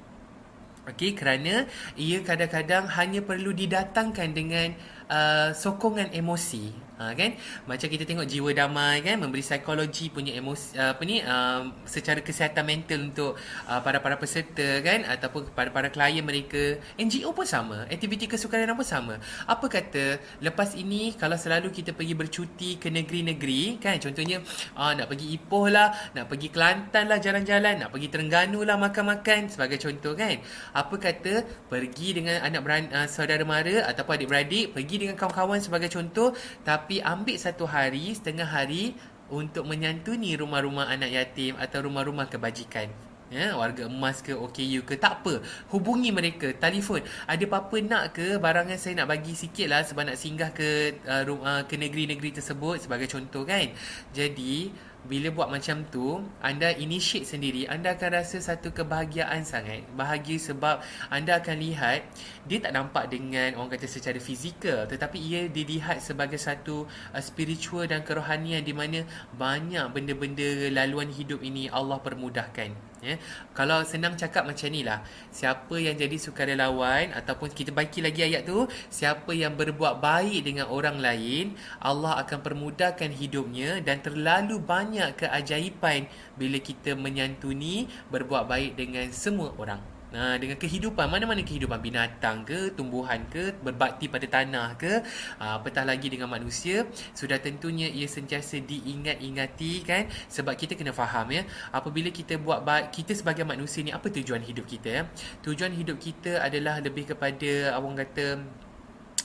Okey 0.84 1.16
kerana 1.16 1.64
ia 1.96 2.20
kadang-kadang 2.20 2.92
hanya 3.00 3.24
perlu 3.24 3.56
didatangkan 3.56 4.30
dengan 4.36 4.76
uh, 5.08 5.56
sokongan 5.56 6.12
emosi 6.12 6.76
ha, 7.04 7.12
kan? 7.12 7.36
Macam 7.68 7.88
kita 7.92 8.04
tengok 8.08 8.28
jiwa 8.28 8.50
damai 8.56 9.04
kan? 9.04 9.20
Memberi 9.20 9.44
psikologi 9.44 10.08
punya 10.08 10.32
emosi 10.40 10.80
uh, 10.80 10.96
apa 10.96 11.04
ni 11.04 11.20
uh, 11.20 11.68
secara 11.84 12.24
kesihatan 12.24 12.64
mental 12.64 13.00
untuk 13.12 13.36
uh, 13.68 13.80
para 13.84 14.00
para 14.00 14.16
peserta 14.16 14.80
kan? 14.80 15.04
Ataupun 15.04 15.52
kepada 15.52 15.70
para 15.74 15.88
klien 15.92 16.24
mereka. 16.24 16.80
NGO 16.96 17.36
pun 17.36 17.44
sama. 17.44 17.84
Aktiviti 17.92 18.30
kesukaran 18.30 18.72
pun 18.74 18.88
sama. 18.88 19.20
Apa 19.50 19.68
kata 19.68 20.22
lepas 20.40 20.78
ini 20.80 21.16
kalau 21.18 21.36
selalu 21.36 21.74
kita 21.74 21.92
pergi 21.92 22.14
bercuti 22.16 22.70
ke 22.80 22.88
negeri-negeri 22.88 23.82
kan? 23.82 24.00
Contohnya 24.00 24.40
uh, 24.78 24.92
nak 24.96 25.10
pergi 25.12 25.36
Ipoh 25.36 25.68
lah 25.68 26.14
nak 26.14 26.30
pergi 26.30 26.48
Kelantan 26.54 27.10
lah 27.10 27.18
jalan-jalan 27.18 27.82
nak 27.82 27.90
pergi 27.90 28.08
Terengganu 28.14 28.62
lah 28.62 28.78
makan-makan 28.78 29.50
sebagai 29.50 29.82
contoh 29.82 30.14
kan? 30.14 30.38
Apa 30.78 30.96
kata 31.02 31.44
pergi 31.68 32.22
dengan 32.22 32.44
anak 32.46 32.62
beran, 32.62 32.84
uh, 32.94 33.08
saudara 33.10 33.42
mara 33.42 33.90
ataupun 33.90 34.22
adik-beradik 34.22 34.76
pergi 34.76 34.96
dengan 35.08 35.16
kawan-kawan 35.18 35.60
sebagai 35.64 35.90
contoh 35.90 36.36
tapi 36.62 36.93
tapi 36.94 37.02
ambil 37.10 37.38
satu 37.42 37.66
hari, 37.66 38.14
setengah 38.14 38.46
hari 38.46 38.94
untuk 39.34 39.66
menyantuni 39.66 40.38
rumah-rumah 40.38 40.94
anak 40.94 41.10
yatim 41.10 41.58
atau 41.58 41.90
rumah-rumah 41.90 42.30
kebajikan. 42.30 42.86
Ya, 43.34 43.58
warga 43.58 43.90
emas 43.90 44.22
ke 44.22 44.38
OKU 44.38 44.86
ke 44.86 44.94
tak 44.94 45.26
apa. 45.26 45.42
Hubungi 45.74 46.14
mereka 46.14 46.54
telefon. 46.54 47.02
Ada 47.26 47.50
apa-apa 47.50 47.82
nak 47.82 48.14
ke? 48.14 48.38
Barangan 48.38 48.78
saya 48.78 49.02
nak 49.02 49.10
bagi 49.10 49.34
sikit 49.34 49.74
lah 49.74 49.82
sebab 49.82 50.14
nak 50.14 50.22
singgah 50.22 50.54
ke 50.54 51.02
uh, 51.10 51.26
rumah, 51.26 51.66
ke 51.66 51.82
negeri-negeri 51.82 52.38
tersebut 52.38 52.86
sebagai 52.86 53.10
contoh 53.10 53.42
kan. 53.42 53.74
Jadi 54.14 54.70
bila 55.04 55.28
buat 55.36 55.50
macam 55.52 55.84
tu 55.92 56.24
anda 56.40 56.72
initiate 56.72 57.28
sendiri 57.28 57.68
anda 57.68 57.96
akan 57.96 58.24
rasa 58.24 58.40
satu 58.40 58.72
kebahagiaan 58.72 59.44
sangat. 59.44 59.84
Bahagia 59.96 60.40
sebab 60.40 60.80
anda 61.12 61.40
akan 61.40 61.58
lihat 61.60 62.08
dia 62.48 62.60
tak 62.64 62.72
nampak 62.76 63.12
dengan 63.12 63.60
orang 63.60 63.76
kata 63.76 63.88
secara 63.90 64.20
fizikal 64.20 64.88
tetapi 64.88 65.18
ia 65.20 65.42
dilihat 65.52 66.00
sebagai 66.00 66.40
satu 66.40 66.88
uh, 66.88 67.24
spiritual 67.24 67.88
dan 67.90 68.04
kerohanian 68.06 68.64
di 68.64 68.72
mana 68.72 69.04
banyak 69.36 69.84
benda-benda 69.92 70.72
laluan 70.72 71.12
hidup 71.12 71.44
ini 71.44 71.68
Allah 71.68 72.00
permudahkan 72.00 72.93
Ya. 73.04 73.20
Kalau 73.52 73.84
senang 73.84 74.16
cakap 74.16 74.48
macam 74.48 74.72
ni 74.72 74.80
lah 74.80 75.04
Siapa 75.28 75.76
yang 75.76 76.00
jadi 76.00 76.16
sukarelawan 76.16 77.12
Ataupun 77.12 77.52
kita 77.52 77.76
baiki 77.76 78.00
lagi 78.00 78.24
ayat 78.24 78.48
tu 78.48 78.64
Siapa 78.88 79.36
yang 79.36 79.60
berbuat 79.60 80.00
baik 80.00 80.48
dengan 80.48 80.72
orang 80.72 81.04
lain 81.04 81.52
Allah 81.84 82.24
akan 82.24 82.40
permudahkan 82.40 83.12
hidupnya 83.12 83.84
Dan 83.84 84.00
terlalu 84.00 84.56
banyak 84.64 85.20
keajaiban 85.20 86.08
Bila 86.40 86.64
kita 86.64 86.96
menyantuni 86.96 87.92
Berbuat 88.08 88.48
baik 88.48 88.80
dengan 88.80 89.12
semua 89.12 89.52
orang 89.60 89.93
Nah, 90.14 90.38
dengan 90.38 90.62
kehidupan 90.62 91.10
mana-mana 91.10 91.42
kehidupan 91.42 91.82
binatang 91.82 92.46
ke, 92.46 92.70
tumbuhan 92.78 93.26
ke, 93.34 93.58
berbakti 93.66 94.06
pada 94.06 94.30
tanah 94.30 94.78
ke, 94.78 95.02
uh, 95.42 95.58
apatah 95.58 95.82
lagi 95.90 96.06
dengan 96.06 96.30
manusia, 96.30 96.86
sudah 97.18 97.42
tentunya 97.42 97.90
ia 97.90 98.06
sentiasa 98.06 98.62
diingat-ingati 98.62 99.82
kan 99.82 100.06
sebab 100.30 100.54
kita 100.54 100.78
kena 100.78 100.94
faham 100.94 101.34
ya, 101.34 101.42
apabila 101.74 102.14
kita 102.14 102.38
buat 102.38 102.62
baik, 102.62 102.94
kita 102.94 103.18
sebagai 103.18 103.42
manusia 103.42 103.82
ni 103.82 103.90
apa 103.90 104.06
tujuan 104.14 104.46
hidup 104.46 104.70
kita 104.70 104.90
ya? 105.02 105.04
Tujuan 105.42 105.74
hidup 105.74 105.98
kita 105.98 106.46
adalah 106.46 106.78
lebih 106.78 107.10
kepada 107.10 107.74
orang 107.74 108.06
kata 108.06 108.26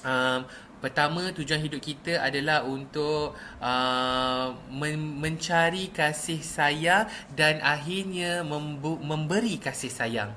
um, 0.08 0.40
Pertama, 0.78 1.34
tujuan 1.34 1.58
hidup 1.58 1.82
kita 1.82 2.22
adalah 2.22 2.62
untuk 2.62 3.34
uh, 3.58 4.54
men- 4.70 5.18
mencari 5.18 5.90
kasih 5.90 6.38
sayang 6.38 7.10
dan 7.34 7.58
akhirnya 7.58 8.46
membu- 8.46 9.02
memberi 9.02 9.58
kasih 9.58 9.90
sayang. 9.90 10.30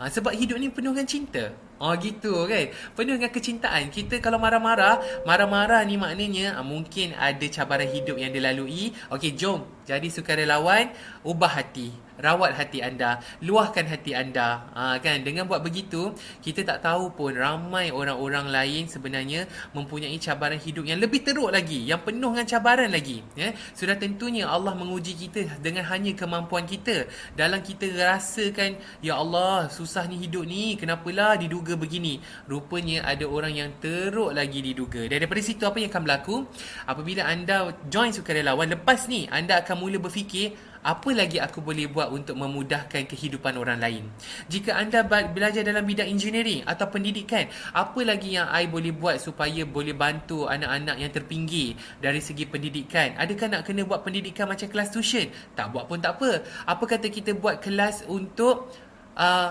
Uh, 0.00 0.08
sebab 0.08 0.32
hidup 0.32 0.56
ni 0.56 0.72
penuh 0.72 0.96
dengan 0.96 1.04
cinta. 1.04 1.52
Oh 1.76 1.92
gitu 1.92 2.48
kan? 2.48 2.72
Penuh 2.96 3.20
dengan 3.20 3.28
kecintaan. 3.28 3.92
Kita 3.92 4.16
kalau 4.24 4.40
marah-marah 4.40 5.24
Marah-marah 5.28 5.84
ni 5.84 6.00
maknanya 6.00 6.56
uh, 6.56 6.64
Mungkin 6.64 7.12
ada 7.20 7.44
cabaran 7.52 7.84
hidup 7.84 8.16
yang 8.16 8.32
dilalui. 8.32 8.96
Okey 9.12 9.36
jom. 9.36 9.68
Jadi 9.84 10.08
sukarelawan 10.08 10.88
Ubah 11.20 11.52
hati 11.60 11.92
rawat 12.20 12.54
hati 12.54 12.84
anda, 12.84 13.18
luahkan 13.40 13.88
hati 13.88 14.12
anda. 14.12 14.68
Ha, 14.76 15.00
kan 15.00 15.24
dengan 15.24 15.48
buat 15.48 15.64
begitu, 15.64 16.12
kita 16.44 16.62
tak 16.62 16.84
tahu 16.84 17.16
pun 17.16 17.32
ramai 17.34 17.88
orang-orang 17.90 18.52
lain 18.52 18.86
sebenarnya 18.86 19.48
mempunyai 19.72 20.14
cabaran 20.20 20.60
hidup 20.60 20.84
yang 20.84 21.00
lebih 21.00 21.24
teruk 21.24 21.50
lagi, 21.50 21.82
yang 21.88 22.04
penuh 22.04 22.32
dengan 22.36 22.46
cabaran 22.46 22.92
lagi, 22.92 23.24
ya. 23.34 23.56
Sudah 23.72 23.96
tentunya 23.96 24.46
Allah 24.46 24.76
menguji 24.76 25.16
kita 25.16 25.58
dengan 25.64 25.88
hanya 25.88 26.12
kemampuan 26.14 26.68
kita. 26.68 27.08
Dalam 27.34 27.64
kita 27.64 27.88
rasakan, 27.96 28.76
ya 29.00 29.16
Allah, 29.16 29.72
susah 29.72 30.04
ni 30.06 30.20
hidup 30.20 30.44
ni, 30.44 30.76
kenapalah 30.76 31.40
diduga 31.40 31.74
begini. 31.74 32.20
Rupanya 32.46 33.08
ada 33.08 33.24
orang 33.24 33.56
yang 33.56 33.70
teruk 33.80 34.36
lagi 34.36 34.60
diduga. 34.60 35.08
Dan 35.08 35.24
daripada 35.24 35.40
situ 35.40 35.64
apa 35.64 35.80
yang 35.80 35.88
akan 35.88 36.02
berlaku? 36.04 36.36
Apabila 36.84 37.24
anda 37.24 37.72
join 37.88 38.12
sukarelawan, 38.12 38.68
lepas 38.76 39.08
ni 39.08 39.24
anda 39.30 39.64
akan 39.64 39.76
mula 39.80 39.96
berfikir 39.96 40.52
apa 40.80 41.12
lagi 41.12 41.36
aku 41.36 41.60
boleh 41.60 41.92
buat 41.92 42.08
untuk 42.08 42.40
memudahkan 42.40 43.04
kehidupan 43.04 43.60
orang 43.60 43.76
lain? 43.76 44.08
Jika 44.48 44.76
anda 44.76 45.04
belajar 45.04 45.60
dalam 45.60 45.84
bidang 45.84 46.08
engineering 46.08 46.64
atau 46.64 46.88
pendidikan, 46.88 47.48
apa 47.76 48.00
lagi 48.00 48.40
yang 48.40 48.48
I 48.48 48.64
boleh 48.64 48.96
buat 48.96 49.20
supaya 49.20 49.68
boleh 49.68 49.92
bantu 49.92 50.48
anak-anak 50.48 50.96
yang 50.96 51.12
terpinggir 51.12 51.76
dari 52.00 52.24
segi 52.24 52.48
pendidikan? 52.48 53.12
Adakah 53.20 53.60
nak 53.60 53.62
kena 53.68 53.84
buat 53.84 54.00
pendidikan 54.00 54.48
macam 54.48 54.72
kelas 54.72 54.88
tuition? 54.88 55.28
Tak 55.52 55.68
buat 55.68 55.84
pun 55.84 56.00
tak 56.00 56.16
apa. 56.16 56.44
Apa 56.64 56.84
kata 56.88 57.12
kita 57.12 57.36
buat 57.36 57.60
kelas 57.60 58.08
untuk 58.08 58.72
uh, 59.20 59.48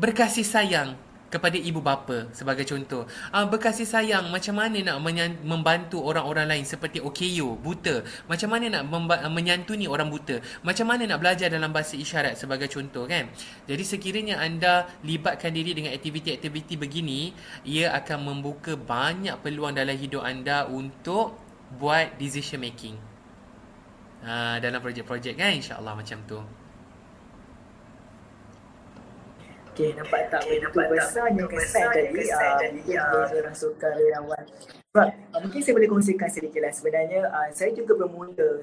berkasih 0.00 0.48
sayang 0.48 1.09
kepada 1.30 1.54
ibu 1.54 1.78
bapa 1.78 2.26
sebagai 2.34 2.66
contoh. 2.66 3.06
Uh, 3.30 3.46
berkasih 3.46 3.86
sayang 3.86 4.28
macam 4.28 4.58
mana 4.58 4.82
nak 4.82 4.98
membantu 5.46 6.02
orang-orang 6.02 6.50
lain 6.50 6.66
seperti 6.66 6.98
OKU, 6.98 7.54
buta. 7.62 8.02
Macam 8.26 8.50
mana 8.50 8.82
nak 8.82 8.90
menyantuni 9.30 9.86
orang 9.86 10.10
buta. 10.10 10.42
Macam 10.66 10.90
mana 10.90 11.06
nak 11.06 11.22
belajar 11.22 11.46
dalam 11.46 11.70
bahasa 11.70 11.94
isyarat 11.94 12.34
sebagai 12.34 12.66
contoh 12.66 13.06
kan. 13.06 13.30
Jadi 13.70 13.82
sekiranya 13.86 14.42
anda 14.42 14.90
libatkan 15.06 15.54
diri 15.54 15.72
dengan 15.72 15.94
aktiviti-aktiviti 15.94 16.74
begini, 16.74 17.30
ia 17.62 17.94
akan 17.94 18.34
membuka 18.34 18.74
banyak 18.74 19.38
peluang 19.40 19.78
dalam 19.78 19.94
hidup 19.94 20.26
anda 20.26 20.66
untuk 20.66 21.38
buat 21.78 22.18
decision 22.18 22.58
making. 22.58 22.98
Uh, 24.20 24.60
dalam 24.60 24.82
projek-projek 24.84 25.38
kan 25.38 25.54
insya-Allah 25.54 25.94
macam 25.96 26.18
tu. 26.28 26.59
Okay, 29.80 29.96
nampak 29.96 30.28
tak 30.28 30.44
okay, 30.44 30.60
nampak 30.60 30.92
besarnya 30.92 31.44
kesan 31.48 31.88
tadi 31.88 32.20
uh, 32.92 33.00
uh, 33.00 33.24
orang 33.32 33.56
suka 33.56 33.88
relawan. 33.96 34.44
Sebab 34.92 35.08
uh, 35.08 35.40
mungkin 35.40 35.60
saya 35.64 35.72
boleh 35.72 35.88
kongsikan 35.88 36.28
sedikit 36.28 36.60
lah. 36.60 36.68
Sebenarnya 36.68 37.24
uh, 37.32 37.48
saya 37.56 37.72
juga 37.72 37.96
bermula 37.96 38.60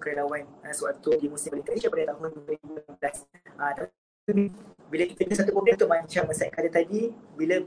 relawan 0.00 0.48
uh, 0.64 0.72
suatu 0.72 1.12
di 1.12 1.28
musim 1.28 1.60
Malaysia 1.60 1.92
pada 1.92 2.16
tahun 2.16 2.40
2016. 2.40 2.88
Uh, 3.60 4.48
bila 4.88 5.04
kita 5.12 5.28
ada 5.28 5.34
satu 5.44 5.52
program 5.52 5.76
tu 5.76 5.84
macam 5.84 6.24
saya 6.32 6.48
kata 6.56 6.72
tadi, 6.72 7.12
bila 7.36 7.60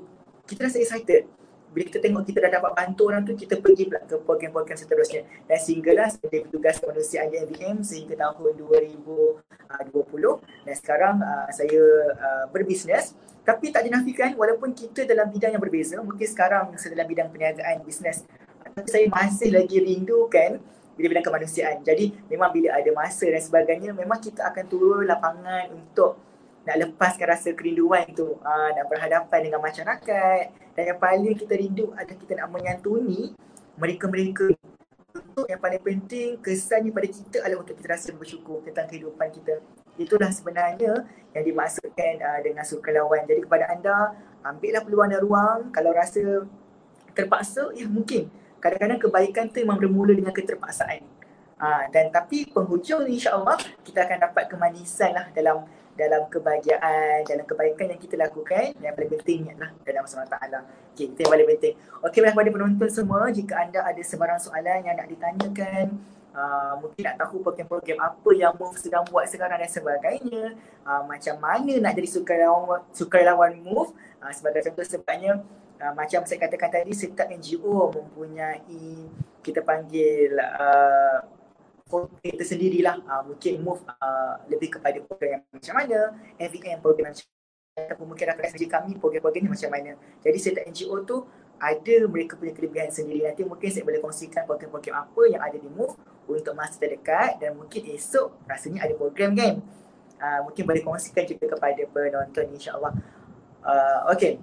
kita 0.50 0.66
rasa 0.66 0.82
excited, 0.82 1.30
bila 1.72 1.88
kita 1.88 2.04
tengok 2.04 2.24
kita 2.28 2.44
dah 2.44 2.52
dapat 2.60 2.72
bantu 2.76 3.02
orang 3.08 3.24
tu, 3.24 3.32
kita 3.32 3.56
pergi 3.64 3.88
pula 3.88 4.04
ke 4.04 4.20
program-program 4.20 4.76
seterusnya. 4.76 5.24
Dan 5.48 5.56
sehinggalah 5.56 6.12
saya 6.12 6.44
bertugas 6.44 6.84
di 7.08 7.16
MBM 7.16 7.80
sehingga 7.80 8.20
tahun 8.20 8.60
2020 8.60 10.68
dan 10.68 10.76
sekarang 10.76 11.16
uh, 11.24 11.48
saya 11.56 11.82
uh, 12.12 12.46
berbisnes. 12.52 13.16
Tapi 13.42 13.74
tak 13.74 13.88
dinafikan 13.88 14.36
walaupun 14.38 14.76
kita 14.76 15.08
dalam 15.08 15.32
bidang 15.32 15.56
yang 15.56 15.64
berbeza, 15.64 15.98
mungkin 16.04 16.28
sekarang 16.28 16.76
saya 16.78 16.94
dalam 16.94 17.10
bidang 17.10 17.34
perniagaan 17.34 17.82
bisnes, 17.82 18.22
tapi 18.62 18.86
saya 18.86 19.10
masih 19.10 19.50
lagi 19.50 19.82
rindukan 19.82 20.62
bila 20.94 21.18
bidang 21.18 21.26
kemanusiaan. 21.26 21.82
Jadi 21.82 22.14
memang 22.30 22.54
bila 22.54 22.78
ada 22.78 22.92
masa 22.94 23.26
dan 23.26 23.42
sebagainya, 23.42 23.98
memang 23.98 24.22
kita 24.22 24.46
akan 24.46 24.66
turun 24.70 25.10
lapangan 25.10 25.74
untuk 25.74 26.22
nak 26.62 26.76
lepaskan 26.78 27.28
rasa 27.34 27.50
kerinduan 27.58 28.06
tu 28.14 28.38
uh, 28.38 28.70
nak 28.74 28.86
berhadapan 28.86 29.40
dengan 29.50 29.60
masyarakat. 29.62 30.44
Dan 30.78 30.84
yang 30.94 31.00
paling 31.02 31.36
kita 31.36 31.54
rindu 31.58 31.92
adalah 31.98 32.18
kita 32.18 32.34
nak 32.38 32.48
menyantuni 32.54 33.34
mereka-mereka. 33.76 34.54
Untuk 35.12 35.48
yang 35.48 35.60
paling 35.60 35.82
penting 35.82 36.40
kesannya 36.40 36.92
pada 36.94 37.08
kita 37.10 37.38
adalah 37.44 37.66
untuk 37.66 37.76
kita 37.80 37.98
rasa 37.98 38.10
bersyukur 38.14 38.62
tentang 38.64 38.88
kehidupan 38.88 39.28
kita. 39.34 39.60
Itulah 40.00 40.32
sebenarnya 40.32 41.04
yang 41.34 41.44
dimaksudkan 41.44 42.22
uh, 42.22 42.40
dengan 42.46 42.64
sukarelawan 42.64 43.26
jadi 43.26 43.42
kepada 43.44 43.66
anda 43.72 43.98
ambillah 44.46 44.82
peluang 44.86 45.10
dan 45.12 45.20
ruang. 45.24 45.60
Kalau 45.74 45.92
rasa 45.92 46.46
terpaksa 47.18 47.74
ya 47.74 47.90
mungkin. 47.90 48.30
Kadang-kadang 48.62 49.02
kebaikan 49.02 49.50
tu 49.50 49.66
memang 49.66 49.82
bermula 49.82 50.14
dengan 50.14 50.30
keterpaksaan 50.30 51.21
uh, 51.62 51.84
dan 51.94 52.10
tapi 52.10 52.50
penghujung 52.50 53.06
insyaAllah 53.06 53.62
kita 53.86 54.10
akan 54.10 54.18
dapat 54.18 54.44
kemanisan 54.50 55.14
lah 55.14 55.30
dalam 55.32 55.64
dalam 55.96 56.26
kebahagiaan, 56.32 57.28
dalam 57.28 57.46
kebaikan 57.46 57.94
yang 57.94 58.02
kita 58.02 58.16
lakukan 58.16 58.74
yang 58.80 58.96
paling 58.96 59.12
penting 59.20 59.54
lah 59.60 59.70
dalam 59.84 60.02
Allah 60.08 60.32
Taala. 60.34 60.60
Okey, 60.96 61.14
itu 61.14 61.20
yang 61.24 61.32
paling 61.36 61.48
penting. 61.56 61.74
Okey, 62.02 62.20
kepada 62.24 62.50
penonton 62.50 62.90
semua, 62.90 63.30
jika 63.30 63.54
anda 63.60 63.80
ada 63.84 64.02
sebarang 64.02 64.40
soalan 64.40 64.80
yang 64.88 64.96
nak 64.96 65.08
ditanyakan, 65.12 65.86
uh, 66.32 66.74
mungkin 66.80 67.02
nak 67.06 67.16
tahu 67.20 67.44
program-program 67.44 68.00
apa 68.00 68.30
yang 68.34 68.54
Move 68.56 68.76
sedang 68.80 69.04
buat 69.12 69.28
sekarang 69.28 69.60
dan 69.60 69.70
sebagainya, 69.72 70.56
uh, 70.88 71.04
macam 71.06 71.36
mana 71.38 71.74
nak 71.78 71.94
jadi 71.94 72.10
sukarelawan, 72.10 72.82
sukarelawan 72.96 73.52
Move, 73.62 73.92
uh, 74.24 74.32
sebagai 74.32 74.72
contoh 74.72 74.88
sebabnya 74.88 75.44
uh, 75.84 75.94
macam 75.94 76.24
saya 76.24 76.40
katakan 76.40 76.72
tadi, 76.72 76.92
setiap 76.96 77.28
NGO 77.28 77.92
mempunyai 77.94 79.12
kita 79.44 79.60
panggil 79.62 80.40
uh, 80.40 81.41
program 81.92 82.36
tersendirilah. 82.40 83.04
Uh, 83.04 83.24
mungkin 83.28 83.60
move 83.60 83.84
uh, 83.84 84.40
lebih 84.48 84.80
kepada 84.80 85.04
program 85.04 85.30
yang 85.36 85.44
macam 85.52 85.74
mana 85.76 86.00
MVM 86.40 86.80
program 86.80 87.12
macam 87.12 87.28
ataupun 87.72 88.06
mungkin 88.08 88.26
referensi 88.28 88.56
SG 88.60 88.68
kami 88.68 88.92
program-program 89.00 89.42
ni 89.48 89.52
macam 89.52 89.70
mana. 89.72 89.92
Jadi 90.24 90.38
setiap 90.40 90.64
NGO 90.68 90.96
tu 91.04 91.18
ada 91.60 91.96
mereka 92.08 92.36
punya 92.36 92.52
kelebihan 92.56 92.92
sendiri. 92.92 93.28
Nanti 93.28 93.44
mungkin 93.44 93.68
saya 93.68 93.84
boleh 93.84 94.00
kongsikan 94.00 94.48
program-program 94.48 94.96
apa 95.08 95.22
yang 95.28 95.42
ada 95.44 95.56
di 95.60 95.68
move 95.68 95.96
untuk 96.28 96.56
masa 96.56 96.80
terdekat 96.80 97.44
dan 97.44 97.60
mungkin 97.60 97.84
esok 97.92 98.48
rasanya 98.48 98.88
ada 98.88 98.96
program 98.96 99.36
kan 99.36 99.60
uh, 100.22 100.40
mungkin 100.46 100.64
boleh 100.64 100.82
kongsikan 100.86 101.26
juga 101.26 101.58
kepada 101.58 101.82
penonton 101.90 102.46
insyaAllah. 102.54 102.94
Uh, 103.66 104.00
okay. 104.14 104.38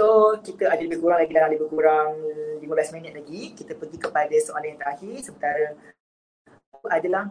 So 0.00 0.40
kita 0.40 0.72
ada 0.72 0.80
lebih 0.80 0.96
kurang 0.96 1.20
lagi 1.20 1.32
dalam 1.36 1.52
lebih 1.52 1.68
kurang 1.68 2.16
15 2.64 2.96
minit 2.96 3.12
lagi 3.12 3.52
kita 3.52 3.76
pergi 3.76 4.00
kepada 4.00 4.36
soalan 4.40 4.76
yang 4.76 4.80
terakhir. 4.80 5.14
Sementara 5.20 5.76
adalah 6.88 7.28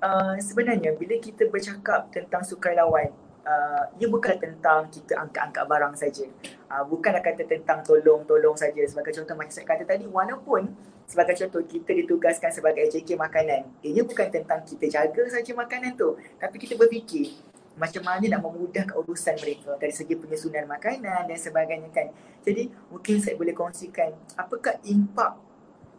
uh, 0.00 0.36
sebenarnya 0.40 0.96
bila 0.96 1.18
kita 1.20 1.50
bercakap 1.50 2.08
tentang 2.14 2.40
sukarelawan 2.46 3.12
uh, 3.48 3.82
ia 3.96 4.06
bukan 4.08 4.36
tentang 4.36 4.88
kita 4.92 5.16
angkat-angkat 5.16 5.64
barang 5.64 5.94
saja. 5.96 6.26
Uh, 6.68 6.84
bukan 6.84 7.16
kata 7.20 7.42
tentang 7.48 7.80
tolong-tolong 7.84 8.56
saja 8.56 8.80
sebagai 8.84 9.16
contoh 9.16 9.34
macam 9.34 9.52
saya 9.52 9.66
kata 9.66 9.84
tadi 9.88 10.04
walaupun 10.04 10.68
sebagai 11.08 11.34
contoh 11.40 11.64
kita 11.64 11.90
ditugaskan 12.04 12.52
sebagai 12.52 12.84
AJK 12.84 13.16
makanan 13.16 13.64
ia 13.80 14.04
bukan 14.04 14.28
tentang 14.28 14.60
kita 14.60 14.92
jaga 14.92 15.24
saja 15.32 15.56
makanan 15.56 15.96
tu 15.96 16.20
tapi 16.36 16.60
kita 16.60 16.76
berfikir 16.76 17.32
macam 17.78 18.02
mana 18.04 18.26
nak 18.36 18.42
memudahkan 18.42 18.92
urusan 18.92 19.38
mereka 19.38 19.78
dari 19.78 19.94
segi 19.94 20.18
penyusunan 20.18 20.66
makanan 20.66 21.30
dan 21.30 21.38
sebagainya 21.38 21.88
kan. 21.94 22.10
Jadi 22.42 22.68
mungkin 22.90 23.22
saya 23.22 23.38
boleh 23.38 23.54
kongsikan 23.54 24.12
apakah 24.34 24.76
impak 24.82 25.38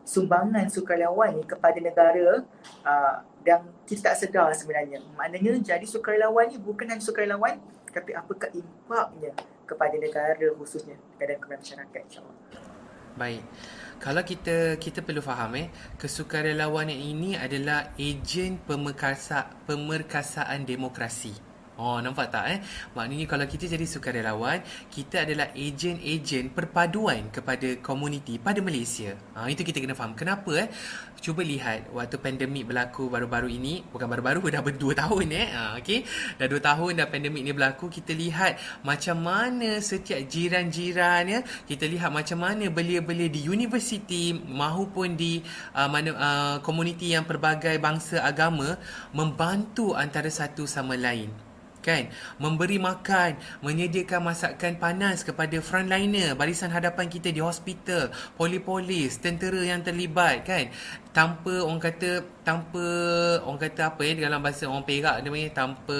sumbangan 0.10 0.66
sukarelawan 0.66 1.38
ni 1.38 1.46
kepada 1.46 1.78
negara 1.78 2.42
uh, 2.82 3.16
dan 3.46 3.62
kita 3.86 4.10
tak 4.10 4.16
sedar 4.18 4.50
sebenarnya. 4.58 5.06
Maknanya 5.14 5.62
jadi 5.62 5.86
sukarelawan 5.86 6.50
ni 6.50 6.58
bukan 6.58 6.90
hanya 6.90 7.04
sukarelawan 7.04 7.62
tapi 7.94 8.18
apakah 8.18 8.50
impaknya 8.58 9.38
kepada 9.70 9.96
negara 10.02 10.48
khususnya 10.58 10.98
kepada 11.14 11.38
masyarakat 11.46 12.02
insyaAllah. 12.10 12.38
Baik. 13.14 13.44
Kalau 14.00 14.24
kita 14.24 14.80
kita 14.80 15.04
perlu 15.04 15.20
faham 15.20 15.60
eh 15.60 15.68
kesukarelawanan 16.00 16.96
ini 16.96 17.36
adalah 17.36 17.94
ejen 18.00 18.58
pemerkasa 18.66 19.52
pemerkasaan 19.70 20.66
demokrasi. 20.66 21.49
Oh, 21.80 21.96
nampak 22.04 22.28
tak 22.28 22.46
eh? 22.52 22.60
Maknanya 22.92 23.24
kalau 23.24 23.48
kita 23.48 23.72
jadi 23.72 23.88
sukarelawan, 23.88 24.60
kita 24.92 25.24
adalah 25.24 25.56
ejen-ejen 25.56 26.52
perpaduan 26.52 27.32
kepada 27.32 27.80
komuniti 27.80 28.36
pada 28.36 28.60
Malaysia. 28.60 29.16
Ha, 29.40 29.48
itu 29.48 29.64
kita 29.64 29.80
kena 29.80 29.96
faham. 29.96 30.12
Kenapa 30.12 30.60
eh? 30.60 30.68
Cuba 31.24 31.40
lihat 31.40 31.88
waktu 31.96 32.20
pandemik 32.20 32.68
berlaku 32.68 33.08
baru-baru 33.08 33.48
ini, 33.56 33.80
bukan 33.96 34.12
baru-baru, 34.12 34.52
dah 34.52 34.60
berdua 34.60 34.92
tahun 34.92 35.28
eh. 35.32 35.48
Ha, 35.56 35.80
okay? 35.80 36.04
Dah 36.36 36.52
dua 36.52 36.60
tahun 36.60 37.00
dah 37.00 37.08
pandemik 37.08 37.48
ni 37.48 37.56
berlaku, 37.56 37.88
kita 37.88 38.12
lihat 38.12 38.60
macam 38.84 39.24
mana 39.24 39.80
setiap 39.80 40.20
jiran-jiran 40.28 41.24
ya, 41.32 41.40
kita 41.64 41.88
lihat 41.88 42.12
macam 42.12 42.44
mana 42.44 42.68
belia-belia 42.68 43.32
di 43.32 43.48
universiti 43.48 44.36
mahupun 44.36 45.16
di 45.16 45.40
uh, 45.80 45.88
mana 45.88 46.10
uh, 46.12 46.56
komuniti 46.60 47.16
yang 47.16 47.24
pelbagai 47.24 47.80
bangsa 47.80 48.20
agama 48.20 48.76
membantu 49.16 49.96
antara 49.96 50.28
satu 50.28 50.68
sama 50.68 51.00
lain 51.00 51.49
kan? 51.84 52.08
Memberi 52.40 52.80
makan 52.80 53.36
menyediakan 53.66 54.32
masakan 54.32 54.80
panas 54.80 55.28
kepada 55.28 55.60
frontliner 55.60 56.38
barisan 56.40 56.72
hadapan 56.72 57.12
kita 57.12 57.34
di 57.34 57.44
hospital 57.44 58.14
polis-polis 58.40 59.20
tentera 59.20 59.60
yang 59.60 59.84
terlibat 59.84 60.48
kan? 60.48 60.72
Tanpa 61.10 61.66
orang 61.66 61.82
kata 61.82 62.22
tanpa 62.46 62.86
orang 63.44 63.60
kata 63.60 63.82
apa 63.92 64.02
ya 64.06 64.30
dalam 64.30 64.40
bahasa 64.40 64.70
orang 64.70 64.86
Perak 64.86 65.26
dia 65.26 65.30
panggil 65.34 65.52
tanpa 65.54 66.00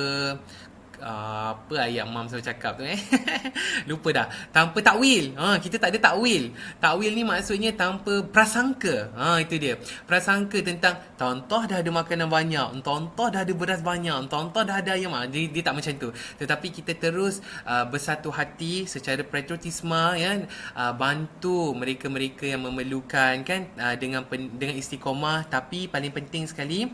Apa 1.00 1.88
ayat 1.88 2.06
mam 2.08 2.28
selalu 2.28 2.46
cakap 2.46 2.80
tu 2.80 2.84
eh? 2.84 3.00
Lupa 3.90 4.10
dah. 4.12 4.28
Tanpa 4.52 4.84
takwil. 4.84 5.36
Ha 5.40 5.58
kita 5.64 5.80
tak 5.80 5.96
ada 5.96 6.12
takwil. 6.12 6.52
Takwil 6.78 7.12
ni 7.16 7.24
maksudnya 7.24 7.72
tanpa 7.74 8.24
prasangka. 8.28 9.12
Ha 9.16 9.40
itu 9.40 9.56
dia. 9.56 9.80
Prasangka 10.06 10.60
tentang 10.60 11.00
tontoh 11.16 11.64
dah 11.64 11.80
ada 11.80 11.92
makanan 11.92 12.28
banyak 12.28 12.84
tontoh 12.84 13.28
dah 13.32 13.42
ada 13.44 13.54
beras 13.56 13.82
banyak 13.82 14.28
tontoh 14.28 14.62
dah 14.64 14.82
ada 14.82 14.96
ayam. 14.96 15.16
Ha, 15.16 15.26
dia, 15.26 15.48
dia 15.48 15.64
tak 15.64 15.76
macam 15.80 15.94
tu. 15.96 16.10
Tetapi 16.12 16.68
kita 16.74 16.92
terus 16.98 17.40
uh, 17.64 17.86
bersatu 17.88 18.30
hati 18.34 18.84
secara 18.86 19.24
patriotisme 19.24 20.20
ya 20.20 20.44
uh, 20.76 20.94
bantu 20.94 21.74
mereka-mereka 21.76 22.46
yang 22.50 22.68
memerlukan 22.68 23.46
kan? 23.48 23.62
Uh, 23.80 23.96
dengan 23.96 24.28
pen, 24.28 24.52
dengan 24.60 24.76
istiqomah. 24.76 25.48
Tapi 25.48 25.88
paling 25.88 26.12
penting 26.12 26.44
sekali 26.50 26.90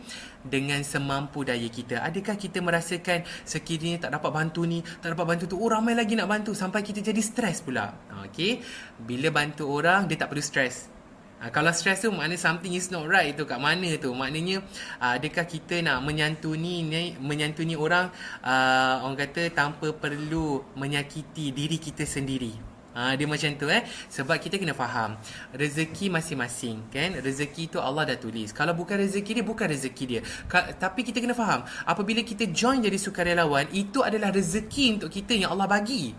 dengan 0.46 0.82
semampu 0.86 1.42
daya 1.42 1.66
kita. 1.68 2.06
Adakah 2.06 2.38
kita 2.38 2.62
merasakan 2.62 3.26
sekiranya 3.44 4.08
tak 4.08 4.22
dapat 4.22 4.32
bantu 4.32 4.64
ni, 4.64 4.86
tak 5.02 5.18
dapat 5.18 5.26
bantu 5.26 5.50
tu, 5.50 5.58
oh 5.58 5.70
ramai 5.70 5.98
lagi 5.98 6.14
nak 6.14 6.30
bantu 6.30 6.54
sampai 6.54 6.86
kita 6.86 7.02
jadi 7.02 7.22
stres 7.22 7.66
pula. 7.66 7.98
Okey. 8.30 8.62
Bila 9.02 9.34
bantu 9.34 9.68
orang 9.68 10.06
dia 10.06 10.16
tak 10.22 10.30
perlu 10.30 10.46
stres. 10.46 10.96
Ha, 11.36 11.52
kalau 11.52 11.68
stres 11.76 12.00
tu 12.00 12.16
maknanya 12.16 12.40
something 12.40 12.72
is 12.72 12.88
not 12.96 13.04
right 13.12 13.36
tu 13.36 13.44
kat 13.44 13.60
mana 13.60 14.00
tu? 14.00 14.16
Maknanya 14.16 14.64
uh, 15.04 15.20
adakah 15.20 15.44
kita 15.44 15.84
nak 15.84 16.00
menyantuni 16.00 16.82
ni 16.88 17.12
menyantuni 17.20 17.76
orang 17.76 18.08
uh, 18.40 19.04
orang 19.04 19.20
kata 19.20 19.52
tanpa 19.52 19.92
perlu 19.92 20.64
menyakiti 20.80 21.52
diri 21.52 21.76
kita 21.76 22.08
sendiri. 22.08 22.75
Ha, 22.96 23.20
dia 23.20 23.28
macam 23.28 23.52
tu 23.60 23.68
eh. 23.68 23.84
Sebab 24.08 24.40
kita 24.40 24.56
kena 24.56 24.72
faham. 24.72 25.20
Rezeki 25.52 26.08
masing-masing 26.08 26.88
kan. 26.88 27.20
Rezeki 27.20 27.68
tu 27.68 27.84
Allah 27.84 28.08
dah 28.08 28.18
tulis. 28.18 28.56
Kalau 28.56 28.72
bukan 28.72 28.96
rezeki 29.04 29.44
dia, 29.44 29.46
bukan 29.46 29.68
rezeki 29.68 30.04
dia. 30.08 30.22
Ka- 30.48 30.72
tapi 30.80 31.04
kita 31.04 31.20
kena 31.20 31.36
faham. 31.36 31.68
Apabila 31.84 32.24
kita 32.24 32.48
join 32.56 32.80
jadi 32.80 32.96
sukarelawan, 32.96 33.68
itu 33.76 34.00
adalah 34.00 34.32
rezeki 34.32 34.96
untuk 34.96 35.12
kita 35.12 35.36
yang 35.36 35.52
Allah 35.52 35.68
bagi. 35.68 36.16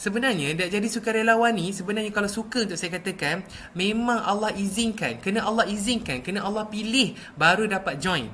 Sebenarnya, 0.00 0.56
nak 0.56 0.72
jadi 0.72 0.88
sukarelawan 0.88 1.52
ni, 1.52 1.76
sebenarnya 1.76 2.08
kalau 2.08 2.32
suka 2.32 2.64
untuk 2.64 2.80
saya 2.80 2.96
katakan, 2.96 3.44
memang 3.76 4.24
Allah 4.24 4.56
izinkan. 4.56 5.20
Kena 5.20 5.44
Allah 5.44 5.68
izinkan. 5.68 6.24
Kena 6.24 6.48
Allah 6.48 6.64
pilih 6.72 7.12
baru 7.36 7.68
dapat 7.68 8.00
join. 8.00 8.24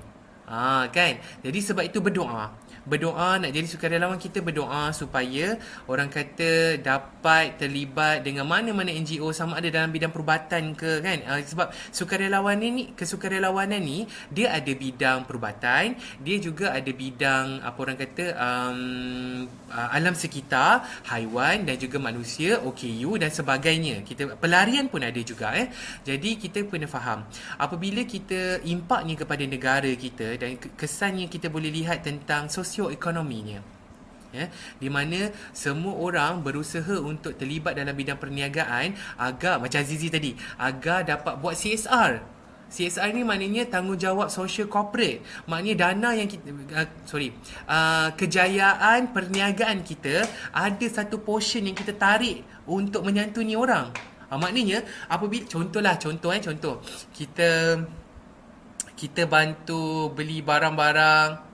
Ha, 0.47 0.87
kan? 0.95 1.19
Jadi 1.43 1.59
sebab 1.59 1.83
itu 1.83 1.99
berdoa 1.99 2.55
berdoa 2.87 3.43
nak 3.43 3.51
jadi 3.51 3.67
sukarelawan 3.67 4.17
kita 4.17 4.39
berdoa 4.41 4.95
supaya 4.95 5.59
orang 5.91 6.07
kata 6.07 6.79
dapat 6.79 7.59
terlibat 7.59 8.23
dengan 8.23 8.47
mana-mana 8.47 8.95
NGO 8.95 9.35
sama 9.35 9.59
ada 9.59 9.69
dalam 9.69 9.91
bidang 9.91 10.15
perubatan 10.15 10.79
ke 10.79 11.03
kan? 11.03 11.19
Uh, 11.27 11.43
sebab 11.43 11.75
sukarelawan 11.91 12.57
ni 12.63 12.95
kesukarelawanan 12.95 13.83
ni 13.83 14.07
dia 14.31 14.55
ada 14.55 14.71
bidang 14.71 15.27
perubatan 15.27 15.99
dia 16.23 16.37
juga 16.39 16.71
ada 16.71 16.91
bidang 16.95 17.61
apa 17.67 17.79
orang 17.83 17.99
kata 17.99 18.25
um, 18.39 18.79
uh, 19.69 19.89
alam 19.91 20.15
sekitar 20.15 20.87
haiwan 21.11 21.67
dan 21.67 21.75
juga 21.77 21.99
manusia 21.99 22.63
OKU 22.63 23.19
dan 23.19 23.35
sebagainya. 23.35 24.07
Kita 24.07 24.39
pelarian 24.39 24.87
pun 24.87 25.03
ada 25.03 25.19
juga 25.21 25.53
eh? 25.59 25.69
Jadi 26.07 26.39
kita 26.39 26.63
kena 26.71 26.87
faham 26.87 27.27
apabila 27.59 28.07
kita 28.07 28.63
impak 28.63 29.01
ni 29.09 29.19
kepada 29.19 29.43
negara 29.43 29.91
kita 29.91 30.39
dan 30.39 30.55
kesannya 30.57 31.27
kita 31.27 31.51
boleh 31.51 31.73
lihat 31.75 32.07
tentang 32.07 32.47
sosial 32.47 32.76
sosioekonominya 32.77 33.65
ya 34.37 34.53
di 34.77 34.93
mana 34.93 35.33
semua 35.57 35.97
orang 35.97 36.45
berusaha 36.45 37.01
untuk 37.01 37.41
terlibat 37.41 37.73
dalam 37.73 37.97
bidang 37.97 38.21
perniagaan 38.21 38.93
agar 39.17 39.57
macam 39.57 39.81
Azizi 39.81 40.13
tadi 40.13 40.37
agar 40.61 41.09
dapat 41.09 41.41
buat 41.41 41.57
CSR 41.57 42.37
CSR 42.67 43.15
ni 43.15 43.23
maknanya 43.23 43.63
tanggungjawab 43.71 44.27
social 44.27 44.67
corporate. 44.67 45.23
Maknanya 45.47 45.75
dana 45.87 46.19
yang 46.19 46.27
kita 46.27 46.51
uh, 46.51 46.89
sorry, 47.07 47.31
uh, 47.71 48.11
kejayaan 48.19 49.15
perniagaan 49.15 49.87
kita 49.87 50.27
ada 50.51 50.87
satu 50.91 51.23
portion 51.23 51.63
yang 51.63 51.79
kita 51.79 51.95
tarik 51.95 52.43
untuk 52.67 53.07
menyantuni 53.07 53.55
orang. 53.55 53.95
Uh, 54.27 54.35
maknanya 54.35 54.83
apabila 55.07 55.47
contohlah 55.47 55.95
contoh 55.95 56.35
eh 56.35 56.43
contoh 56.43 56.83
kita 57.15 57.79
kita 58.99 59.31
bantu 59.31 60.11
beli 60.11 60.43
barang-barang 60.43 61.46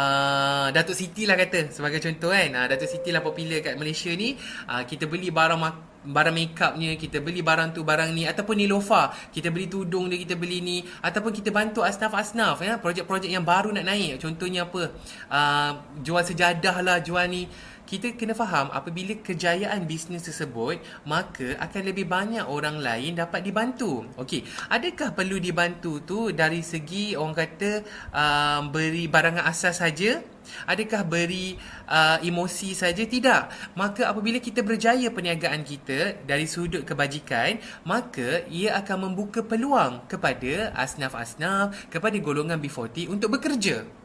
uh, 0.00 0.66
Datuk 0.72 0.96
Siti 0.96 1.28
lah 1.28 1.36
kata 1.36 1.68
sebagai 1.68 2.00
contoh 2.00 2.32
kan. 2.32 2.48
Uh, 2.56 2.66
Datuk 2.72 2.88
Siti 2.88 3.12
lah 3.12 3.20
popular 3.20 3.60
kat 3.60 3.76
Malaysia 3.76 4.10
ni. 4.16 4.34
Uh, 4.66 4.82
kita 4.88 5.04
beli 5.04 5.28
barang 5.28 5.60
barang 6.00 6.32
makeupnya 6.32 6.96
kita 6.96 7.20
beli 7.20 7.44
barang 7.44 7.76
tu 7.76 7.84
barang 7.84 8.10
ni. 8.16 8.24
Ataupun 8.24 8.56
ni 8.56 8.64
lofa 8.64 9.12
kita 9.28 9.52
beli 9.52 9.68
tudung 9.68 10.08
dia 10.08 10.16
kita 10.16 10.34
beli 10.40 10.64
ni. 10.64 10.76
Ataupun 11.04 11.30
kita 11.36 11.52
bantu 11.52 11.84
asnaf-asnaf 11.84 12.64
ya. 12.64 12.80
Projek-projek 12.80 13.28
yang 13.28 13.44
baru 13.44 13.76
nak 13.76 13.84
naik. 13.84 14.16
Contohnya 14.16 14.64
apa? 14.64 14.82
Uh, 15.28 15.70
jual 16.00 16.24
sejadah 16.24 16.80
lah 16.80 16.96
jual 17.04 17.28
ni 17.28 17.44
kita 17.90 18.14
kena 18.14 18.38
faham 18.38 18.70
apabila 18.70 19.18
kejayaan 19.18 19.82
bisnes 19.82 20.22
tersebut 20.22 20.78
maka 21.02 21.58
akan 21.58 21.82
lebih 21.90 22.06
banyak 22.06 22.46
orang 22.46 22.78
lain 22.78 23.18
dapat 23.18 23.42
dibantu. 23.42 24.06
Okey, 24.14 24.46
adakah 24.70 25.10
perlu 25.10 25.42
dibantu 25.42 25.98
tu 26.06 26.30
dari 26.30 26.62
segi 26.62 27.18
orang 27.18 27.34
kata 27.34 27.70
uh, 28.14 28.60
beri 28.70 29.10
barangan 29.10 29.42
asas 29.50 29.82
saja? 29.82 30.22
Adakah 30.70 31.02
beri 31.02 31.58
uh, 31.90 32.22
emosi 32.22 32.78
saja? 32.78 33.02
Tidak. 33.02 33.74
Maka 33.74 34.06
apabila 34.06 34.38
kita 34.38 34.62
berjaya 34.62 35.10
perniagaan 35.10 35.66
kita 35.66 36.22
dari 36.22 36.46
sudut 36.46 36.86
kebajikan, 36.86 37.58
maka 37.86 38.46
ia 38.46 38.78
akan 38.78 39.10
membuka 39.10 39.42
peluang 39.42 40.06
kepada 40.06 40.74
asnaf-asnaf, 40.78 41.90
kepada 41.90 42.16
golongan 42.22 42.58
B40 42.58 43.10
untuk 43.10 43.34
bekerja. 43.38 43.99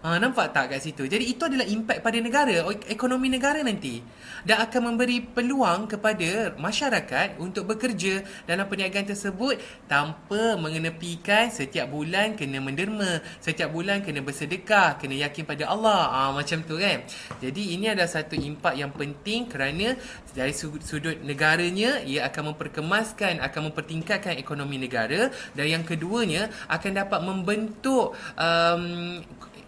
Ha, 0.00 0.16
nampak 0.16 0.56
tak 0.56 0.72
kat 0.72 0.80
situ? 0.80 1.04
Jadi 1.04 1.28
itu 1.28 1.44
adalah 1.44 1.68
impak 1.68 2.00
pada 2.00 2.16
negara, 2.24 2.64
ekonomi 2.88 3.28
negara 3.28 3.60
nanti. 3.60 4.00
Dan 4.48 4.64
akan 4.64 4.80
memberi 4.96 5.20
peluang 5.20 5.92
kepada 5.92 6.56
masyarakat 6.56 7.36
untuk 7.36 7.68
bekerja 7.68 8.24
dalam 8.48 8.64
perniagaan 8.64 9.04
tersebut 9.04 9.60
tanpa 9.84 10.56
mengenepikan 10.56 11.52
setiap 11.52 11.92
bulan 11.92 12.32
kena 12.32 12.64
menderma, 12.64 13.20
setiap 13.44 13.76
bulan 13.76 14.00
kena 14.00 14.24
bersedekah, 14.24 14.96
kena 14.96 15.20
yakin 15.20 15.44
pada 15.44 15.68
Allah. 15.68 16.08
Ha, 16.08 16.20
macam 16.32 16.64
tu 16.64 16.80
kan? 16.80 17.04
Jadi 17.44 17.76
ini 17.76 17.92
adalah 17.92 18.08
satu 18.08 18.40
impak 18.40 18.80
yang 18.80 18.96
penting 18.96 19.52
kerana 19.52 20.00
dari 20.32 20.56
sudut 20.56 21.20
negaranya, 21.20 22.00
ia 22.08 22.24
akan 22.24 22.56
memperkemaskan, 22.56 23.44
akan 23.44 23.68
mempertingkatkan 23.68 24.40
ekonomi 24.40 24.80
negara. 24.80 25.28
Dan 25.52 25.68
yang 25.68 25.84
keduanya, 25.84 26.48
akan 26.72 26.92
dapat 26.96 27.20
membentuk 27.20 28.16
um, 28.40 29.20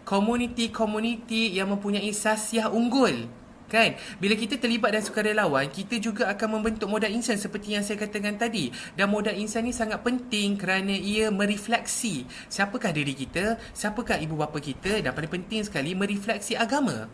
komuniti-komuniti 0.02 1.54
yang 1.54 1.70
mempunyai 1.70 2.10
sasiah 2.14 2.68
unggul 2.70 3.28
kan? 3.72 3.96
Bila 4.20 4.36
kita 4.36 4.60
terlibat 4.60 4.92
dan 4.92 5.00
sukarelawan 5.00 5.64
kita 5.72 5.96
juga 5.96 6.28
akan 6.28 6.60
membentuk 6.60 6.92
modal 6.92 7.08
insan 7.08 7.40
seperti 7.40 7.72
yang 7.72 7.80
saya 7.80 7.96
katakan 7.96 8.36
tadi. 8.36 8.68
Dan 8.92 9.08
modal 9.08 9.32
insan 9.32 9.64
ni 9.64 9.72
sangat 9.72 10.04
penting 10.04 10.60
kerana 10.60 10.92
ia 10.92 11.32
merefleksi 11.32 12.28
siapakah 12.52 12.92
diri 12.92 13.16
kita 13.16 13.56
siapakah 13.72 14.20
ibu 14.20 14.36
bapa 14.36 14.60
kita 14.60 15.00
dan 15.00 15.16
paling 15.16 15.32
penting 15.32 15.64
sekali 15.64 15.96
merefleksi 15.96 16.52
agama. 16.52 17.08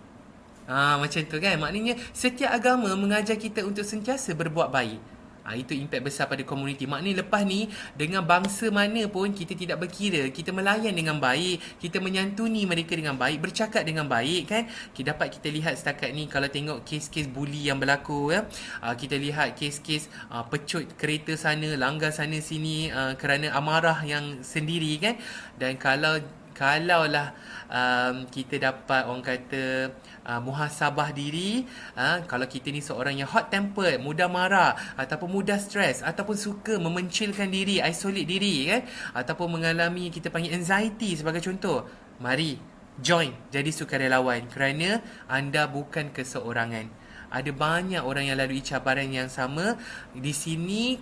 Ha, 0.68 1.00
macam 1.00 1.22
tu 1.24 1.38
kan? 1.40 1.56
Maknanya 1.62 1.96
setiap 2.12 2.52
agama 2.52 2.92
mengajar 2.98 3.38
kita 3.40 3.64
untuk 3.64 3.86
sentiasa 3.86 4.34
berbuat 4.36 4.68
baik 4.68 5.17
Ha, 5.48 5.56
itu 5.56 5.72
impak 5.72 6.04
besar 6.04 6.28
pada 6.28 6.44
komuniti. 6.44 6.84
Maknanya 6.84 7.24
lepas 7.24 7.40
ni, 7.40 7.72
dengan 7.96 8.20
bangsa 8.20 8.68
mana 8.68 9.08
pun 9.08 9.32
kita 9.32 9.56
tidak 9.56 9.80
berkira. 9.80 10.28
Kita 10.28 10.52
melayan 10.52 10.92
dengan 10.92 11.16
baik. 11.16 11.80
Kita 11.80 12.04
menyantuni 12.04 12.68
mereka 12.68 12.92
dengan 12.92 13.16
baik. 13.16 13.40
Bercakap 13.40 13.80
dengan 13.88 14.04
baik 14.04 14.42
kan. 14.44 14.68
Kita 14.92 15.16
dapat 15.16 15.40
kita 15.40 15.48
lihat 15.48 15.80
setakat 15.80 16.12
ni 16.12 16.28
kalau 16.28 16.52
tengok 16.52 16.84
kes-kes 16.84 17.32
bully 17.32 17.72
yang 17.72 17.80
berlaku. 17.80 18.36
Ya. 18.36 18.44
Ha, 18.84 18.92
kita 18.92 19.16
lihat 19.16 19.56
kes-kes 19.56 20.12
ha, 20.28 20.44
pecut 20.44 20.84
kereta 21.00 21.32
sana, 21.32 21.72
langgar 21.80 22.12
sana 22.12 22.36
sini 22.44 22.92
ha, 22.92 23.16
kerana 23.16 23.48
amarah 23.56 24.04
yang 24.04 24.44
sendiri 24.44 25.00
kan. 25.00 25.16
Dan 25.56 25.80
kalau 25.80 26.20
kalaulah 26.58 27.38
um, 27.70 28.26
kita 28.26 28.58
dapat 28.58 29.06
orang 29.06 29.22
kata 29.22 29.94
uh, 30.28 30.40
muhasabah 30.44 31.16
diri 31.16 31.64
uh, 31.96 32.20
kalau 32.28 32.44
kita 32.44 32.68
ni 32.68 32.84
seorang 32.84 33.16
yang 33.16 33.26
hot 33.26 33.48
temper 33.48 33.96
mudah 33.96 34.28
marah 34.28 34.76
ataupun 35.00 35.32
mudah 35.32 35.56
stres 35.56 36.04
ataupun 36.04 36.36
suka 36.36 36.76
memencilkan 36.76 37.48
diri 37.48 37.80
isolate 37.80 38.28
diri 38.28 38.68
kan? 38.68 38.82
Ataupun 39.16 39.56
mengalami 39.58 40.12
kita 40.12 40.28
panggil 40.28 40.52
anxiety 40.52 41.16
sebagai 41.16 41.40
contoh 41.40 41.88
mari 42.20 42.60
join 43.00 43.32
jadi 43.48 43.70
sukarelawan 43.72 44.52
kerana 44.52 45.00
anda 45.26 45.64
bukan 45.64 46.12
keseorangan. 46.12 47.08
Ada 47.28 47.52
banyak 47.52 48.00
orang 48.00 48.32
yang 48.32 48.40
lalui 48.40 48.64
cabaran 48.64 49.12
yang 49.12 49.28
sama. 49.28 49.76
Di 50.16 50.32
sini 50.32 50.96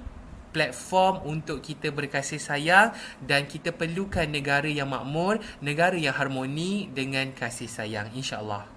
platform 0.51 1.23
untuk 1.23 1.63
kita 1.63 1.95
berkasih 1.95 2.43
sayang 2.43 2.91
dan 3.23 3.47
kita 3.47 3.71
perlukan 3.71 4.27
negara 4.27 4.67
yang 4.67 4.91
makmur, 4.91 5.39
negara 5.63 5.95
yang 5.95 6.17
harmoni 6.17 6.91
dengan 6.91 7.31
kasih 7.31 7.71
sayang. 7.71 8.11
insya-Allah. 8.11 8.76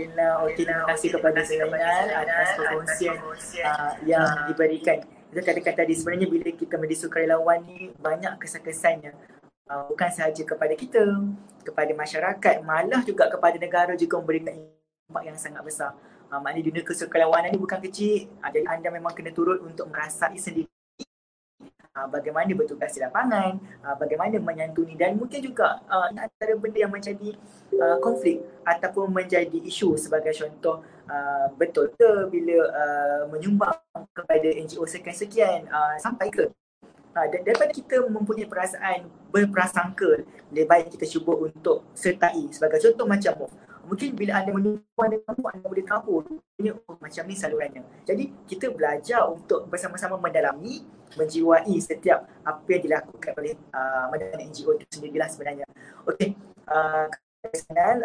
Alhamdulillah, 0.00 0.32
okay, 0.48 0.64
terima 0.64 0.84
kasih 0.88 1.08
kepada 1.12 1.40
Zainal 1.44 2.08
atas 2.08 2.48
perkongsian 2.56 3.16
uh, 3.68 3.92
yang 4.08 4.24
diberikan. 4.48 5.04
Kita 5.28 5.40
katakan 5.44 5.74
tadi 5.84 5.92
sebenarnya 5.92 6.26
bila 6.32 6.48
kita 6.56 6.74
menjadi 6.80 6.96
sukarelawan 7.04 7.60
ni 7.68 7.92
banyak 8.00 8.32
kesan-kesannya. 8.40 9.12
Uh, 9.68 9.84
bukan 9.92 10.08
sahaja 10.08 10.40
kepada 10.40 10.72
kita, 10.72 11.04
kepada 11.62 11.92
masyarakat, 11.92 12.64
malah 12.64 13.04
juga 13.04 13.28
kepada 13.28 13.60
negara 13.60 13.92
juga 13.94 14.16
memberikan 14.24 14.56
impak 14.56 15.22
yang 15.28 15.36
sangat 15.36 15.60
besar. 15.62 15.92
Uh, 16.32 16.40
maknanya 16.40 16.72
dunia 16.72 16.82
kesukarelawanan 16.82 17.52
ni 17.52 17.60
bukan 17.60 17.78
kecil. 17.84 18.32
Uh, 18.40 18.48
jadi 18.48 18.66
anda 18.72 18.88
memang 18.88 19.12
kena 19.12 19.36
turut 19.36 19.60
untuk 19.60 19.84
merasai 19.92 20.40
sendiri 20.40 20.69
uh, 22.00 22.08
bagaimana 22.08 22.48
bertugas 22.56 22.96
di 22.96 23.04
lapangan, 23.04 23.60
uh, 23.84 23.96
bagaimana 24.00 24.40
menyantuni 24.40 24.96
dan 24.96 25.20
mungkin 25.20 25.44
juga 25.44 25.84
uh, 25.84 26.08
antara 26.08 26.56
benda 26.56 26.80
yang 26.80 26.92
menjadi 26.92 27.36
uh, 27.76 28.00
konflik 28.00 28.40
ataupun 28.64 29.12
menjadi 29.12 29.60
isu 29.60 30.00
sebagai 30.00 30.32
contoh 30.32 30.80
uh, 31.12 31.52
betul 31.60 31.92
ke 31.92 32.32
bila 32.32 32.58
uh, 32.72 33.22
menyumbang 33.28 33.76
kepada 34.16 34.48
NGO 34.48 34.88
sekian-sekian 34.88 35.68
uh, 35.68 36.00
sampai 36.00 36.32
ke? 36.32 36.48
Uh, 37.10 37.26
dan 37.26 37.42
daripada 37.42 37.74
kita 37.74 38.06
mempunyai 38.06 38.46
perasaan 38.46 39.10
berprasangka 39.34 40.22
lebih 40.54 40.66
baik 40.70 40.94
kita 40.94 41.10
cuba 41.10 41.34
untuk 41.42 41.82
sertai 41.90 42.46
sebagai 42.54 42.78
contoh 42.78 43.06
macam 43.06 43.34
mungkin 43.90 44.14
bila 44.14 44.38
anda 44.38 44.54
menyumbang 44.54 45.08
dengan 45.10 45.24
kamu 45.26 45.46
anda 45.50 45.66
boleh 45.66 45.86
tahu 45.90 46.12
oh, 46.22 46.96
macam 47.02 47.22
ni 47.26 47.34
salurannya. 47.34 47.82
Jadi 48.06 48.24
kita 48.46 48.70
belajar 48.70 49.26
untuk 49.26 49.66
bersama-sama 49.66 50.14
mendalami 50.14 50.86
menjiwai 51.18 51.74
setiap 51.82 52.22
apa 52.46 52.68
yang 52.70 52.82
dilakukan 52.86 53.34
oleh 53.34 53.58
uh, 53.74 54.06
NGO 54.38 54.78
itu 54.78 54.86
sendirilah 54.94 55.26
sebenarnya. 55.26 55.66
Okey 56.06 56.38
uh, 56.70 57.06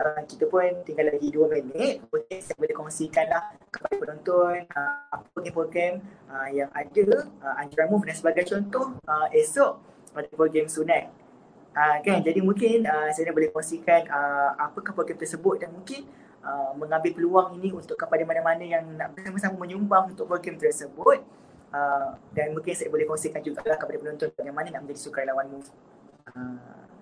uh, 0.01 0.21
kita 0.25 0.45
pun 0.49 0.73
tinggal 0.87 1.11
lagi 1.13 1.27
dua 1.29 1.45
minit. 1.51 2.01
Okay, 2.09 2.41
saya 2.41 2.55
boleh 2.57 2.75
kongsikanlah 2.75 3.43
kepada 3.69 3.95
penonton 3.99 4.65
uh, 4.73 4.99
apa 5.13 5.25
program-program 5.35 5.93
uh, 6.31 6.49
yang 6.49 6.69
ada 6.73 7.29
uh, 7.45 7.55
anjuran 7.61 7.87
move 7.93 8.05
dan 8.09 8.15
sebagai 8.17 8.43
contoh 8.47 8.97
uh, 9.05 9.27
esok 9.35 9.77
ada 10.15 10.31
program 10.31 10.71
sunat 10.71 11.11
Uh, 11.75 11.97
kan? 11.99 12.23
Jadi 12.23 12.39
mungkin 12.39 12.87
uh, 12.87 13.11
saya 13.11 13.35
boleh 13.35 13.51
kongsikan 13.51 14.07
uh, 14.07 14.55
apakah 14.55 14.95
program 14.95 15.19
tersebut 15.19 15.59
dan 15.59 15.75
mungkin 15.75 16.07
uh, 16.39 16.71
mengambil 16.79 17.11
peluang 17.11 17.59
ini 17.59 17.75
untuk 17.75 17.99
kepada 17.99 18.23
mana-mana 18.23 18.63
yang 18.63 18.87
nak 18.95 19.11
bersama-sama 19.11 19.59
menyumbang 19.59 20.15
untuk 20.15 20.23
program 20.23 20.55
tersebut. 20.55 21.19
Uh, 21.75 22.15
dan 22.31 22.55
mungkin 22.55 22.71
saya 22.71 22.87
boleh 22.87 23.03
kongsikan 23.03 23.43
juga 23.43 23.75
kepada 23.75 23.99
penonton 23.99 24.31
bagaimana 24.31 24.71
nak 24.71 24.87
menjadi 24.87 25.01
sukarelawan. 25.03 25.51
Uh, 26.31 26.94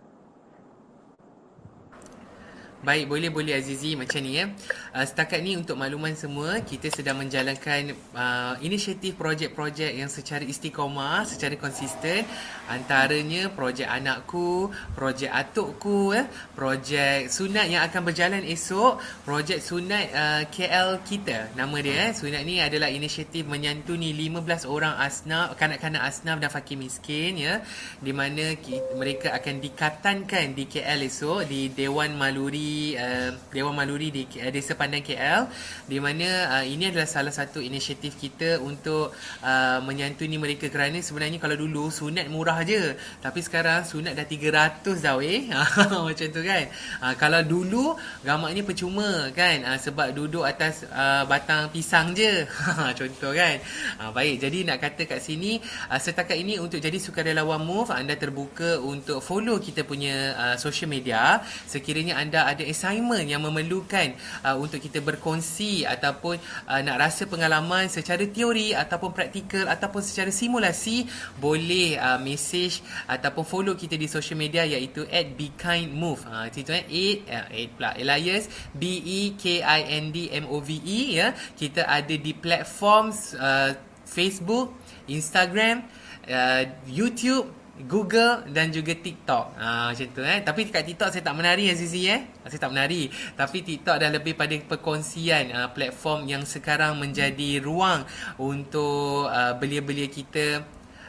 Baik, 2.83 3.07
boleh-boleh 3.07 3.55
Azizi 3.55 3.95
macam 3.95 4.19
ni 4.19 4.43
ya. 4.43 4.51
Uh, 4.91 5.07
setakat 5.07 5.39
ni 5.39 5.55
untuk 5.55 5.79
makluman 5.79 6.19
semua, 6.19 6.59
kita 6.67 6.91
sedang 6.91 7.15
menjalankan 7.15 7.95
uh, 8.11 8.59
inisiatif 8.59 9.15
projek-projek 9.15 9.95
yang 9.95 10.11
secara 10.11 10.43
istiqomah, 10.43 11.23
secara 11.23 11.55
konsisten. 11.55 12.27
Antaranya 12.67 13.47
projek 13.55 13.87
anakku, 13.87 14.67
projek 14.99 15.31
atukku, 15.31 16.11
ya, 16.11 16.27
projek 16.59 17.31
sunat 17.31 17.71
yang 17.71 17.87
akan 17.87 18.03
berjalan 18.03 18.43
esok, 18.43 18.99
projek 19.23 19.63
sunat 19.63 20.05
uh, 20.11 20.43
KL 20.51 20.99
kita. 21.07 21.55
Nama 21.55 21.77
dia, 21.79 21.95
eh. 21.95 22.09
sunat 22.11 22.43
ni 22.43 22.59
adalah 22.59 22.91
inisiatif 22.91 23.47
menyantuni 23.47 24.11
15 24.11 24.67
orang 24.67 24.99
asnaf, 24.99 25.55
kanak-kanak 25.55 26.03
asnaf 26.03 26.35
dan 26.35 26.51
fakir 26.51 26.75
miskin 26.75 27.39
ya. 27.39 27.63
Di 28.03 28.11
mana 28.11 28.59
kita, 28.59 28.91
mereka 28.99 29.31
akan 29.39 29.63
dikatankan 29.63 30.51
di 30.51 30.67
KL 30.67 30.99
esok 31.07 31.47
di 31.47 31.71
Dewan 31.71 32.19
Maluri 32.19 32.72
uh, 32.97 33.29
Dewan 33.53 33.75
Maluri 33.77 34.09
di 34.09 34.23
uh, 34.39 34.51
Desa 34.51 34.73
Pandang 34.73 35.03
KL 35.05 35.47
di 35.85 35.97
mana 36.01 36.59
uh, 36.59 36.65
ini 36.65 36.89
adalah 36.89 37.07
salah 37.09 37.33
satu 37.33 37.59
inisiatif 37.61 38.17
kita 38.17 38.59
untuk 38.59 39.13
uh, 39.41 39.79
menyantuni 39.83 40.35
mereka 40.41 40.67
kerana 40.67 40.99
sebenarnya 40.99 41.37
kalau 41.37 41.55
dulu 41.59 41.89
sunat 41.93 42.27
murah 42.27 42.61
je 42.65 42.95
tapi 43.21 43.39
sekarang 43.43 43.85
sunat 43.85 44.17
dah 44.17 44.25
300 44.25 45.03
dah 45.03 45.15
weh. 45.19 45.47
Macam 46.07 46.27
tu 46.31 46.41
kan? 46.41 46.63
Uh, 47.03 47.13
kalau 47.19 47.41
dulu 47.45 47.93
gamaknya 48.25 48.63
percuma 48.65 49.29
kan? 49.31 49.61
Uh, 49.63 49.79
sebab 49.79 50.15
duduk 50.15 50.43
atas 50.47 50.87
uh, 50.89 51.23
batang 51.29 51.69
pisang 51.69 52.15
je. 52.17 52.47
Contoh 52.99 53.35
kan? 53.35 53.59
Uh, 53.99 54.11
baik 54.15 54.41
jadi 54.41 54.65
nak 54.67 54.79
kata 54.81 55.05
kat 55.05 55.19
sini 55.21 55.59
uh, 55.91 55.99
setakat 55.99 56.39
ini 56.39 56.57
untuk 56.59 56.79
jadi 56.79 56.95
sukarelawan 56.97 57.61
move 57.61 57.91
anda 57.93 58.15
terbuka 58.17 58.79
untuk 58.79 59.19
follow 59.19 59.59
kita 59.59 59.83
punya 59.83 60.35
uh, 60.35 60.55
social 60.57 60.89
media. 60.89 61.43
Sekiranya 61.67 62.19
anda 62.19 62.47
ada 62.47 62.62
ada 62.63 62.71
assignment 62.71 63.27
yang 63.27 63.43
memerlukan 63.43 64.15
uh, 64.47 64.55
untuk 64.55 64.79
kita 64.79 65.03
berkongsi 65.03 65.83
ataupun 65.83 66.39
uh, 66.71 66.79
nak 66.79 66.97
rasa 67.03 67.27
pengalaman 67.27 67.91
secara 67.91 68.23
teori 68.31 68.71
ataupun 68.71 69.11
praktikal 69.11 69.67
ataupun 69.67 69.99
secara 69.99 70.31
simulasi 70.31 71.03
boleh 71.43 71.99
uh, 71.99 72.15
message 72.23 72.79
ataupun 73.11 73.43
follow 73.43 73.75
kita 73.75 73.99
di 73.99 74.07
social 74.07 74.39
media 74.39 74.63
iaitu 74.63 75.03
at 75.11 75.35
be 75.35 75.51
kind 75.59 75.91
move 75.91 76.23
ha 76.23 76.47
uh, 76.47 76.55
itu 76.55 76.71
eh? 76.71 76.87
8 77.27 77.27
uh, 77.27 77.45
8 77.51 77.75
pula. 77.75 77.91
Alias 77.99 78.47
b 78.71 79.03
e 79.03 79.35
k 79.35 79.59
i 79.59 79.79
n 79.99 80.15
d 80.15 80.31
m 80.31 80.47
o 80.47 80.63
v 80.63 80.79
e 80.79 81.19
ya. 81.19 81.35
Kita 81.59 81.83
ada 81.83 82.15
di 82.15 82.31
platform 82.31 83.11
uh, 83.35 83.75
Facebook 84.07 84.77
Instagram 85.11 85.83
uh, 86.29 86.63
YouTube 86.87 87.62
Google 87.73 88.45
dan 88.53 88.69
juga 88.69 88.93
TikTok. 88.93 89.57
Ah 89.57 89.89
macam 89.89 90.07
tu 90.13 90.21
eh. 90.21 90.45
Tapi 90.45 90.69
kat 90.69 90.85
TikTok 90.85 91.09
saya 91.09 91.25
tak 91.25 91.33
menari 91.33 91.73
Azizi 91.73 92.05
eh. 92.05 92.21
Saya 92.45 92.61
tak 92.61 92.69
menari. 92.69 93.09
Tapi 93.33 93.65
TikTok 93.65 93.97
dah 93.97 94.09
lebih 94.13 94.37
pada 94.37 94.53
perkongsian 94.53 95.49
uh, 95.49 95.69
platform 95.73 96.29
yang 96.29 96.45
sekarang 96.45 97.01
menjadi 97.01 97.57
ruang 97.65 98.05
untuk 98.37 99.25
uh, 99.25 99.57
belia-belia 99.57 100.05
kita 100.05 100.61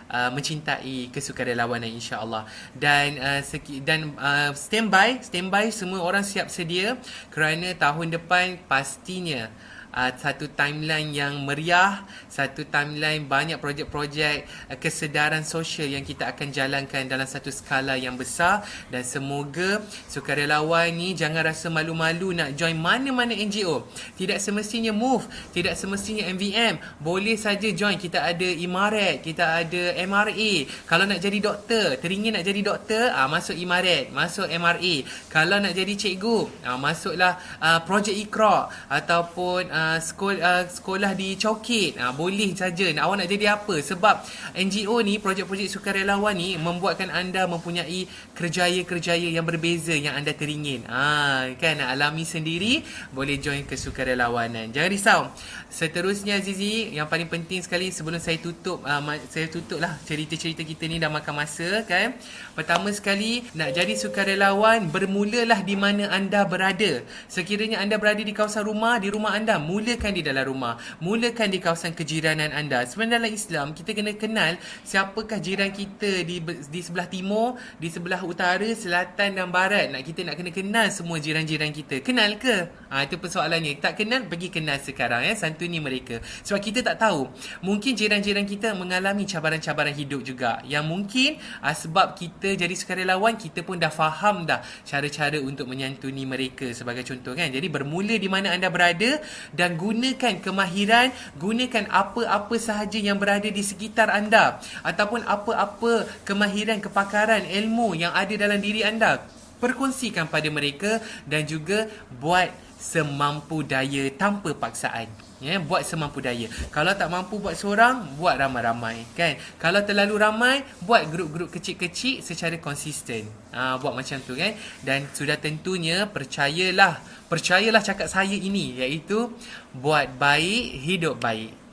uh, 0.09 0.31
mencintai 0.33 1.13
kesukarelawanan 1.13 1.93
insya-Allah. 1.93 2.49
Dan 2.73 3.21
uh, 3.21 3.41
seki, 3.45 3.85
dan 3.85 4.17
uh, 4.17 4.57
standby, 4.57 5.21
standby 5.21 5.69
semua 5.69 6.01
orang 6.01 6.25
siap 6.25 6.49
sedia 6.49 6.97
kerana 7.29 7.77
tahun 7.77 8.17
depan 8.17 8.57
pastinya 8.65 9.53
uh, 9.53 9.74
satu 10.19 10.51
timeline 10.51 11.15
yang 11.15 11.47
meriah, 11.47 12.03
satu 12.27 12.67
timeline 12.67 13.31
banyak 13.31 13.63
projek-projek 13.63 14.43
uh, 14.67 14.77
kesedaran 14.79 15.47
sosial 15.47 15.87
yang 15.87 16.03
kita 16.03 16.35
akan 16.35 16.51
jalankan 16.51 17.07
dalam 17.07 17.25
satu 17.31 17.55
skala 17.55 17.95
yang 17.95 18.19
besar 18.19 18.67
dan 18.91 19.07
semoga 19.07 19.79
sukarelawan 20.11 20.91
ni 20.91 21.15
jangan 21.15 21.47
rasa 21.47 21.71
malu-malu 21.71 22.35
nak 22.35 22.59
join 22.59 22.75
mana-mana 22.75 23.31
NGO. 23.39 23.87
Tidak 24.19 24.43
semestinya 24.43 24.91
MOVE, 24.91 25.31
tidak 25.55 25.79
semestinya 25.79 26.27
MVM. 26.35 26.99
Boleh 26.99 27.39
saja 27.39 27.71
join. 27.71 27.95
Kita 27.95 28.27
ada 28.27 28.49
Imaret, 28.51 29.23
kita 29.23 29.63
ada 29.63 29.95
MRA. 30.03 30.53
Kalau 30.91 31.07
nak 31.07 31.23
jadi 31.23 31.39
doktor, 31.39 32.03
teringin 32.03 32.35
nak 32.35 32.43
jadi 32.43 32.61
doktor, 32.67 33.15
uh, 33.15 33.31
masuk 33.31 33.55
Imaret, 33.55 34.11
masuk 34.11 34.51
MRA. 34.51 34.95
Kalau 35.31 35.63
nak 35.63 35.71
jadi 35.71 35.95
cikgu, 35.95 36.67
uh, 36.67 36.79
masuklah 36.83 37.39
uh, 37.63 37.79
projek 37.87 38.17
Ikra 38.19 38.67
ataupun 38.91 39.71
uh, 39.71 39.84
Uh, 39.85 40.01
sekolah, 40.01 40.41
uh, 40.41 40.65
sekolah 40.65 41.13
di 41.13 41.37
Chowkit. 41.37 42.01
Uh, 42.01 42.13
boleh 42.17 42.57
saja. 42.57 42.89
Nak 42.89 43.05
awak 43.05 43.17
nak 43.21 43.29
jadi 43.29 43.47
apa? 43.53 43.77
Sebab 43.85 44.25
NGO 44.57 44.97
ni 45.05 45.21
projek-projek 45.21 45.69
sukarelawan 45.69 46.33
ni 46.33 46.57
membuatkan 46.57 47.13
anda 47.13 47.45
mempunyai 47.45 48.09
kerjaya-kerjaya 48.33 49.29
yang 49.29 49.45
berbeza 49.45 49.93
yang 49.93 50.17
anda 50.17 50.33
teringin. 50.33 50.89
Uh, 50.89 51.53
kan? 51.61 51.85
Alami 51.85 52.25
sendiri 52.25 52.81
boleh 53.13 53.37
join 53.37 53.69
ke 53.69 53.77
sukarelawanan. 53.77 54.73
Jangan 54.73 54.89
risau. 54.89 55.21
Seterusnya 55.69 56.41
Zizi 56.41 56.95
yang 56.97 57.11
paling 57.11 57.29
penting 57.29 57.61
sekali 57.61 57.93
sebelum 57.93 58.23
saya 58.23 58.41
tutup 58.41 58.81
uh, 58.89 59.03
saya 59.29 59.51
tutup 59.53 59.83
lah 59.83 60.01
cerita-cerita 60.09 60.65
kita 60.65 60.89
ni 60.89 60.97
dah 60.97 61.13
makan 61.13 61.45
masa 61.45 61.85
kan? 61.85 62.17
Pertama 62.57 62.89
sekali 62.95 63.45
nak 63.53 63.77
jadi 63.77 63.93
sukarelawan 63.99 64.89
bermulalah 64.89 65.61
di 65.61 65.77
mana 65.77 66.09
anda 66.09 66.47
berada. 66.49 67.05
Sekiranya 67.29 67.85
anda 67.85 68.01
berada 68.01 68.23
di 68.23 68.33
kawasan 68.33 68.65
rumah 68.65 68.97
di 69.03 69.13
rumah 69.13 69.35
anda 69.35 69.59
Mulakan 69.75 70.15
di 70.15 70.23
dalam 70.23 70.47
rumah. 70.47 70.79
Mulakan 71.03 71.51
di 71.51 71.59
kawasan 71.59 71.99
kejiranan 71.99 72.55
anda. 72.55 72.87
Sebenarnya 72.87 73.19
dalam 73.19 73.35
Islam, 73.35 73.67
kita 73.75 73.91
kena 73.91 74.15
kenal 74.15 74.55
siapakah 74.87 75.43
jiran 75.43 75.75
kita 75.75 76.23
di 76.23 76.39
di 76.47 76.79
sebelah 76.79 77.11
timur, 77.11 77.59
di 77.83 77.91
sebelah 77.91 78.23
utara, 78.23 78.71
selatan 78.71 79.35
dan 79.35 79.51
barat. 79.51 79.91
Nak 79.91 80.07
kita 80.07 80.23
nak 80.23 80.39
kena 80.39 80.55
kenal 80.55 80.87
semua 80.95 81.19
jiran-jiran 81.19 81.75
kita. 81.75 82.07
Kenal 82.07 82.39
ke? 82.39 82.71
Ha, 82.87 83.11
itu 83.11 83.19
persoalannya. 83.19 83.83
Tak 83.83 83.99
kenal, 83.99 84.31
pergi 84.31 84.55
kenal 84.55 84.79
sekarang. 84.79 85.27
Ya. 85.27 85.35
Santuni 85.35 85.83
mereka. 85.83 86.23
Sebab 86.23 86.63
kita 86.63 86.87
tak 86.87 87.03
tahu. 87.03 87.27
Mungkin 87.67 87.99
jiran-jiran 87.99 88.47
kita 88.47 88.79
mengalami 88.79 89.27
cabaran-cabaran 89.27 89.91
hidup 89.91 90.23
juga. 90.23 90.63
Yang 90.63 90.85
mungkin 90.87 91.31
ha, 91.67 91.75
sebab 91.75 92.15
kita 92.15 92.55
jadi 92.55 92.75
sukarelawan, 92.79 93.35
kita 93.35 93.67
pun 93.67 93.83
dah 93.83 93.91
faham 93.91 94.47
dah 94.47 94.63
cara-cara 94.87 95.43
untuk 95.43 95.67
menyantuni 95.67 96.23
mereka 96.23 96.71
sebagai 96.71 97.03
contoh 97.03 97.35
kan. 97.35 97.51
Jadi 97.51 97.67
bermula 97.67 98.15
di 98.15 98.31
mana 98.31 98.55
anda 98.55 98.71
berada 98.71 99.19
dan 99.51 99.64
gunakan 99.73 100.41
kemahiran, 100.41 101.09
gunakan 101.41 101.85
apa-apa 101.89 102.55
sahaja 102.61 103.01
yang 103.01 103.17
berada 103.17 103.49
di 103.49 103.63
sekitar 103.65 104.13
anda 104.13 104.61
ataupun 104.85 105.25
apa-apa 105.25 106.09
kemahiran, 106.29 106.79
kepakaran, 106.85 107.49
ilmu 107.49 107.97
yang 107.97 108.13
ada 108.13 108.35
dalam 108.37 108.61
diri 108.61 108.85
anda. 108.85 109.25
Perkongsikan 109.63 110.29
pada 110.29 110.51
mereka 110.53 111.01
dan 111.25 111.49
juga 111.49 111.89
buat 112.21 112.53
semampu 112.77 113.65
daya 113.65 114.13
tanpa 114.13 114.53
paksaan 114.53 115.09
ya 115.43 115.59
buat 115.59 115.83
semampu 115.83 116.23
daya. 116.23 116.47
Kalau 116.71 116.95
tak 116.95 117.11
mampu 117.11 117.43
buat 117.43 117.59
seorang 117.59 118.19
buat 118.19 118.39
ramai-ramai 118.39 119.03
kan? 119.19 119.35
Kalau 119.59 119.83
terlalu 119.83 120.15
ramai 120.21 120.57
buat 120.85 121.07
grup-grup 121.11 121.51
kecil-kecil 121.51 122.23
secara 122.23 122.55
konsisten. 122.59 123.27
Ha, 123.51 123.79
buat 123.79 123.95
macam 123.95 124.19
tu 124.23 124.39
kan? 124.39 124.55
Dan 124.83 125.11
sudah 125.11 125.39
tentunya 125.39 126.07
percayalah 126.07 127.03
percayalah 127.27 127.83
cakap 127.83 128.07
saya 128.07 128.35
ini 128.35 128.79
iaitu 128.79 129.33
buat 129.75 130.07
baik 130.15 130.65
hidup 130.85 131.19
baik. 131.19 131.65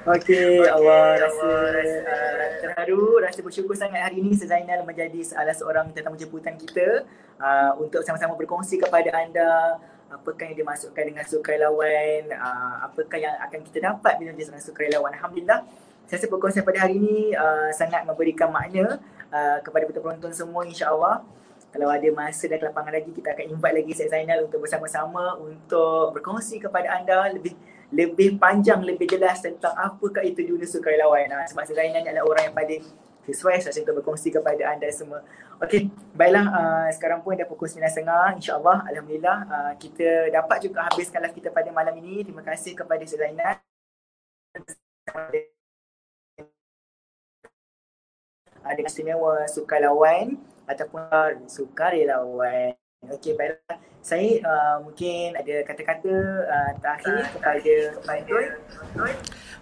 Okey, 0.00 0.64
Allah 0.64 1.20
rasa 1.20 1.48
terharu, 2.64 3.20
rasa 3.20 3.44
bersyukur 3.44 3.76
sangat 3.76 4.00
hari 4.00 4.24
ini 4.24 4.32
Zainal 4.32 4.80
menjadi 4.88 5.20
salah 5.20 5.52
seorang 5.52 5.92
tetamu 5.92 6.16
jemputan 6.16 6.56
kita. 6.56 7.04
Uh, 7.40 7.72
untuk 7.80 8.04
sama-sama 8.04 8.36
berkongsi 8.36 8.76
kepada 8.76 9.12
anda 9.16 9.80
apakah 10.10 10.50
yang 10.50 10.58
dimasukkan 10.58 11.02
dengan 11.06 11.24
sukarelawan, 11.24 12.34
uh, 12.34 12.90
apakah 12.90 13.18
yang 13.18 13.34
akan 13.46 13.60
kita 13.62 13.78
dapat 13.80 14.18
bila 14.18 14.30
dia 14.34 14.44
seorang 14.50 14.64
sukarelawan. 14.66 15.10
Alhamdulillah, 15.14 15.62
saya 16.10 16.18
rasa 16.18 16.26
perkongsian 16.26 16.66
pada 16.66 16.78
hari 16.82 16.98
ini 16.98 17.32
uh, 17.38 17.70
sangat 17.70 18.02
memberikan 18.02 18.50
makna 18.50 18.98
uh, 19.30 19.58
kepada 19.62 19.86
penonton 19.86 20.34
semua 20.34 20.66
insyaAllah. 20.66 21.22
Kalau 21.70 21.86
ada 21.86 22.08
masa 22.10 22.50
dan 22.50 22.58
kelapangan 22.58 22.90
lagi, 22.90 23.14
kita 23.14 23.30
akan 23.30 23.46
invite 23.54 23.76
lagi 23.78 23.92
Syed 23.94 24.10
Zainal 24.10 24.42
untuk 24.42 24.58
bersama-sama 24.58 25.38
untuk 25.38 26.18
berkongsi 26.18 26.58
kepada 26.58 26.98
anda 26.98 27.30
lebih 27.30 27.54
lebih 27.94 28.42
panjang, 28.42 28.82
lebih 28.82 29.06
jelas 29.06 29.38
tentang 29.38 29.70
apakah 29.78 30.26
itu 30.26 30.42
dunia 30.42 30.66
sukarelawan. 30.66 31.30
Uh, 31.30 31.46
sebab 31.46 31.62
Syed 31.70 31.78
Zainal 31.78 32.02
adalah 32.02 32.26
orang 32.26 32.42
yang 32.50 32.56
paling 32.58 32.82
sesuai 33.32 33.62
saya 33.62 33.82
untuk 33.82 34.02
berkongsi 34.02 34.28
kepada 34.34 34.62
anda 34.74 34.88
semua. 34.92 35.24
Okey, 35.60 35.92
baiklah 36.16 36.46
uh, 36.50 36.88
sekarang 36.94 37.20
pun 37.20 37.36
dah 37.36 37.44
pukul 37.44 37.68
9.30 37.68 38.40
insya-Allah 38.40 38.86
alhamdulillah 38.88 39.38
uh, 39.44 39.72
kita 39.76 40.32
dapat 40.32 40.58
juga 40.64 40.88
habiskan 40.88 41.20
live 41.24 41.36
kita 41.36 41.52
pada 41.52 41.68
malam 41.70 41.94
ini. 42.00 42.24
Terima 42.24 42.42
kasih 42.44 42.72
kepada 42.72 43.04
Zainal. 43.04 43.60
Uh, 45.10 45.60
dengan 48.76 48.90
istimewa 48.92 49.48
sukarelawan 49.48 50.36
ataupun 50.68 51.48
sukarelawan. 51.48 52.76
Okey, 53.08 53.32
baiklah. 53.32 53.80
Saya 54.00 54.40
uh, 54.40 54.76
mungkin 54.80 55.36
ada 55.36 55.60
kata-kata 55.68 56.14
uh, 56.48 56.70
terakhir 56.80 57.20
kepada 57.36 57.74
penonton. 58.00 58.44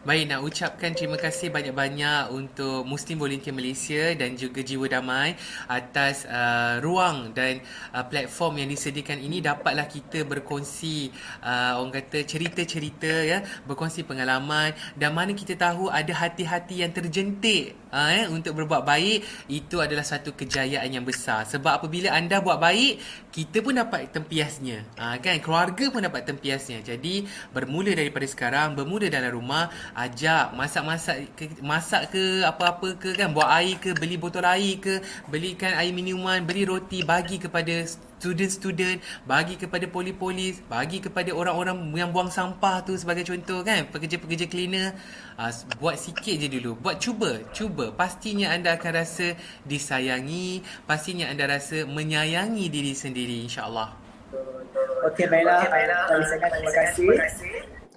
Baik, 0.06 0.30
nak 0.30 0.46
ucapkan 0.46 0.94
terima 0.94 1.18
kasih 1.18 1.50
banyak-banyak 1.50 2.30
untuk 2.30 2.86
Muslim 2.86 3.18
Volunteer 3.18 3.50
Malaysia 3.50 4.14
dan 4.14 4.38
juga 4.38 4.62
Jiwa 4.62 4.86
Damai 4.86 5.34
atas 5.66 6.22
uh, 6.22 6.78
ruang 6.78 7.34
dan 7.34 7.58
uh, 7.90 8.06
platform 8.06 8.62
yang 8.62 8.70
disediakan 8.70 9.18
ini. 9.18 9.42
Dapatlah 9.42 9.90
kita 9.90 10.22
berkongsi 10.22 11.10
uh, 11.42 11.82
orang 11.82 11.98
kata 11.98 12.22
cerita-cerita 12.22 13.10
ya, 13.10 13.42
berkongsi 13.66 14.06
pengalaman 14.06 14.70
dan 14.94 15.10
mana 15.18 15.34
kita 15.34 15.58
tahu 15.58 15.90
ada 15.90 16.14
hati-hati 16.14 16.86
yang 16.86 16.94
terjentik 16.94 17.74
uh, 17.90 18.22
eh, 18.22 18.24
untuk 18.30 18.54
berbuat 18.54 18.86
baik. 18.86 19.50
Itu 19.50 19.82
adalah 19.82 20.06
satu 20.06 20.30
kejayaan 20.30 20.94
yang 20.94 21.02
besar. 21.02 21.42
Sebab 21.42 21.82
apabila 21.82 22.14
anda 22.14 22.38
buat 22.38 22.62
baik 22.62 23.02
kita 23.34 23.66
pun 23.66 23.76
dapat 23.76 24.14
tempiasnya. 24.28 24.84
Uh, 25.00 25.16
kan? 25.24 25.40
Keluarga 25.40 25.88
pun 25.88 26.04
dapat 26.04 26.28
tempiasnya. 26.28 26.84
Jadi 26.84 27.24
bermula 27.56 27.96
daripada 27.96 28.28
sekarang 28.28 28.76
bermula 28.76 29.08
dalam 29.08 29.32
rumah 29.32 29.72
ajak 29.96 30.52
masak-masak 30.52 31.32
ke, 31.32 31.48
masak 31.64 32.12
ke 32.12 32.44
apa-apa 32.44 33.00
ke 33.00 33.16
kan? 33.16 33.32
Buat 33.32 33.48
air 33.56 33.80
ke 33.80 33.96
beli 33.96 34.20
botol 34.20 34.44
air 34.44 34.76
ke 34.76 35.00
belikan 35.32 35.72
air 35.80 35.96
minuman 35.96 36.44
beli 36.44 36.68
roti 36.68 37.00
bagi 37.00 37.40
kepada 37.40 37.88
student-student 38.18 38.98
bagi 39.30 39.54
kepada 39.54 39.86
polis-polis 39.86 40.58
bagi 40.66 40.98
kepada 40.98 41.30
orang-orang 41.30 41.78
yang 41.94 42.10
buang 42.10 42.28
sampah 42.28 42.84
tu 42.84 42.92
sebagai 43.00 43.24
contoh 43.24 43.64
kan? 43.64 43.88
Pekerja-pekerja 43.88 44.44
cleaner. 44.44 44.92
Uh, 45.40 45.48
buat 45.80 45.96
sikit 45.96 46.36
je 46.36 46.52
dulu. 46.52 46.76
Buat 46.76 47.00
cuba 47.00 47.40
cuba. 47.56 47.96
Pastinya 47.96 48.52
anda 48.52 48.76
akan 48.76 48.92
rasa 48.92 49.32
disayangi 49.64 50.60
pastinya 50.84 51.32
anda 51.32 51.48
rasa 51.48 51.88
menyayangi 51.88 52.68
diri 52.68 52.92
sendiri 52.92 53.40
insyaallah 53.48 54.07
Okey 55.08 55.24
baiklah, 55.24 55.64
baiklah. 55.72 56.04
terima 56.52 56.72
kasih. 56.72 57.08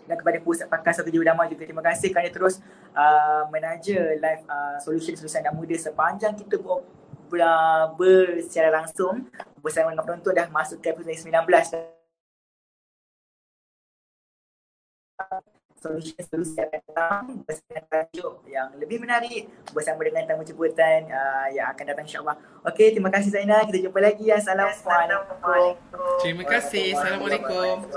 Dan 0.08 0.16
kepada 0.20 0.38
Pusat 0.44 0.68
Pakar 0.68 0.94
Satu 0.96 1.12
Jiwa 1.12 1.24
Damai 1.28 1.52
juga 1.52 1.64
terima 1.64 1.84
kasih 1.84 2.12
kerana 2.12 2.32
terus 2.32 2.60
uh, 2.96 3.48
menaja 3.52 4.16
live 4.16 4.44
uh, 4.48 4.76
solution 4.84 5.16
solusi 5.16 5.40
anak 5.40 5.56
muda 5.56 5.76
sepanjang 5.78 6.36
kita 6.36 6.60
ber, 6.60 7.44
ber, 7.96 8.40
secara 8.44 8.82
langsung 8.82 9.28
bersama 9.64 9.96
dengan 9.96 10.04
penonton 10.04 10.34
dah 10.36 10.48
masuk 10.52 10.84
ke 10.84 10.92
episode 10.92 11.16
19 11.16 11.92
solusi 15.82 16.14
solusi 16.22 16.62
akan 16.62 16.80
datang 16.86 17.24
bersama 17.42 17.82
tajuk 17.90 18.46
yang 18.46 18.70
lebih 18.78 19.02
menarik 19.02 19.50
bersama 19.74 20.06
dengan 20.06 20.30
tamu 20.30 20.46
jemputan 20.46 21.10
uh, 21.10 21.50
yang 21.50 21.74
akan 21.74 21.84
datang 21.90 22.06
insyaAllah. 22.06 22.38
Okey, 22.70 22.94
terima 22.94 23.10
kasih 23.10 23.34
Zainal. 23.34 23.66
Kita 23.66 23.90
jumpa 23.90 23.98
lagi. 23.98 24.30
Assalamualaikum. 24.30 25.74
Terima 26.22 26.44
kasih. 26.46 26.94
Assalamualaikum. 26.94 27.90